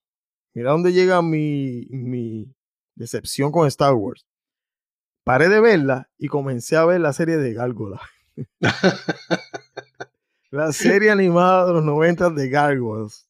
Mira 0.54 0.72
dónde 0.72 0.92
llega 0.94 1.22
mi, 1.22 1.88
mi 1.90 2.54
decepción 2.96 3.52
con 3.52 3.68
Star 3.68 3.94
Wars. 3.94 4.26
Paré 5.24 5.50
de 5.50 5.62
verla 5.62 6.10
y 6.18 6.28
comencé 6.28 6.76
a 6.76 6.86
ver 6.86 7.00
la 7.02 7.14
serie 7.14 7.38
de 7.38 7.54
Gárgola. 7.54 8.02
la 10.52 10.72
serie 10.74 11.12
animada 11.12 11.68
de 11.68 11.74
los 11.74 11.84
90 11.84 12.30
de 12.32 12.50
Gargoyles. 12.50 13.28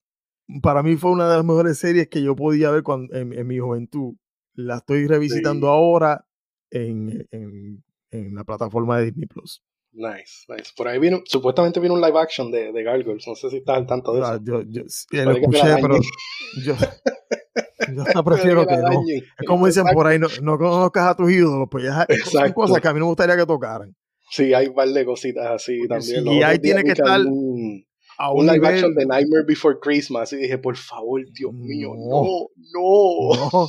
Para 0.62 0.84
mí 0.84 0.95
fue 0.97 1.12
una 1.12 1.29
de 1.29 1.36
las 1.38 1.45
mejores 1.45 1.77
series 1.77 2.07
que 2.10 2.21
yo 2.23 2.36
podía 2.36 2.71
ver 2.71 2.84
cuando, 2.84 3.13
en, 3.15 3.34
en 3.34 3.47
mi 3.47 3.60
juventud. 3.60 4.15
La 4.53 4.77
estoy 4.77 5.07
revisitando 5.07 5.67
Sí. 5.67 5.71
ahora 5.71 6.25
en, 6.71 7.27
en- 7.31 7.84
en 8.12 8.36
la 8.36 8.43
plataforma 8.43 8.97
de 8.97 9.05
Disney 9.05 9.27
Plus. 9.27 9.63
Nice, 9.93 10.45
nice. 10.47 10.71
Por 10.75 10.88
ahí 10.88 10.99
vino, 10.99 11.21
supuestamente 11.25 11.80
vino 11.80 11.93
un 11.93 12.01
live 12.01 12.17
action 12.19 12.49
de, 12.51 12.71
de 12.71 12.84
Gargoyles. 12.84 13.27
No 13.27 13.36
sé 13.36 13.49
si 13.49 13.58
estás 13.58 13.77
al 13.77 13.86
tanto 13.88 14.13
de 14.13 14.21
Ah, 14.23 14.34
eso. 14.36 14.41
yo, 14.43 14.62
yo- 14.63 14.84
sí, 14.88 15.06
lo 15.12 15.32
escuché, 15.32 15.75
pero 15.82 15.95
yo, 16.65 16.75
yo 17.95 18.01
hasta 18.04 18.23
prefiero 18.23 18.65
que 18.65 18.77
no. 18.77 19.01
Es 19.10 19.23
como 19.47 19.65
dicen 19.67 19.86
por 19.93 20.08
ahí, 20.08 20.17
no, 20.19 20.27
no 20.41 20.58
conozcas 20.58 21.08
a 21.10 21.15
tus 21.15 21.30
ídolos, 21.32 21.67
pues 21.69 21.84
ya 21.84 22.06
son 22.25 22.51
cosas 22.54 22.80
que 22.82 22.88
a 22.88 22.93
mí 22.93 22.99
no 22.99 23.06
me 23.06 23.10
gustaría 23.12 23.36
que 23.36 23.45
tocaran. 23.45 23.93
Sí, 24.30 24.54
hay 24.54 24.67
un 24.67 24.75
par 24.75 24.88
de 24.88 25.04
cositas 25.04 25.45
así 25.47 25.86
también. 25.89 26.23
sí, 26.23 26.30
y 26.30 26.41
ahí 26.43 26.58
tiene 26.58 26.84
que 26.86 26.91
estar 26.93 27.19
Un, 27.25 27.84
A 28.17 28.32
un 28.32 28.47
un 28.47 28.54
live 28.54 28.65
action 28.65 28.95
de 28.95 29.06
Nightmare 29.06 29.43
Before 29.45 29.77
Christmas. 29.82 30.32
Y 30.32 30.38
dije, 30.38 30.58
por 30.58 30.77
favor, 30.77 31.21
Dios 31.34 31.51
mío, 31.54 31.89
No. 31.97 32.47
no, 32.73 33.41
no. 33.54 33.67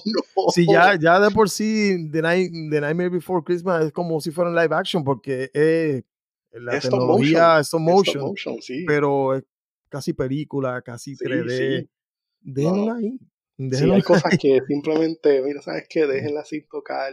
Si 0.52 0.66
ya, 0.70 0.94
ya 1.00 1.18
de 1.18 1.32
por 1.32 1.50
sí 1.50 2.08
The, 2.12 2.22
Night, 2.22 2.52
The 2.70 2.80
Nightmare 2.80 3.08
Before 3.08 3.42
Christmas 3.44 3.86
es 3.86 3.92
como 3.92 4.20
si 4.20 4.30
fuera 4.30 4.50
un 4.50 4.56
live 4.56 4.72
action 4.76 5.02
porque 5.02 5.50
es 5.52 6.04
la 6.52 6.76
stop 6.76 6.90
tecnología 6.92 7.58
es 7.60 7.66
stop 7.66 7.80
Stop 7.80 7.94
motion, 7.96 8.22
motion, 8.24 8.62
sí. 8.62 8.84
pero 8.86 9.34
es 9.36 9.44
casi 9.88 10.12
película, 10.12 10.80
casi 10.82 11.16
Sí, 11.16 11.24
3D. 11.24 11.80
sí. 11.80 11.90
Déjenla 12.40 12.94
ahí. 12.96 13.18
Sí, 13.58 13.68
déjenla 13.68 13.94
hay 13.94 14.00
ahí. 14.00 14.02
cosas 14.02 14.38
que 14.40 14.58
simplemente, 14.68 15.42
mira, 15.42 15.62
¿sabes 15.62 15.84
qué? 15.88 16.06
Déjenlas 16.06 16.48
sin 16.48 16.66
tocar. 16.68 17.12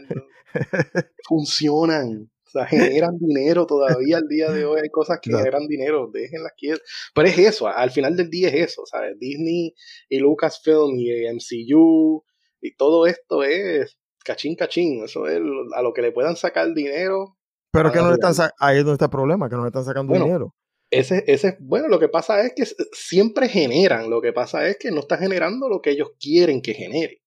Funcionan. 1.28 2.30
O 2.47 2.52
sea, 2.52 2.65
generan 2.65 3.17
dinero 3.19 3.67
todavía 3.67 4.17
al 4.17 4.28
día 4.28 4.49
de 4.49 4.65
hoy. 4.65 4.80
Hay 4.82 4.89
cosas 4.89 5.19
que 5.21 5.30
Claro. 5.30 5.45
generan 5.45 5.67
dinero. 5.67 6.10
Déjenlas 6.12 6.54
quietas. 6.58 6.82
Pero 7.13 7.28
es 7.28 7.38
eso. 7.38 7.67
Al 7.67 7.91
final 7.91 8.15
del 8.17 8.30
día 8.32 8.47
es 8.49 8.71
eso. 8.71 8.84
¿sabes? 8.86 9.17
Disney 9.19 9.75
y 10.10 10.17
Lucasfilm 10.19 10.97
y 10.97 11.28
MCU 11.32 12.23
y 12.62 12.75
todo 12.75 13.06
esto 13.06 13.43
es 13.43 13.99
cachín, 14.25 14.56
cachín. 14.56 15.04
Eso 15.04 15.28
es 15.28 15.39
a 15.75 15.82
lo 15.84 15.93
que 15.93 16.02
le 16.02 16.12
puedan 16.12 16.36
sacar 16.36 16.73
dinero. 16.73 17.38
Pero 17.72 17.92
que 17.92 18.00
no 18.00 18.08
le 18.10 18.16
están 18.16 18.34
ahí 18.60 18.78
es 18.80 18.84
donde 18.84 18.96
está 18.96 19.06
el 19.06 19.12
problema, 19.12 19.50
que 19.50 19.56
no 19.56 19.62
le 19.64 19.68
están 19.70 19.86
sacando 19.86 20.10
Bueno, 20.12 20.26
dinero. 20.26 20.56
Ese, 20.92 21.24
ese, 21.28 21.58
bueno, 21.60 21.88
lo 21.88 22.00
que 22.00 22.10
pasa 22.10 22.42
es 22.42 22.54
que 22.56 22.64
siempre 22.94 23.48
generan. 23.48 24.10
Lo 24.10 24.22
que 24.22 24.34
pasa 24.34 24.68
es 24.68 24.78
que 24.80 24.90
no 24.90 25.02
está 25.02 25.18
generando 25.18 25.70
lo 25.70 25.82
que 25.82 25.92
ellos 25.92 26.10
quieren 26.20 26.62
que 26.62 26.74
genere. 26.74 27.22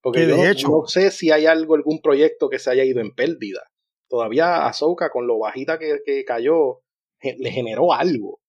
Porque 0.00 0.20
Que 0.20 0.26
de 0.26 0.50
hecho- 0.50 0.68
no 0.68 0.86
sé 0.86 1.10
si 1.10 1.32
hay 1.32 1.46
algo, 1.46 1.74
algún 1.74 2.00
proyecto 2.00 2.48
que 2.48 2.60
se 2.60 2.70
haya 2.70 2.84
ido 2.84 3.00
en 3.00 3.10
pérdida. 3.12 3.60
Todavía 4.08 4.66
Ahsoka, 4.66 5.10
con 5.10 5.26
lo 5.26 5.38
bajita 5.38 5.78
que, 5.78 5.98
que 6.04 6.24
cayó, 6.24 6.82
le 7.20 7.50
generó 7.50 7.92
algo. 7.92 8.40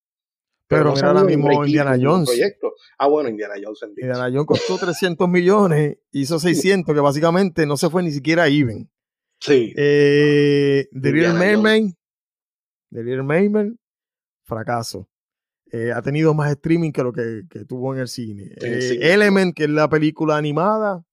Pero 0.67 0.83
no 0.85 0.93
mira 0.93 1.07
ahora 1.07 1.23
mismo 1.23 1.51
Indiana 1.51 1.97
Jones. 1.99 2.29
proyecto. 2.29 2.73
Ah, 2.99 3.07
bueno, 3.07 3.27
Indiana 3.27 3.55
Jones. 3.61 3.79
Indiana 3.97 4.29
Jones 4.31 4.45
costó 4.45 4.77
300 4.77 5.27
millones, 5.27 5.97
hizo 6.11 6.37
600, 6.37 6.93
que 6.93 7.01
básicamente 7.01 7.65
no 7.65 7.75
se 7.75 7.89
fue 7.89 8.03
ni 8.03 8.11
siquiera 8.11 8.47
even. 8.47 8.87
Sí. 9.39 9.73
Eh, 9.77 10.87
The 10.91 10.97
Little 11.11 11.29
Indiana 11.29 11.39
Mermaid, 11.39 11.93
The 12.91 13.03
Little 13.03 13.23
Mermaid, 13.23 13.73
fracaso. 14.43 15.07
Eh, 15.71 15.91
ha 15.91 16.01
tenido 16.01 16.33
más 16.33 16.49
streaming 16.51 16.91
que 16.91 17.03
lo 17.03 17.13
que, 17.13 17.43
que 17.49 17.63
tuvo 17.65 17.93
en 17.93 18.01
el 18.01 18.07
cine. 18.07 18.51
Eh. 18.59 18.97
Element, 19.13 19.55
que 19.55 19.65
es 19.65 19.69
la 19.69 19.87
película 19.87 20.35
animada, 20.35 21.03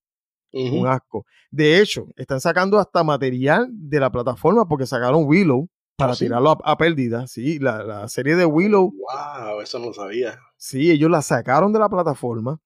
un 0.53 0.87
asco. 0.87 1.27
De 1.51 1.79
hecho, 1.81 2.07
están 2.17 2.41
sacando 2.41 2.79
hasta 2.79 3.05
material 3.05 3.69
de 3.71 4.01
la 4.01 4.11
plataforma 4.11 4.67
porque 4.67 4.87
sacaron 4.87 5.25
Willow 5.27 5.69
para 5.99 6.13
¿Oh, 6.13 6.15
sí? 6.15 6.25
tirarlo 6.25 6.51
a, 6.53 6.59
a 6.73 6.77
pérdida. 6.79 7.27
Sí, 7.27 7.59
la, 7.59 7.83
la 7.85 8.09
serie 8.09 8.37
de 8.37 8.47
Willow, 8.47 8.91
Wow, 8.95 9.61
eso 9.61 9.79
no 9.79 9.87
lo 9.87 9.93
sabía. 9.93 10.39
sí, 10.57 10.91
ellos 10.91 11.11
la 11.11 11.21
sacaron 11.21 11.73
de 11.75 11.79
la 11.79 11.91
plataforma 11.91 12.59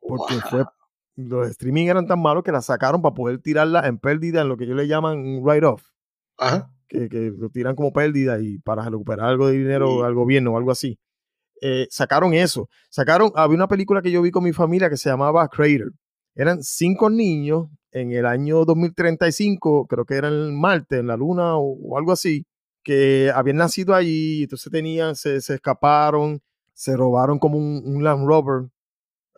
porque 0.00 0.34
Wow. 0.34 0.42
fue 0.50 0.64
los 1.16 1.48
streaming 1.50 1.86
eran 1.86 2.06
tan 2.06 2.20
malos 2.20 2.44
que 2.44 2.52
la 2.52 2.60
sacaron 2.62 3.02
para 3.02 3.14
poder 3.14 3.38
tirarla 3.40 3.86
en 3.86 3.98
pérdida 3.98 4.42
en 4.42 4.48
lo 4.48 4.56
que 4.56 4.64
ellos 4.64 4.76
le 4.76 4.86
llaman 4.86 5.18
un 5.18 5.42
write-off, 5.42 5.82
Ajá. 6.38 6.70
que, 6.88 7.08
que 7.08 7.32
lo 7.36 7.48
tiran 7.50 7.74
como 7.74 7.92
pérdida 7.92 8.38
y 8.40 8.58
para 8.58 8.84
recuperar 8.88 9.28
algo 9.30 9.48
de 9.48 9.58
dinero 9.58 9.88
Sí. 9.98 10.02
al 10.04 10.14
gobierno 10.14 10.52
o 10.52 10.58
algo 10.58 10.70
así. 10.70 10.98
Eh, 11.62 11.86
sacaron 11.90 12.34
eso. 12.34 12.68
Sacaron, 12.90 13.32
había 13.34 13.56
una 13.56 13.66
película 13.68 14.02
que 14.02 14.10
yo 14.10 14.20
vi 14.22 14.30
con 14.30 14.44
mi 14.44 14.52
familia 14.52 14.90
que 14.90 14.98
se 14.98 15.08
llamaba 15.08 15.48
Crater. 15.48 15.88
Eran 16.34 16.62
cinco 16.62 17.08
niños 17.08 17.68
en 17.92 18.12
el 18.12 18.26
año 18.26 18.66
2035, 18.66 19.86
creo 19.86 20.04
que 20.04 20.14
era 20.16 20.28
en 20.28 20.58
Marte, 20.60 20.98
en 20.98 21.06
la 21.06 21.16
Luna 21.16 21.56
o, 21.56 21.78
o 21.82 21.96
algo 21.98 22.12
así, 22.12 22.44
que 22.84 23.30
habían 23.34 23.56
nacido 23.56 23.94
allí, 23.94 24.42
entonces 24.42 24.70
tenían, 24.70 25.16
se, 25.16 25.40
se 25.40 25.54
escaparon, 25.54 26.40
se 26.74 26.94
robaron 26.94 27.38
como 27.38 27.56
un, 27.56 27.82
un 27.86 28.04
Land 28.04 28.26
Rover 28.26 28.68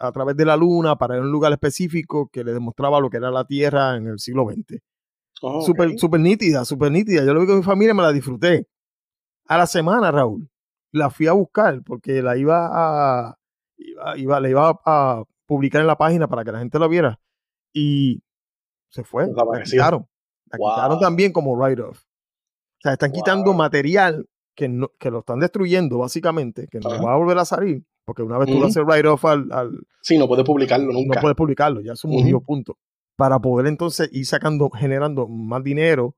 a 0.00 0.12
través 0.12 0.36
de 0.36 0.44
la 0.44 0.56
luna 0.56 0.96
para 0.96 1.16
ir 1.16 1.22
a 1.22 1.24
un 1.24 1.32
lugar 1.32 1.52
específico 1.52 2.28
que 2.32 2.44
le 2.44 2.52
demostraba 2.52 3.00
lo 3.00 3.10
que 3.10 3.16
era 3.18 3.30
la 3.30 3.44
Tierra 3.44 3.96
en 3.96 4.06
el 4.06 4.18
siglo 4.18 4.46
XX. 4.48 4.78
Oh, 5.42 5.60
Súper 5.62 5.90
ok. 5.90 5.98
súper 5.98 6.20
nítida, 6.20 6.64
súper 6.64 6.90
nítida. 6.90 7.24
Yo 7.24 7.32
lo 7.34 7.40
vi 7.40 7.46
con 7.46 7.56
mi 7.58 7.62
familia, 7.62 7.94
me 7.94 8.02
la 8.02 8.12
disfruté. 8.12 8.66
A 9.46 9.56
la 9.58 9.66
semana, 9.66 10.10
Raúl, 10.10 10.48
la 10.92 11.10
fui 11.10 11.26
a 11.26 11.32
buscar 11.32 11.82
porque 11.84 12.22
la 12.22 12.36
iba 12.36 12.68
a, 12.72 13.38
iba, 13.76 14.16
iba- 14.18 14.40
la 14.40 14.48
iba 14.48 14.80
a 14.84 15.22
publicar 15.46 15.80
en 15.80 15.86
la 15.86 15.96
página 15.96 16.26
para 16.28 16.44
que 16.44 16.52
la 16.52 16.58
gente 16.58 16.78
lo 16.78 16.88
viera. 16.88 17.18
Y 17.72 18.20
se 18.90 19.04
fue. 19.04 19.26
La 19.32 19.62
quitaron. 19.62 20.06
La 20.46 20.58
Wow. 20.58 20.70
quitaron 20.74 20.98
también 21.00 21.32
como 21.32 21.54
write-off. 21.56 21.98
O 21.98 22.80
sea, 22.80 22.92
están 22.92 23.12
quitando 23.12 23.46
Wow. 23.50 23.54
material 23.54 24.26
que, 24.56 24.68
no- 24.68 24.90
que 24.98 25.10
lo 25.10 25.20
están 25.20 25.38
destruyendo, 25.40 25.98
básicamente, 25.98 26.66
que 26.68 26.80
no 26.80 26.90
Ajá. 26.90 27.02
va 27.02 27.12
a 27.14 27.16
volver 27.16 27.38
a 27.38 27.44
salir. 27.44 27.84
Porque 28.08 28.22
una 28.22 28.38
vez 28.38 28.46
tú 28.46 28.54
le 28.54 28.60
Ujú. 28.60 28.68
haces 28.68 28.82
write-off 28.86 29.22
al, 29.26 29.52
al- 29.52 29.86
Sí, 30.00 30.16
no 30.16 30.26
puedes 30.26 30.46
publicarlo 30.46 30.90
nunca. 30.94 31.16
no 31.16 31.20
puedes 31.20 31.36
publicarlo, 31.36 31.82
ya 31.82 31.92
es 31.92 32.02
un 32.04 32.12
Ujú. 32.12 32.20
murió, 32.20 32.40
punto. 32.40 32.78
Para 33.16 33.38
poder 33.38 33.66
entonces 33.66 34.08
ir 34.12 34.24
sacando, 34.24 34.70
generando 34.70 35.28
más 35.28 35.62
dinero 35.62 36.16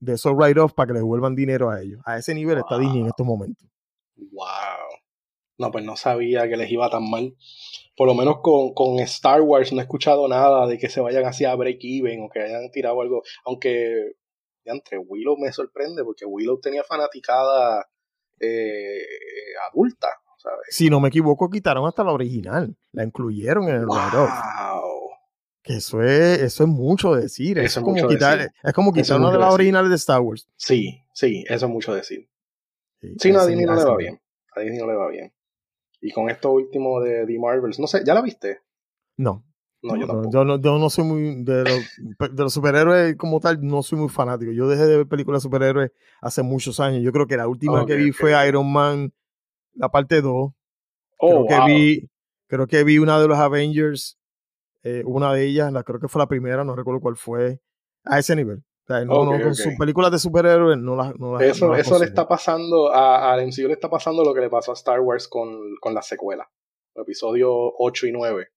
de 0.00 0.14
esos 0.14 0.32
write-offs 0.34 0.74
para 0.74 0.88
que 0.88 0.92
les 0.94 1.02
devuelvan 1.02 1.36
dinero 1.36 1.70
a 1.70 1.80
ellos. 1.82 2.00
A 2.04 2.18
ese 2.18 2.34
nivel 2.34 2.58
está. 2.58 2.78
Disney 2.78 3.02
en 3.02 3.06
estos 3.06 3.24
momentos. 3.24 3.68
Wow. 4.16 4.48
No, 5.58 5.70
pues 5.70 5.84
no 5.84 5.96
sabía 5.96 6.48
que 6.48 6.56
les 6.56 6.68
iba 6.72 6.90
tan 6.90 7.08
mal. 7.08 7.36
Por 7.96 8.08
lo 8.08 8.14
menos 8.14 8.38
con, 8.42 8.74
con 8.74 8.98
Star 9.00 9.40
Wars 9.42 9.72
no 9.72 9.78
he 9.78 9.82
escuchado 9.82 10.26
nada 10.26 10.66
de 10.66 10.78
que 10.78 10.88
se 10.88 11.00
vayan 11.00 11.24
hacia 11.26 11.54
break 11.54 11.78
even 11.82 12.22
o 12.24 12.28
que 12.28 12.40
hayan 12.40 12.68
tirado 12.72 13.00
algo. 13.02 13.22
Aunque, 13.44 14.14
entre 14.64 14.98
Willow 14.98 15.36
me 15.38 15.52
sorprende 15.52 16.02
porque 16.02 16.24
Willow 16.24 16.58
tenía 16.58 16.82
fanaticada 16.82 17.86
eh, 18.40 19.02
adulta, 19.70 20.08
¿sabes? 20.40 20.66
Si 20.70 20.90
no 20.90 21.00
me 21.00 21.08
equivoco, 21.08 21.48
quitaron 21.50 21.86
hasta 21.86 22.02
la 22.04 22.12
original. 22.12 22.76
La 22.92 23.04
incluyeron 23.04 23.68
en 23.68 23.74
el. 23.76 23.86
Wow. 23.86 24.28
Que 25.62 25.76
eso 25.76 26.02
es, 26.02 26.40
eso 26.40 26.64
es 26.64 26.68
mucho 26.70 27.14
decir. 27.14 27.58
Eso 27.58 27.80
es, 27.80 27.84
como 27.84 28.08
quitar, 28.08 28.38
decir. 28.38 28.52
es 28.62 28.72
como 28.72 28.92
quitar 28.92 29.20
una 29.20 29.30
de 29.30 29.38
las 29.38 29.52
originales 29.52 29.90
de 29.90 29.96
Star 29.96 30.20
Wars. 30.20 30.48
Sí, 30.56 31.02
sí, 31.12 31.44
eso 31.48 31.66
es 31.66 31.72
mucho 31.72 31.92
decir. 31.94 32.28
Sí, 33.00 33.14
Sí, 33.18 33.32
no, 33.32 33.40
a 33.40 33.46
Disney 33.46 33.66
no 33.66 33.74
le 33.74 33.84
va 33.84 33.96
bien. 33.96 34.20
A 34.56 34.60
Disney 34.60 34.78
no 34.80 34.86
le 34.86 34.94
va 34.94 35.08
bien. 35.08 35.32
Y 36.00 36.12
con 36.12 36.30
esto 36.30 36.50
último 36.52 37.00
de 37.00 37.26
The 37.26 37.38
Marvels, 37.38 37.78
no 37.78 37.86
sé, 37.86 38.02
¿ya 38.06 38.14
la 38.14 38.22
viste? 38.22 38.60
No, 39.18 39.44
No, 39.82 39.96
yo 39.96 40.00
no, 40.00 40.06
tampoco. 40.06 40.30
yo 40.32 40.44
no, 40.46 40.60
yo 40.60 40.78
no 40.78 40.88
soy 40.88 41.04
muy 41.04 41.44
de 41.44 41.64
los, 41.64 42.34
de 42.34 42.42
los 42.42 42.54
superhéroes 42.54 43.16
como 43.16 43.38
tal, 43.38 43.58
no 43.62 43.82
soy 43.82 43.98
muy 43.98 44.08
fanático. 44.08 44.52
Yo 44.52 44.66
dejé 44.66 44.86
de 44.86 44.96
ver 44.96 45.06
películas 45.08 45.42
de 45.42 45.46
superhéroes 45.46 45.90
hace 46.22 46.42
muchos 46.42 46.80
años. 46.80 47.02
Yo 47.02 47.12
creo 47.12 47.26
que 47.26 47.36
la 47.36 47.46
última 47.46 47.84
que 47.84 47.96
vi 47.96 48.12
fue. 48.12 48.32
Iron 48.48 48.72
Man, 48.72 49.12
la 49.74 49.88
parte 49.90 50.20
2. 50.20 50.32
Oh, 50.32 50.52
creo 51.18 51.46
que 51.46 51.56
wow. 51.56 51.66
vi, 51.66 52.10
creo 52.46 52.66
que 52.66 52.84
vi 52.84 52.98
una 52.98 53.20
de 53.20 53.28
los 53.28 53.38
Avengers, 53.38 54.18
eh, 54.82 55.02
una 55.04 55.32
de 55.34 55.44
ellas, 55.46 55.72
la, 55.72 55.82
creo 55.82 56.00
que 56.00 56.08
fue 56.08 56.20
la 56.20 56.26
primera, 56.28 56.64
no 56.64 56.74
recuerdo 56.74 57.00
cuál 57.00 57.16
fue, 57.16 57.60
a 58.04 58.18
ese 58.18 58.34
nivel. 58.36 58.58
O 58.58 58.86
sea, 58.92 59.04
no, 59.04 59.24
no, 59.24 59.40
con 59.40 59.54
sus 59.54 59.74
películas 59.78 60.10
de 60.10 60.18
superhéroes 60.18 60.76
no 60.78 60.96
las 60.96 61.14
no 61.16 61.34
las- 61.34 61.42
Eso, 61.42 61.66
no 61.66 61.72
las 61.72 61.86
eso 61.86 61.98
le 61.98 62.06
está 62.06 62.26
pasando 62.26 62.90
a, 62.92 63.32
al 63.32 63.46
MCU 63.46 63.68
le 63.68 63.74
está 63.74 63.88
pasando 63.88 64.24
lo 64.24 64.34
que 64.34 64.40
le 64.40 64.50
pasó 64.50 64.72
a 64.72 64.74
Star 64.74 65.00
Wars 65.00 65.28
con, 65.28 65.48
con 65.80 65.94
la 65.94 66.02
secuela. 66.02 66.50
El 66.96 67.02
episodio 67.02 67.50
8 67.78 68.06
y 68.08 68.12
9. 68.12 68.48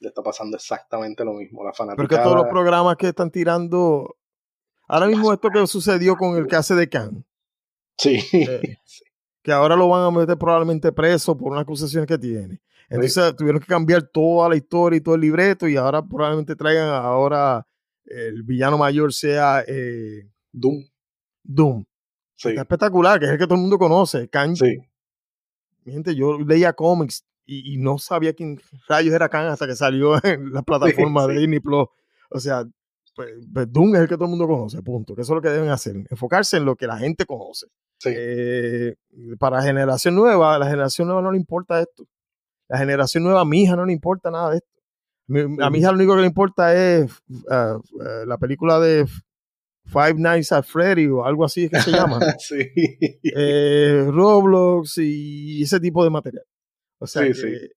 Le 0.00 0.08
está 0.08 0.22
pasando 0.22 0.56
exactamente 0.56 1.24
lo 1.24 1.32
mismo. 1.34 1.64
La 1.64 1.70
Pero 1.72 1.86
que 1.86 1.94
fanaticada. 1.94 2.24
todos 2.24 2.36
los 2.36 2.46
programas 2.48 2.96
que 2.96 3.08
están 3.08 3.30
tirando, 3.30 4.16
ahora 4.88 5.06
mismo 5.06 5.32
esto 5.32 5.48
que 5.48 5.66
sucedió 5.66 6.16
con 6.16 6.36
el 6.36 6.46
que 6.46 6.56
hace 6.56 6.74
de 6.74 6.88
Khan, 6.90 7.24
Sí. 7.96 8.18
eh, 8.32 8.76
que 9.42 9.52
ahora 9.52 9.76
lo 9.76 9.88
van 9.88 10.04
a 10.04 10.10
meter 10.10 10.38
probablemente 10.38 10.92
preso 10.92 11.36
por 11.36 11.52
unas 11.52 11.62
acusaciones 11.62 12.06
que 12.06 12.18
tiene. 12.18 12.60
Entonces 12.88 13.34
tuvieron 13.36 13.60
que 13.60 13.66
cambiar 13.66 14.02
toda 14.02 14.48
la 14.48 14.56
historia 14.56 14.98
y 14.98 15.00
todo 15.00 15.14
el 15.14 15.22
libreto 15.22 15.66
y 15.66 15.76
ahora 15.76 16.02
probablemente 16.02 16.54
traigan 16.54 16.88
ahora 16.88 17.66
el 18.04 18.42
villano 18.42 18.76
mayor 18.76 19.12
sea 19.12 19.64
eh, 19.66 20.28
Doom. 20.52 20.84
Doom. 21.42 21.84
Sí. 22.36 22.50
Está 22.50 22.62
espectacular, 22.62 23.18
que 23.18 23.26
es 23.26 23.32
el 23.32 23.38
que 23.38 23.44
todo 23.44 23.54
el 23.54 23.62
mundo 23.62 23.78
conoce. 23.78 24.28
Sí. 24.54 24.76
mi 25.84 25.92
gente, 25.92 26.14
yo 26.14 26.38
leía 26.38 26.72
cómics 26.72 27.24
y, 27.46 27.74
y 27.74 27.76
no 27.78 27.98
sabía 27.98 28.34
quién 28.34 28.60
rayos 28.88 29.14
era 29.14 29.28
Khan 29.28 29.46
hasta 29.46 29.66
que 29.66 29.74
salió 29.74 30.14
en 30.24 30.52
la 30.52 30.62
plataforma 30.62 31.26
de. 31.28 31.38
Disney 31.38 31.60
Plus. 31.60 31.86
O 32.30 32.40
sea, 32.40 32.64
pues, 33.14 33.30
pues, 33.52 33.72
Doom 33.72 33.94
es 33.94 34.02
el 34.02 34.08
que 34.08 34.14
todo 34.14 34.24
el 34.24 34.30
mundo 34.30 34.46
conoce, 34.46 34.82
punto. 34.82 35.14
Que 35.14 35.22
eso 35.22 35.32
es 35.32 35.36
lo 35.36 35.42
que 35.42 35.48
deben 35.48 35.70
hacer, 35.70 35.96
enfocarse 36.10 36.56
en 36.56 36.64
lo 36.64 36.76
que 36.76 36.86
la 36.86 36.98
gente 36.98 37.24
conoce. 37.24 37.66
Sí. 38.02 38.14
Eh, 38.16 38.94
para 39.38 39.58
la 39.58 39.62
generación 39.62 40.14
nueva, 40.14 40.54
a 40.54 40.58
la 40.58 40.66
generación 40.66 41.06
nueva 41.08 41.22
no 41.22 41.30
le 41.32 41.38
importa 41.38 41.80
esto. 41.80 42.04
La 42.68 42.78
generación 42.78 43.22
nueva, 43.24 43.40
a 43.42 43.44
mi 43.44 43.62
hija 43.62 43.76
no 43.76 43.84
le 43.84 43.92
importa 43.92 44.30
nada 44.30 44.50
de 44.50 44.56
esto. 44.58 44.68
Mi- 45.28 45.62
a 45.62 45.70
mi 45.70 45.78
hija 45.78 45.90
lo 45.92 45.96
único 45.98 46.14
que 46.14 46.20
le 46.22 46.26
importa 46.26 46.74
es 46.74 47.10
uh, 47.30 47.76
uh, 47.76 48.26
la 48.26 48.38
película 48.38 48.80
de 48.80 49.06
Five 49.84 50.14
Nights 50.14 50.52
at 50.52 50.64
Freddy 50.64 51.06
o 51.08 51.24
algo 51.24 51.44
así 51.44 51.64
es 51.64 51.70
que 51.70 51.80
se 51.80 51.90
llama. 51.92 52.18
sí. 52.38 52.56
eh, 53.34 54.04
Roblox 54.08 54.98
y 54.98 55.62
ese 55.62 55.78
tipo 55.80 56.02
de 56.04 56.10
material. 56.10 56.44
O 56.98 57.06
sea, 57.06 57.22
Sí, 57.22 57.28
que 57.28 57.34
sí. 57.34 57.70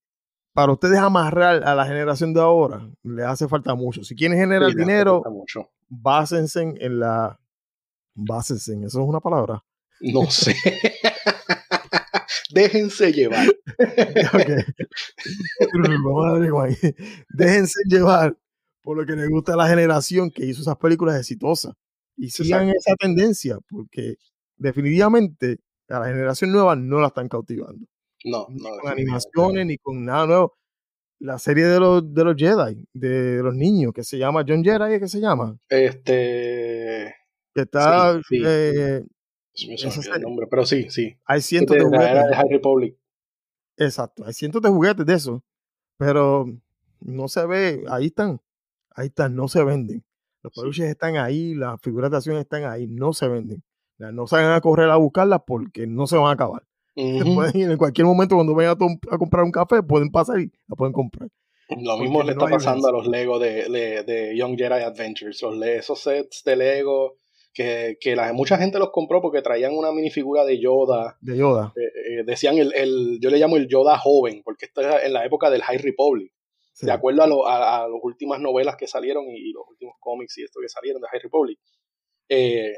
para 0.53 0.71
ustedes 0.71 0.97
amarrar 0.99 1.63
a 1.63 1.75
la 1.75 1.85
generación 1.85 2.33
de 2.33 2.41
ahora, 2.41 2.89
les 3.03 3.25
hace 3.25 3.47
falta 3.47 3.75
mucho. 3.75 4.03
Si 4.03 4.15
quieren 4.15 4.37
generar 4.37 4.73
dinero, 4.73 5.21
mucho. 5.29 5.69
básense 5.87 6.61
en 6.61 6.99
la... 6.99 7.39
Básense 8.17 8.73
en, 8.73 8.83
eso 8.85 9.01
es 9.01 9.07
una 9.07 9.19
palabra. 9.19 9.63
No 10.01 10.25
sé. 10.29 10.55
Déjense 12.51 13.11
llevar. 13.11 13.47
Ok. 13.47 14.49
Vamos 16.03 16.25
a 16.27 16.31
darle 16.33 16.49
guay. 16.49 16.75
Déjense 17.29 17.79
llevar 17.87 18.35
por 18.81 18.97
lo 18.97 19.05
que 19.05 19.13
les 19.13 19.29
gusta 19.29 19.53
a 19.53 19.57
la 19.57 19.67
generación 19.67 20.29
que 20.31 20.45
hizo 20.45 20.61
esas 20.61 20.77
películas 20.77 21.19
exitosas. 21.19 21.73
Y 22.17 22.29
sigan 22.29 22.69
Exacto. 22.69 22.79
esa 22.79 22.95
tendencia, 22.97 23.57
porque 23.69 24.15
definitivamente 24.57 25.59
a 25.89 25.99
la 25.99 26.07
generación 26.07 26.51
nueva 26.51 26.75
no 26.75 26.99
la 27.01 27.07
están 27.07 27.27
cautivando. 27.27 27.85
No, 28.23 28.47
Ni 28.49 28.63
no. 28.63 28.69
con 28.81 28.91
animaciones, 28.91 29.65
ni 29.65 29.77
con 29.77 30.05
nada 30.05 30.25
nuevo. 30.25 30.57
La 31.19 31.39
serie 31.39 31.65
de 31.65 31.79
los, 31.79 32.13
de 32.13 32.23
los 32.23 32.35
Jedi, 32.37 32.85
de 32.93 33.41
los 33.41 33.53
niños, 33.55 33.93
que 33.93 34.03
se 34.03 34.17
llama 34.17 34.43
John 34.47 34.63
Jedi, 34.63 34.93
¿es 34.93 34.99
que 34.99 35.07
se 35.07 35.19
llama? 35.19 35.57
Este. 35.69 37.13
Que 37.53 37.61
está, 37.61 38.13
Sí, 38.27 38.37
sí. 38.37 38.43
eh, 38.45 39.03
se 39.55 40.11
el 40.11 40.21
nombre. 40.21 40.47
Pero 40.49 40.65
sí, 40.65 40.89
sí. 40.89 41.17
hay 41.25 41.41
cientos 41.41 41.77
de 41.77 41.83
de 41.83 41.89
la 41.89 41.97
era 41.97 42.21
juguetes. 42.21 42.29
de 42.29 42.35
High 42.35 42.49
Republic. 42.49 42.97
Exacto, 43.77 44.25
hay 44.25 44.33
cientos 44.33 44.61
de 44.61 44.69
juguetes 44.69 45.05
de 45.05 45.13
eso, 45.13 45.43
pero 45.97 46.45
no 47.01 47.27
se 47.27 47.45
ve, 47.45 47.83
ahí 47.89 48.07
están, 48.07 48.41
ahí 48.91 49.07
están, 49.07 49.35
no 49.35 49.47
se 49.47 49.63
venden. 49.63 50.03
Los 50.41 50.53
Sí. 50.53 50.61
peluches 50.61 50.85
están 50.85 51.17
ahí, 51.17 51.55
las 51.55 51.81
figuras 51.81 52.11
de 52.11 52.17
acción 52.17 52.37
están 52.37 52.65
ahí, 52.65 52.87
no 52.87 53.13
se 53.13 53.27
venden. 53.27 53.63
No 53.97 54.27
salgan 54.27 54.51
a 54.51 54.61
correr 54.61 54.89
a 54.89 54.97
buscarlas 54.97 55.41
porque 55.45 55.87
no 55.87 56.05
se 56.07 56.17
van 56.17 56.27
a 56.27 56.31
acabar. 56.31 56.63
Ujú. 56.95 57.35
Pueden 57.35 57.57
ir 57.57 57.71
en 57.71 57.77
cualquier 57.77 58.05
momento 58.05 58.35
cuando 58.35 58.53
vayan 58.53 58.77
a, 59.09 59.17
comprar 59.17 59.43
un 59.43 59.51
café, 59.51 59.83
pueden 59.83 60.11
pasar 60.11 60.39
y 60.39 60.51
la 60.67 60.75
pueden 60.75 60.93
comprar. 60.93 61.29
Lo 61.69 61.97
mismo 61.97 62.19
Porque 62.19 62.31
le 62.31 62.35
no 62.35 62.45
está 62.45 62.55
pasando 62.57 62.87
a 62.87 62.91
los 62.91 63.07
Lego 63.07 63.39
de, 63.39 63.67
de, 63.69 64.03
de 64.03 64.37
Young 64.37 64.55
Jedi 64.55 64.83
Adventures. 64.83 65.41
Los 65.41 65.61
esos 65.63 65.99
sets 65.99 66.43
de 66.43 66.55
Lego 66.55 67.17
que, 67.55 67.97
que 68.01 68.15
la, 68.15 68.33
mucha 68.33 68.57
gente 68.57 68.77
los 68.79 68.91
compró 68.91 69.21
porque 69.21 69.41
traían 69.41 69.73
una 69.75 69.91
minifigura 69.93 70.43
de 70.43 70.59
Yoda. 70.59 71.17
De 71.21 71.37
Yoda. 71.37 71.73
Eh, 71.77 72.19
eh, 72.19 72.23
decían 72.25 72.57
el, 72.57 72.73
el, 72.75 73.17
yo 73.21 73.29
le 73.29 73.37
llamo 73.37 73.55
el 73.57 73.67
Yoda 73.69 73.97
joven, 73.97 74.41
porque 74.43 74.65
esto 74.65 74.81
es 74.81 75.05
en 75.05 75.13
la 75.13 75.25
época 75.25 75.49
del 75.49 75.63
High 75.63 75.77
Republic. 75.79 76.31
Sí. 76.73 76.85
De 76.85 76.91
acuerdo 76.91 77.23
a, 77.23 77.27
lo- 77.27 77.47
a, 77.47 77.85
a 77.85 77.87
las 77.87 77.99
últimas 78.03 78.41
novelas 78.41 78.75
que 78.75 78.87
salieron 78.87 79.23
y, 79.29 79.37
y 79.37 79.51
los 79.53 79.63
últimos 79.69 79.95
cómics 80.01 80.37
y 80.37 80.43
esto 80.43 80.59
que 80.61 80.67
salieron 80.67 81.01
de 81.01 81.07
High 81.07 81.21
Republic. 81.21 81.57
Eh, 82.27 82.73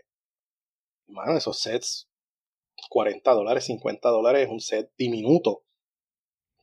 mano, 1.08 1.36
esos 1.36 1.60
sets, 1.60 2.08
40 2.92 3.32
dólares, 3.34 3.66
50 3.66 4.08
dólares, 4.10 4.48
un 4.52 4.60
set 4.60 4.92
diminuto. 4.98 5.64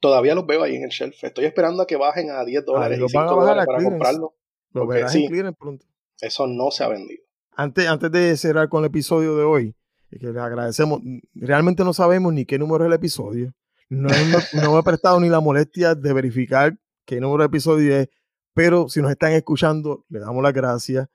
Todavía 0.00 0.36
los 0.36 0.46
veo 0.46 0.62
ahí 0.62 0.76
en 0.76 0.84
el 0.84 0.90
shelf. 0.90 1.24
Estoy 1.24 1.46
esperando 1.46 1.82
a 1.82 1.86
que 1.88 1.96
bajen 1.96 2.30
a 2.30 2.44
10 2.44 2.64
dólares 2.64 2.98
y 2.98 3.00
los 3.00 3.12
van 3.12 3.24
a 3.24 3.28
5 3.30 3.36
bajar 3.40 3.50
dólares 3.54 3.66
para 3.66 3.78
clearance. 3.78 3.98
comprarlo. 3.98 4.34
Lo 4.72 4.86
verás 4.86 5.10
sí. 5.12 5.24
en 5.24 5.30
clearance 5.30 5.58
pronto. 5.58 5.86
Eso 6.20 6.46
no 6.46 6.70
se 6.70 6.84
ha 6.84 6.88
vendido. 6.88 7.23
Antes, 7.56 7.86
antes 7.88 8.10
de 8.10 8.36
cerrar 8.36 8.68
con 8.68 8.82
el 8.82 8.88
episodio 8.88 9.36
de 9.36 9.44
hoy, 9.44 9.76
que 10.10 10.26
les 10.26 10.36
agradecemos, 10.36 11.00
realmente 11.34 11.84
no 11.84 11.92
sabemos 11.92 12.32
ni 12.32 12.44
qué 12.44 12.58
número 12.58 12.84
es 12.84 12.88
el 12.88 12.94
episodio. 12.94 13.52
No, 13.88 14.08
no 14.54 14.72
me 14.72 14.78
he 14.78 14.82
prestado 14.82 15.20
ni 15.20 15.28
la 15.28 15.40
molestia 15.40 15.94
de 15.94 16.12
verificar 16.12 16.76
qué 17.04 17.20
número 17.20 17.42
de 17.42 17.46
episodio 17.46 17.96
es, 17.96 18.08
pero 18.54 18.88
si 18.88 19.02
nos 19.02 19.10
están 19.10 19.32
escuchando, 19.32 20.04
le 20.08 20.20
damos 20.20 20.42
las 20.42 20.52
gracias. 20.52 21.08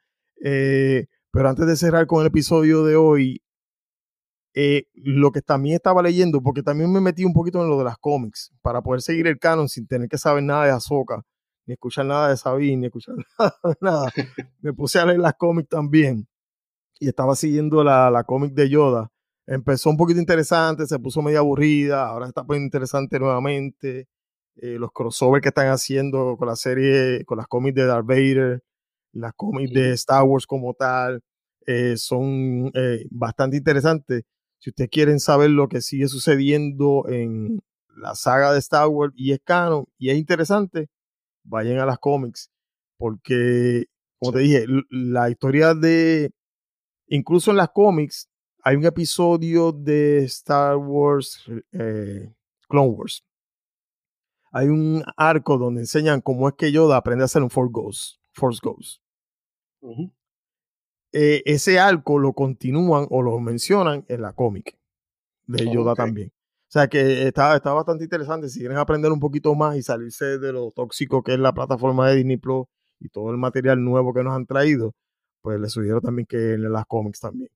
Eh, 0.44 1.08
pero 1.32 1.50
antes 1.50 1.68
de 1.68 1.76
cerrar 1.76 2.08
con 2.08 2.22
el 2.22 2.28
episodio 2.28 2.84
de 2.84 2.96
hoy, 2.96 3.42
eh, 4.54 4.88
lo 4.94 5.32
que 5.32 5.42
también 5.42 5.76
estaba 5.76 6.02
leyendo, 6.02 6.42
porque 6.42 6.64
también 6.64 6.92
me 6.92 7.02
metí 7.02 7.24
un 7.24 7.34
poquito 7.34 7.62
en 7.62 7.70
lo 7.70 7.78
de 7.78 7.84
las 7.84 7.98
cómics, 7.98 8.52
para 8.62 8.82
poder 8.82 9.02
seguir 9.02 9.28
el 9.28 9.40
canon 9.40 9.70
sin 9.70 9.88
tener 9.88 10.10
que 10.10 10.18
saber 10.18 10.44
nada 10.44 10.66
de 10.66 10.72
Ahsoka, 10.72 11.24
ni 11.66 11.74
escuchar 11.74 12.06
nada 12.06 12.30
de 12.30 12.38
Sabine, 12.38 12.78
ni 12.78 12.86
escuchar 12.88 13.16
nada, 13.38 13.56
nada. 13.82 14.12
Me 14.62 14.74
puse 14.74 15.00
a 15.00 15.06
leer 15.06 15.20
las 15.20 15.36
cómics 15.36 15.70
también. 15.70 16.28
Y 17.00 17.08
estaba 17.08 17.36
siguiendo 17.36 17.84
la, 17.84 18.12
la 18.12 18.24
cómic 18.24 18.54
de 18.54 18.70
Yoda. 18.70 19.10
Empezó 19.48 19.90
un 19.90 19.98
poquito 19.98 20.20
interesante, 20.20 20.86
se 20.86 21.00
puso 21.00 21.22
medio 21.22 21.40
aburrida, 21.40 22.08
ahora 22.08 22.28
está 22.28 22.44
poniendo 22.44 22.66
interesante 22.66 23.20
nuevamente. 23.20 24.08
Eh, 24.62 24.78
los 24.78 24.92
crossovers 24.92 25.42
que 25.42 25.50
están 25.50 25.68
haciendo 25.70 26.36
con 26.38 26.48
la 26.48 26.56
serie, 26.58 27.24
con 27.26 27.38
las 27.38 27.48
cómics 27.48 27.76
de 27.76 27.86
Darth 27.86 28.06
Vader, 28.06 28.62
las 29.14 29.34
cómics 29.34 29.74
de 29.74 29.92
Star 29.94 30.24
Wars 30.24 30.46
como 30.46 30.74
tal, 30.74 31.22
eh, 31.66 31.96
son 31.98 32.70
eh, 32.74 33.06
bastante 33.10 33.58
interesantes. 33.58 34.24
Si 34.60 34.72
ustedes 34.72 34.90
quieren 34.90 35.20
saber 35.22 35.50
lo 35.52 35.70
que 35.70 35.82
sigue 35.82 36.08
sucediendo 36.08 37.06
en 37.08 37.62
la 37.96 38.16
saga 38.16 38.52
de 38.52 38.60
Star 38.60 38.88
Wars 38.90 39.14
y 39.16 39.32
es 39.32 39.40
canon 39.44 39.86
y 39.98 40.10
es 40.10 40.18
interesante, 40.18 40.90
vayan 41.44 41.80
a 41.80 41.86
las 41.86 42.00
cómics, 42.00 42.52
porque, 42.98 43.86
como 44.20 44.34
te 44.34 44.40
dije, 44.40 44.66
la 44.90 45.30
historia 45.30 45.74
de, 45.74 46.32
incluso 47.10 47.52
en 47.52 47.58
las 47.58 47.70
cómics, 47.70 48.30
hay 48.64 48.76
un 48.76 48.86
episodio 48.86 49.72
de 49.72 50.24
Star 50.26 50.78
Wars, 50.78 51.44
eh, 51.72 52.34
Clone 52.68 52.90
Wars. 52.90 53.24
Hay 54.52 54.68
un 54.68 55.04
arco 55.16 55.58
donde 55.58 55.82
enseñan 55.82 56.22
cómo 56.22 56.48
es 56.50 56.56
que 56.56 56.72
Yoda 56.72 56.98
aprende 56.98 57.24
a 57.24 57.26
hacer 57.26 57.44
un 57.44 57.50
Force 57.50 57.72
Ghost. 57.72 58.20
Force 58.34 58.60
Ghost. 58.64 59.02
Eh, 61.12 61.42
ese 61.46 61.80
arco 61.80 62.20
lo 62.20 62.34
continúan 62.34 63.08
o 63.10 63.22
lo 63.22 63.40
mencionan 63.40 64.06
en 64.08 64.22
la 64.22 64.34
cómic 64.34 64.78
de 65.46 65.72
Yoda 65.72 65.94
también. 65.96 66.32
O 66.70 66.72
sea 66.72 66.88
que 66.88 67.28
está, 67.28 67.56
está 67.56 67.74
bastante 67.74 68.04
interesante. 68.04 68.50
Si 68.50 68.60
quieren 68.60 68.78
aprender 68.78 69.12
un 69.12 69.20
poquito 69.20 69.56
más 69.56 69.76
y 69.76 69.82
salirse 69.82 70.38
de 70.38 70.54
lo 70.54 70.72
tóxico 70.72 71.24
que 71.24 71.34
es 71.34 71.40
la 71.40 71.54
plataforma 71.54 72.08
de 72.10 72.18
Disney 72.18 72.38
Plus 72.38 72.66
y 73.00 73.10
todo 73.10 73.32
el 73.32 73.38
material 73.38 73.84
nuevo 73.84 74.14
que 74.14 74.24
nos 74.24 74.34
han 74.34 74.46
traído, 74.46 74.94
pues 75.42 75.60
les 75.60 75.72
sugiero 75.72 76.02
también 76.02 76.26
que 76.28 76.54
en 76.54 76.72
las 76.72 76.86
cómics 76.86 77.20
también. 77.20 77.50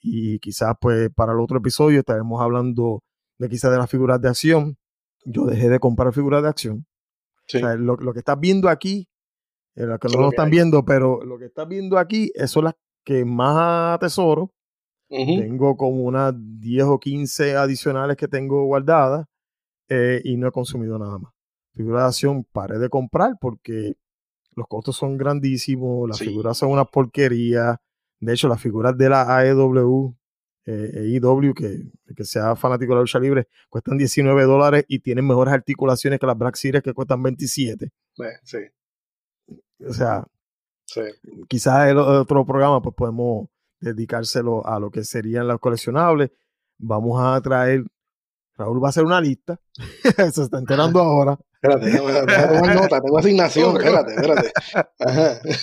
Y 0.00 0.38
quizás 0.38 0.74
pues 0.80 1.10
para 1.14 1.32
el 1.32 1.40
otro 1.40 1.58
episodio 1.58 2.00
estaremos 2.00 2.40
hablando 2.40 3.02
de 3.38 3.48
quizás 3.48 3.70
de 3.70 3.78
las 3.78 3.90
figuras 3.90 4.20
de 4.20 4.28
acción. 4.28 4.76
Yo 5.24 5.44
dejé 5.46 5.68
de 5.68 5.78
comprar 5.78 6.12
figuras 6.12 6.42
de 6.42 6.48
acción. 6.48 6.86
O 7.54 7.58
sea, 7.58 7.74
lo, 7.74 7.96
que 8.12 8.20
estás 8.20 8.38
viendo 8.38 8.68
aquí, 8.68 9.08
eh, 9.74 9.84
lo 9.84 9.98
que 9.98 10.08
no 10.08 10.20
lo 10.20 10.28
están 10.30 10.50
viendo, 10.50 10.84
pero 10.84 11.24
lo 11.24 11.36
que 11.36 11.46
estás 11.46 11.66
viendo 11.66 11.98
aquí, 11.98 12.30
son 12.46 12.64
las 12.64 12.74
que 13.04 13.24
más 13.24 13.96
atesoro 13.96 14.52
tengo 15.08 15.76
como 15.76 16.04
unas 16.04 16.32
10 16.36 16.84
o 16.84 17.00
15 17.00 17.56
adicionales 17.56 18.16
que 18.16 18.28
tengo 18.28 18.64
guardadas 18.66 19.26
eh, 19.88 20.20
y 20.22 20.36
no 20.36 20.46
he 20.46 20.52
consumido 20.52 20.98
nada 20.98 21.18
más. 21.18 21.32
Figuras 21.74 22.02
de 22.02 22.06
acción 22.06 22.44
paré 22.52 22.78
de 22.78 22.88
comprar 22.88 23.34
porque 23.40 23.94
los 24.54 24.66
costos 24.66 24.96
son 24.96 25.16
grandísimos, 25.16 26.08
las 26.08 26.18
figuras 26.18 26.56
son 26.56 26.70
una 26.70 26.84
porquería. 26.84 27.80
De 28.18 28.32
hecho, 28.32 28.48
las 28.48 28.60
figuras 28.60 28.96
de 28.96 29.08
la 29.08 29.36
AEW, 29.38 30.14
eh, 30.66 31.18
EW, 31.22 31.54
que, 31.54 31.90
que 32.14 32.24
sea 32.24 32.54
fanático 32.56 32.92
de 32.92 32.96
la 32.96 33.00
lucha 33.02 33.18
libre, 33.18 33.48
cuestan 33.68 33.96
19 33.96 34.42
dólares 34.44 34.84
y 34.88 34.98
tienen 34.98 35.26
mejores 35.26 35.54
articulaciones 35.54 36.20
que 36.20 36.26
las 36.26 36.36
Black 36.36 36.56
Series 36.56 36.82
que 36.82 36.92
cuestan 36.92 37.22
27. 37.22 37.86
Eh, 37.86 37.90
sí. 38.42 38.58
O 39.86 39.92
sea, 39.92 40.26
quizás 41.48 41.90
en 41.90 41.98
otro 41.98 42.44
programa 42.44 42.82
pues 42.82 42.94
podemos 42.94 43.48
dedicárselo 43.80 44.66
a 44.66 44.78
lo 44.78 44.90
que 44.90 45.04
serían 45.04 45.48
los 45.48 45.58
coleccionables. 45.58 46.30
Vamos 46.78 47.20
a 47.22 47.40
traer, 47.40 47.84
Raúl 48.56 48.82
va 48.82 48.88
a 48.88 48.90
hacer 48.90 49.04
una 49.04 49.20
lista, 49.20 49.58
se 50.32 50.42
está 50.42 50.58
enterando 50.58 51.00
ahora. 51.00 51.38
Espérate, 51.62 51.90
déjame 51.90 52.74
nota, 52.74 53.00
tengo 53.02 53.18
asignación, 53.18 53.76
espérate, 53.76 54.14
espérate. 54.14 54.52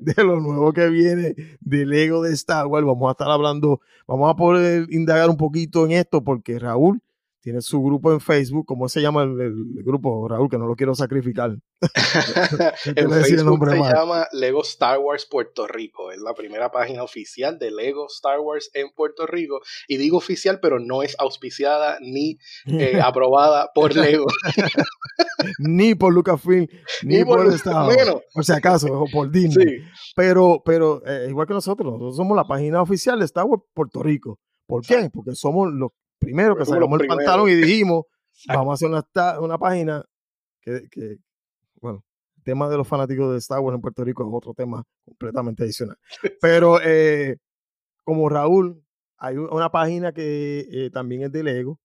De 0.00 0.24
lo 0.24 0.40
nuevo 0.40 0.72
que 0.72 0.88
viene 0.88 1.34
del 1.60 1.90
Lego 1.90 2.24
de 2.24 2.32
Star 2.34 2.66
Wars, 2.66 2.84
vamos 2.84 3.08
a 3.08 3.12
estar 3.12 3.30
hablando, 3.30 3.80
vamos 4.06 4.30
a 4.30 4.34
poder 4.34 4.86
indagar 4.90 5.30
un 5.30 5.36
poquito 5.36 5.86
en 5.86 5.92
esto 5.92 6.24
porque 6.24 6.58
Raúl 6.58 7.00
tiene 7.42 7.60
su 7.60 7.82
grupo 7.82 8.12
en 8.12 8.20
Facebook, 8.20 8.64
¿cómo 8.66 8.88
se 8.88 9.02
llama 9.02 9.24
el, 9.24 9.82
grupo, 9.84 10.28
Raúl? 10.28 10.48
Que 10.48 10.58
no 10.58 10.66
lo 10.66 10.76
quiero 10.76 10.94
sacrificar. 10.94 11.50
en 12.84 13.10
Facebook 13.10 13.68
se 13.68 13.76
llama 13.76 14.28
Lego 14.32 14.62
Star 14.62 15.00
Wars 15.00 15.26
Puerto 15.28 15.66
Rico. 15.66 16.12
Es 16.12 16.20
la 16.20 16.34
primera 16.34 16.70
página 16.70 17.02
oficial 17.02 17.58
de 17.58 17.72
Lego 17.72 18.06
Star 18.06 18.38
Wars 18.38 18.70
en 18.74 18.92
Puerto 18.94 19.26
Rico. 19.26 19.60
Y 19.88 19.96
digo 19.96 20.18
oficial, 20.18 20.60
pero 20.62 20.78
no 20.78 21.02
es 21.02 21.16
auspiciada 21.18 21.98
ni 22.00 22.38
eh, 22.66 23.00
aprobada 23.04 23.70
por 23.74 23.96
Lego. 23.96 24.26
ni 25.58 25.96
por 25.96 26.14
Lucasfilm, 26.14 26.68
ni, 27.02 27.24
por, 27.24 27.44
el 27.44 27.54
Estado. 27.54 28.22
Por 28.32 28.44
si 28.44 28.52
acaso, 28.52 28.86
o 28.86 29.06
por 29.12 29.32
Disney. 29.32 29.78
Pero, 30.14 30.62
pero 30.64 31.02
eh, 31.04 31.26
igual 31.28 31.48
que 31.48 31.54
nosotros, 31.54 31.92
nosotros 31.92 32.16
somos 32.16 32.36
la 32.36 32.44
página 32.44 32.80
oficial 32.80 33.18
de 33.18 33.24
Star 33.24 33.46
Wars 33.46 33.64
Puerto 33.74 34.00
Rico. 34.00 34.38
¿Por 34.64 34.86
qué? 34.86 35.10
Porque 35.12 35.34
somos 35.34 35.72
los 35.72 35.90
primero 36.22 36.56
que 36.56 36.64
sacamos 36.64 37.00
el 37.00 37.06
pantalón 37.06 37.48
y 37.50 37.54
dijimos, 37.54 38.04
vamos 38.46 38.70
a 38.70 38.74
hacer 38.74 38.88
una, 38.88 39.40
una 39.40 39.58
página 39.58 40.04
que, 40.60 40.88
que, 40.90 41.16
bueno, 41.80 42.04
el 42.36 42.42
tema 42.44 42.68
de 42.68 42.76
los 42.76 42.88
fanáticos 42.88 43.32
de 43.32 43.38
Star 43.38 43.60
Wars 43.60 43.74
en 43.74 43.80
Puerto 43.80 44.04
Rico 44.04 44.22
es 44.22 44.28
otro 44.32 44.54
tema 44.54 44.84
completamente 45.04 45.64
adicional. 45.64 45.96
Pero 46.40 46.80
eh, 46.82 47.36
como 48.04 48.28
Raúl, 48.28 48.82
hay 49.18 49.36
una 49.36 49.70
página 49.70 50.12
que 50.12 50.66
eh, 50.70 50.90
también 50.90 51.22
es 51.22 51.32
de 51.32 51.44
Lego, 51.44 51.78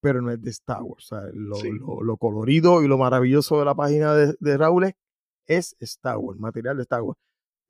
pero 0.00 0.20
no 0.20 0.32
es 0.32 0.42
de 0.42 0.50
Star 0.50 0.82
Wars. 0.82 1.12
O 1.12 1.16
sea, 1.16 1.28
lo, 1.32 2.02
lo, 2.02 2.16
colorido 2.16 2.82
y 2.82 2.88
lo 2.88 2.98
maravilloso 2.98 3.60
de 3.60 3.64
la 3.64 3.76
página 3.76 4.14
de, 4.16 4.34
de 4.40 4.56
Raúl 4.56 4.86
es, 4.86 4.96
es 5.46 5.76
Star 5.78 6.18
Wars, 6.18 6.40
material 6.40 6.76
de 6.76 6.82
Star 6.82 7.02
Wars. 7.02 7.16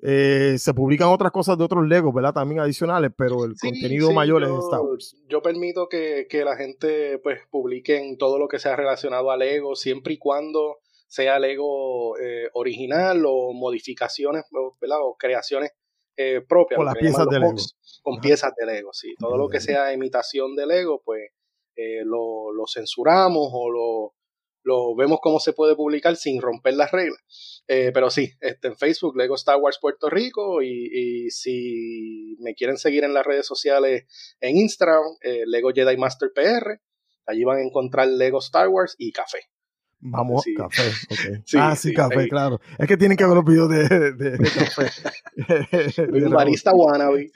Eh, 0.05 0.57
se 0.59 0.75
publican 0.75 1.09
otras 1.09 1.31
cosas 1.31 1.57
de 1.57 1.63
otros 1.63 1.87
Legos, 1.87 2.13
¿verdad? 2.13 2.35
También 2.35 2.61
adicionales, 2.61 3.13
pero 3.17 3.45
el 3.45 3.55
contenido 3.57 4.11
mayor 4.13 4.43
es 4.43 4.51
Star 4.51 4.81
Wars. 4.81 5.17
Yo 5.29 5.41
permito 5.43 5.89
que, 5.89 6.27
la 6.45 6.57
gente 6.57 7.19
pues 7.19 7.39
publiquen 7.49 8.19
todo 8.19 8.37
lo 8.37 8.49
que 8.49 8.59
sea 8.59 8.75
relacionado 8.75 9.31
a 9.31 9.37
Lego, 9.37 9.77
siempre 9.77 10.15
y 10.15 10.19
cuando 10.19 10.79
sea 11.07 11.39
Lego 11.39 12.19
eh, 12.19 12.51
original 12.55 13.23
o 13.25 13.53
modificaciones, 13.53 14.43
¿verdad? 14.81 14.99
O 15.03 15.15
creaciones 15.17 15.71
eh, 16.17 16.41
propias. 16.49 16.79
Con 16.79 16.87
las 16.87 16.97
piezas 16.97 17.29
de 17.29 17.39
Lego. 17.39 17.55
Con 18.03 18.21
piezas 18.21 18.53
de 18.59 18.67
Lego, 18.67 18.93
sí. 18.93 19.15
Todo 19.21 19.37
lo 19.37 19.49
que 19.49 19.61
sea 19.61 19.93
imitación 19.93 20.57
de 20.57 20.67
Lego, 20.67 21.01
pues 21.05 21.31
lo, 22.05 22.53
lo 22.53 22.65
censuramos 22.67 23.51
o 23.53 23.71
lo 23.71 24.15
lo 24.65 24.95
vemos 24.95 25.19
cómo 25.23 25.41
se 25.41 25.53
puede 25.53 25.75
publicar 25.75 26.17
sin 26.17 26.41
romper 26.41 26.75
las 26.75 26.91
reglas. 26.91 27.63
Eh, 27.69 27.91
pero 27.93 28.11
sí, 28.11 28.33
este, 28.41 28.69
en 28.69 28.77
Facebook, 28.77 29.17
Lego 29.17 29.35
Star 29.35 29.57
Wars 29.59 29.79
Puerto 29.81 30.09
Rico, 30.11 30.63
y, 30.63 31.31
si 31.31 32.37
me 32.41 32.55
quieren 32.55 32.77
seguir 32.77 33.05
en 33.05 33.15
las 33.15 33.27
redes 33.27 33.47
sociales, 33.47 34.05
en 34.41 34.57
Instagram, 34.57 35.03
eh, 35.23 35.43
Lego 35.47 35.71
Jedi 35.75 35.97
Master 35.97 36.31
PR, 36.35 36.81
allí 37.27 37.45
van 37.45 37.59
a 37.59 37.63
encontrar 37.63 38.09
Lego 38.09 38.39
Star 38.39 38.69
Wars 38.69 38.95
y 38.99 39.13
café. 39.13 39.39
Vamos, 40.05 40.43
café, 40.57 40.83
ah, 41.59 41.77
sí, 41.77 41.95
café, 41.95 42.27
claro. 42.29 42.61
Es 42.77 42.89
que 42.89 42.97
tienen 42.97 43.17
que 43.17 43.23
haberlo 43.23 43.45
pedido 43.45 43.69
de, 43.69 44.13
de, 44.13 44.37
café. 44.39 44.91
un 46.13 46.31
barista 46.31 46.73
wannabe. 46.75 47.31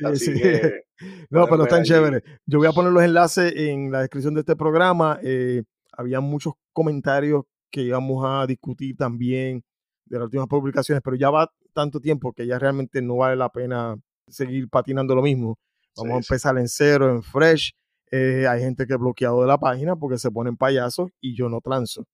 no, 1.31 1.47
pero 1.47 1.62
están 1.62 1.85
chéveres. 1.85 2.24
Yo 2.45 2.59
voy 2.59 2.66
a 2.66 2.72
poner 2.72 2.91
los 2.91 3.05
enlaces 3.05 3.53
en 3.55 3.93
la 3.93 4.01
descripción 4.01 4.35
de 4.35 4.41
este 4.41 4.57
programa. 4.57 5.20
Eh, 5.22 5.62
había 5.97 6.21
muchos 6.21 6.55
comentarios 6.73 7.45
que 7.71 7.83
íbamos 7.83 8.25
a 8.27 8.47
discutir 8.47 8.97
también 8.97 9.63
de 10.05 10.19
las 10.19 10.27
últimas 10.27 10.47
publicaciones, 10.47 11.03
pero 11.03 11.17
ya 11.17 11.31
va 11.31 11.51
tanto 11.73 12.01
tiempo 12.01 12.33
que 12.33 12.47
ya 12.47 12.59
realmente 12.59 13.03
no 13.03 13.17
vale 13.17 13.37
la 13.37 13.51
pena 13.51 13.97
seguir 14.29 14.69
patinando 14.69 15.15
lo 15.15 15.23
mismo. 15.23 15.59
Vamos 15.97 16.13
a 16.13 16.17
empezar 16.17 16.57
en 16.59 16.69
cero, 16.69 17.11
en 17.11 17.23
fresh. 17.23 17.73
Eh, 18.11 18.47
hay 18.49 18.61
gente 18.61 18.87
que 18.87 18.95
ha 18.95 18.99
bloqueado 18.99 19.41
de 19.41 19.49
la 19.49 19.59
página 19.59 19.97
porque 19.97 20.19
se 20.19 20.31
ponen 20.31 20.57
payasos 20.57 21.11
y 21.21 21.37
yo 21.37 21.49
no 21.49 21.61
transo. 21.61 22.05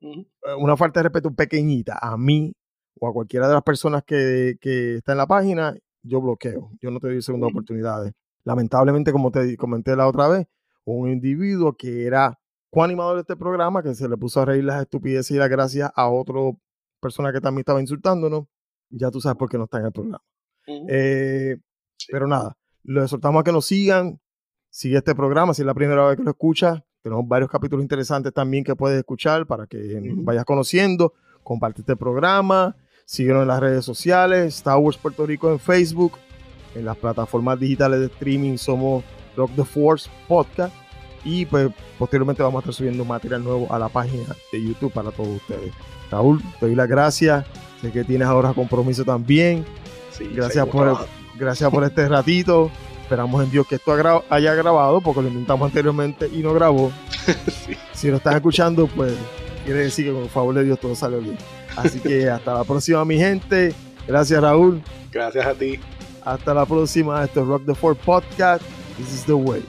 Eh, 0.00 0.24
una 0.58 0.76
falta 0.76 1.00
de 1.00 1.04
respeto 1.04 1.34
pequeñita 1.34 1.98
a 2.00 2.16
mí 2.16 2.52
o 2.98 3.08
a 3.08 3.12
cualquiera 3.12 3.48
de 3.48 3.54
las 3.54 3.62
personas 3.62 4.02
que, 4.04 4.54
que 4.60 4.96
está 4.96 5.12
en 5.12 5.18
la 5.18 5.26
página, 5.26 5.74
yo 6.02 6.20
bloqueo. 6.20 6.70
Yo 6.80 6.90
no 6.90 7.00
te 7.00 7.08
doy 7.08 7.22
segunda 7.22 7.48
oportunidades. 7.48 8.12
Lamentablemente, 8.44 9.12
como 9.12 9.30
te 9.30 9.56
comenté 9.56 9.94
la 9.96 10.08
otra 10.08 10.28
vez, 10.28 10.46
un 10.84 11.10
individuo 11.10 11.74
que 11.74 12.06
era 12.06 12.38
coanimador 12.70 13.16
de 13.16 13.20
este 13.22 13.36
programa 13.36 13.82
que 13.82 13.94
se 13.94 14.08
le 14.08 14.16
puso 14.16 14.40
a 14.40 14.44
reír 14.44 14.64
las 14.64 14.80
estupideces 14.80 15.32
y 15.32 15.38
las 15.38 15.50
gracias 15.50 15.90
a 15.94 16.08
otra 16.08 16.36
persona 17.00 17.32
que 17.32 17.40
también 17.40 17.60
estaba 17.60 17.80
insultándonos, 17.80 18.44
ya 18.90 19.10
tú 19.10 19.20
sabes 19.20 19.36
por 19.36 19.48
qué 19.48 19.58
no 19.58 19.64
está 19.64 19.78
en 19.78 19.86
el 19.86 19.92
programa. 19.92 20.22
Eh, 20.66 21.56
pero 22.10 22.26
nada, 22.28 22.56
los 22.84 23.04
exhortamos 23.04 23.40
a 23.40 23.44
que 23.44 23.52
nos 23.52 23.66
sigan, 23.66 24.20
sigue 24.70 24.98
este 24.98 25.14
programa, 25.14 25.52
si 25.52 25.62
es 25.62 25.66
la 25.66 25.74
primera 25.74 26.06
vez 26.06 26.16
que 26.16 26.22
lo 26.22 26.30
escuchas, 26.30 26.80
tenemos 27.02 27.26
varios 27.26 27.50
capítulos 27.50 27.82
interesantes 27.82 28.32
también 28.32 28.62
que 28.62 28.76
puedes 28.76 28.98
escuchar 28.98 29.46
para 29.46 29.66
que 29.66 30.00
vayas 30.16 30.44
conociendo, 30.44 31.14
comparte 31.42 31.80
este 31.80 31.96
programa, 31.96 32.76
síguenos 33.04 33.42
en 33.42 33.48
las 33.48 33.60
redes 33.60 33.84
sociales, 33.84 34.54
Star 34.56 34.78
Wars 34.78 34.96
Puerto 34.96 35.26
Rico 35.26 35.50
en 35.50 35.58
Facebook, 35.58 36.12
en 36.74 36.84
las 36.84 36.96
plataformas 36.96 37.58
digitales 37.58 38.00
de 38.00 38.06
streaming 38.06 38.56
somos 38.56 39.02
Rock 39.36 39.50
the 39.56 39.64
Force 39.64 40.08
Podcast 40.28 40.74
y 41.24 41.46
pues 41.46 41.70
posteriormente 41.98 42.42
vamos 42.42 42.58
a 42.58 42.60
estar 42.60 42.74
subiendo 42.74 43.04
material 43.04 43.44
nuevo 43.44 43.72
a 43.72 43.78
la 43.78 43.88
página 43.88 44.34
de 44.52 44.62
YouTube 44.62 44.92
para 44.92 45.10
todos 45.10 45.36
ustedes. 45.36 45.72
Raúl, 46.10 46.42
te 46.58 46.66
doy 46.66 46.74
las 46.74 46.88
gracias. 46.88 47.44
Sé 47.80 47.92
que 47.92 48.04
tienes 48.04 48.28
ahora 48.28 48.52
compromiso 48.52 49.04
también. 49.04 49.64
gracias, 50.34 50.66
por, 50.66 51.06
Gracias 51.38 51.70
por 51.72 51.84
este 51.84 52.08
ratito. 52.08 52.70
Esperamos 53.02 53.42
en 53.42 53.50
Dios 53.50 53.66
que 53.66 53.74
esto 53.76 54.22
haya 54.30 54.54
grabado, 54.54 55.00
porque 55.00 55.22
lo 55.22 55.28
intentamos 55.28 55.66
anteriormente 55.66 56.28
y 56.32 56.38
no 56.38 56.54
grabó. 56.54 56.92
Sí. 57.66 57.76
Si 57.92 58.08
lo 58.08 58.18
están 58.18 58.36
escuchando, 58.36 58.86
pues 58.86 59.14
quiere 59.64 59.80
decir 59.80 60.06
que 60.06 60.12
con 60.12 60.22
el 60.22 60.28
favor 60.28 60.54
de 60.54 60.64
Dios 60.64 60.78
todo 60.78 60.94
salió 60.94 61.20
bien. 61.20 61.36
Así 61.76 61.98
que 61.98 62.30
hasta 62.30 62.54
la 62.54 62.64
próxima, 62.64 63.04
mi 63.04 63.18
gente. 63.18 63.74
Gracias, 64.06 64.40
Raúl. 64.40 64.80
Gracias 65.10 65.44
a 65.44 65.54
ti. 65.54 65.80
Hasta 66.24 66.54
la 66.54 66.66
próxima. 66.66 67.24
Esto 67.24 67.40
es 67.40 67.46
Rock 67.46 67.66
the 67.66 67.74
Ford 67.74 67.96
Podcast. 67.96 68.62
This 68.96 69.12
is 69.12 69.24
the 69.24 69.34
way. 69.34 69.62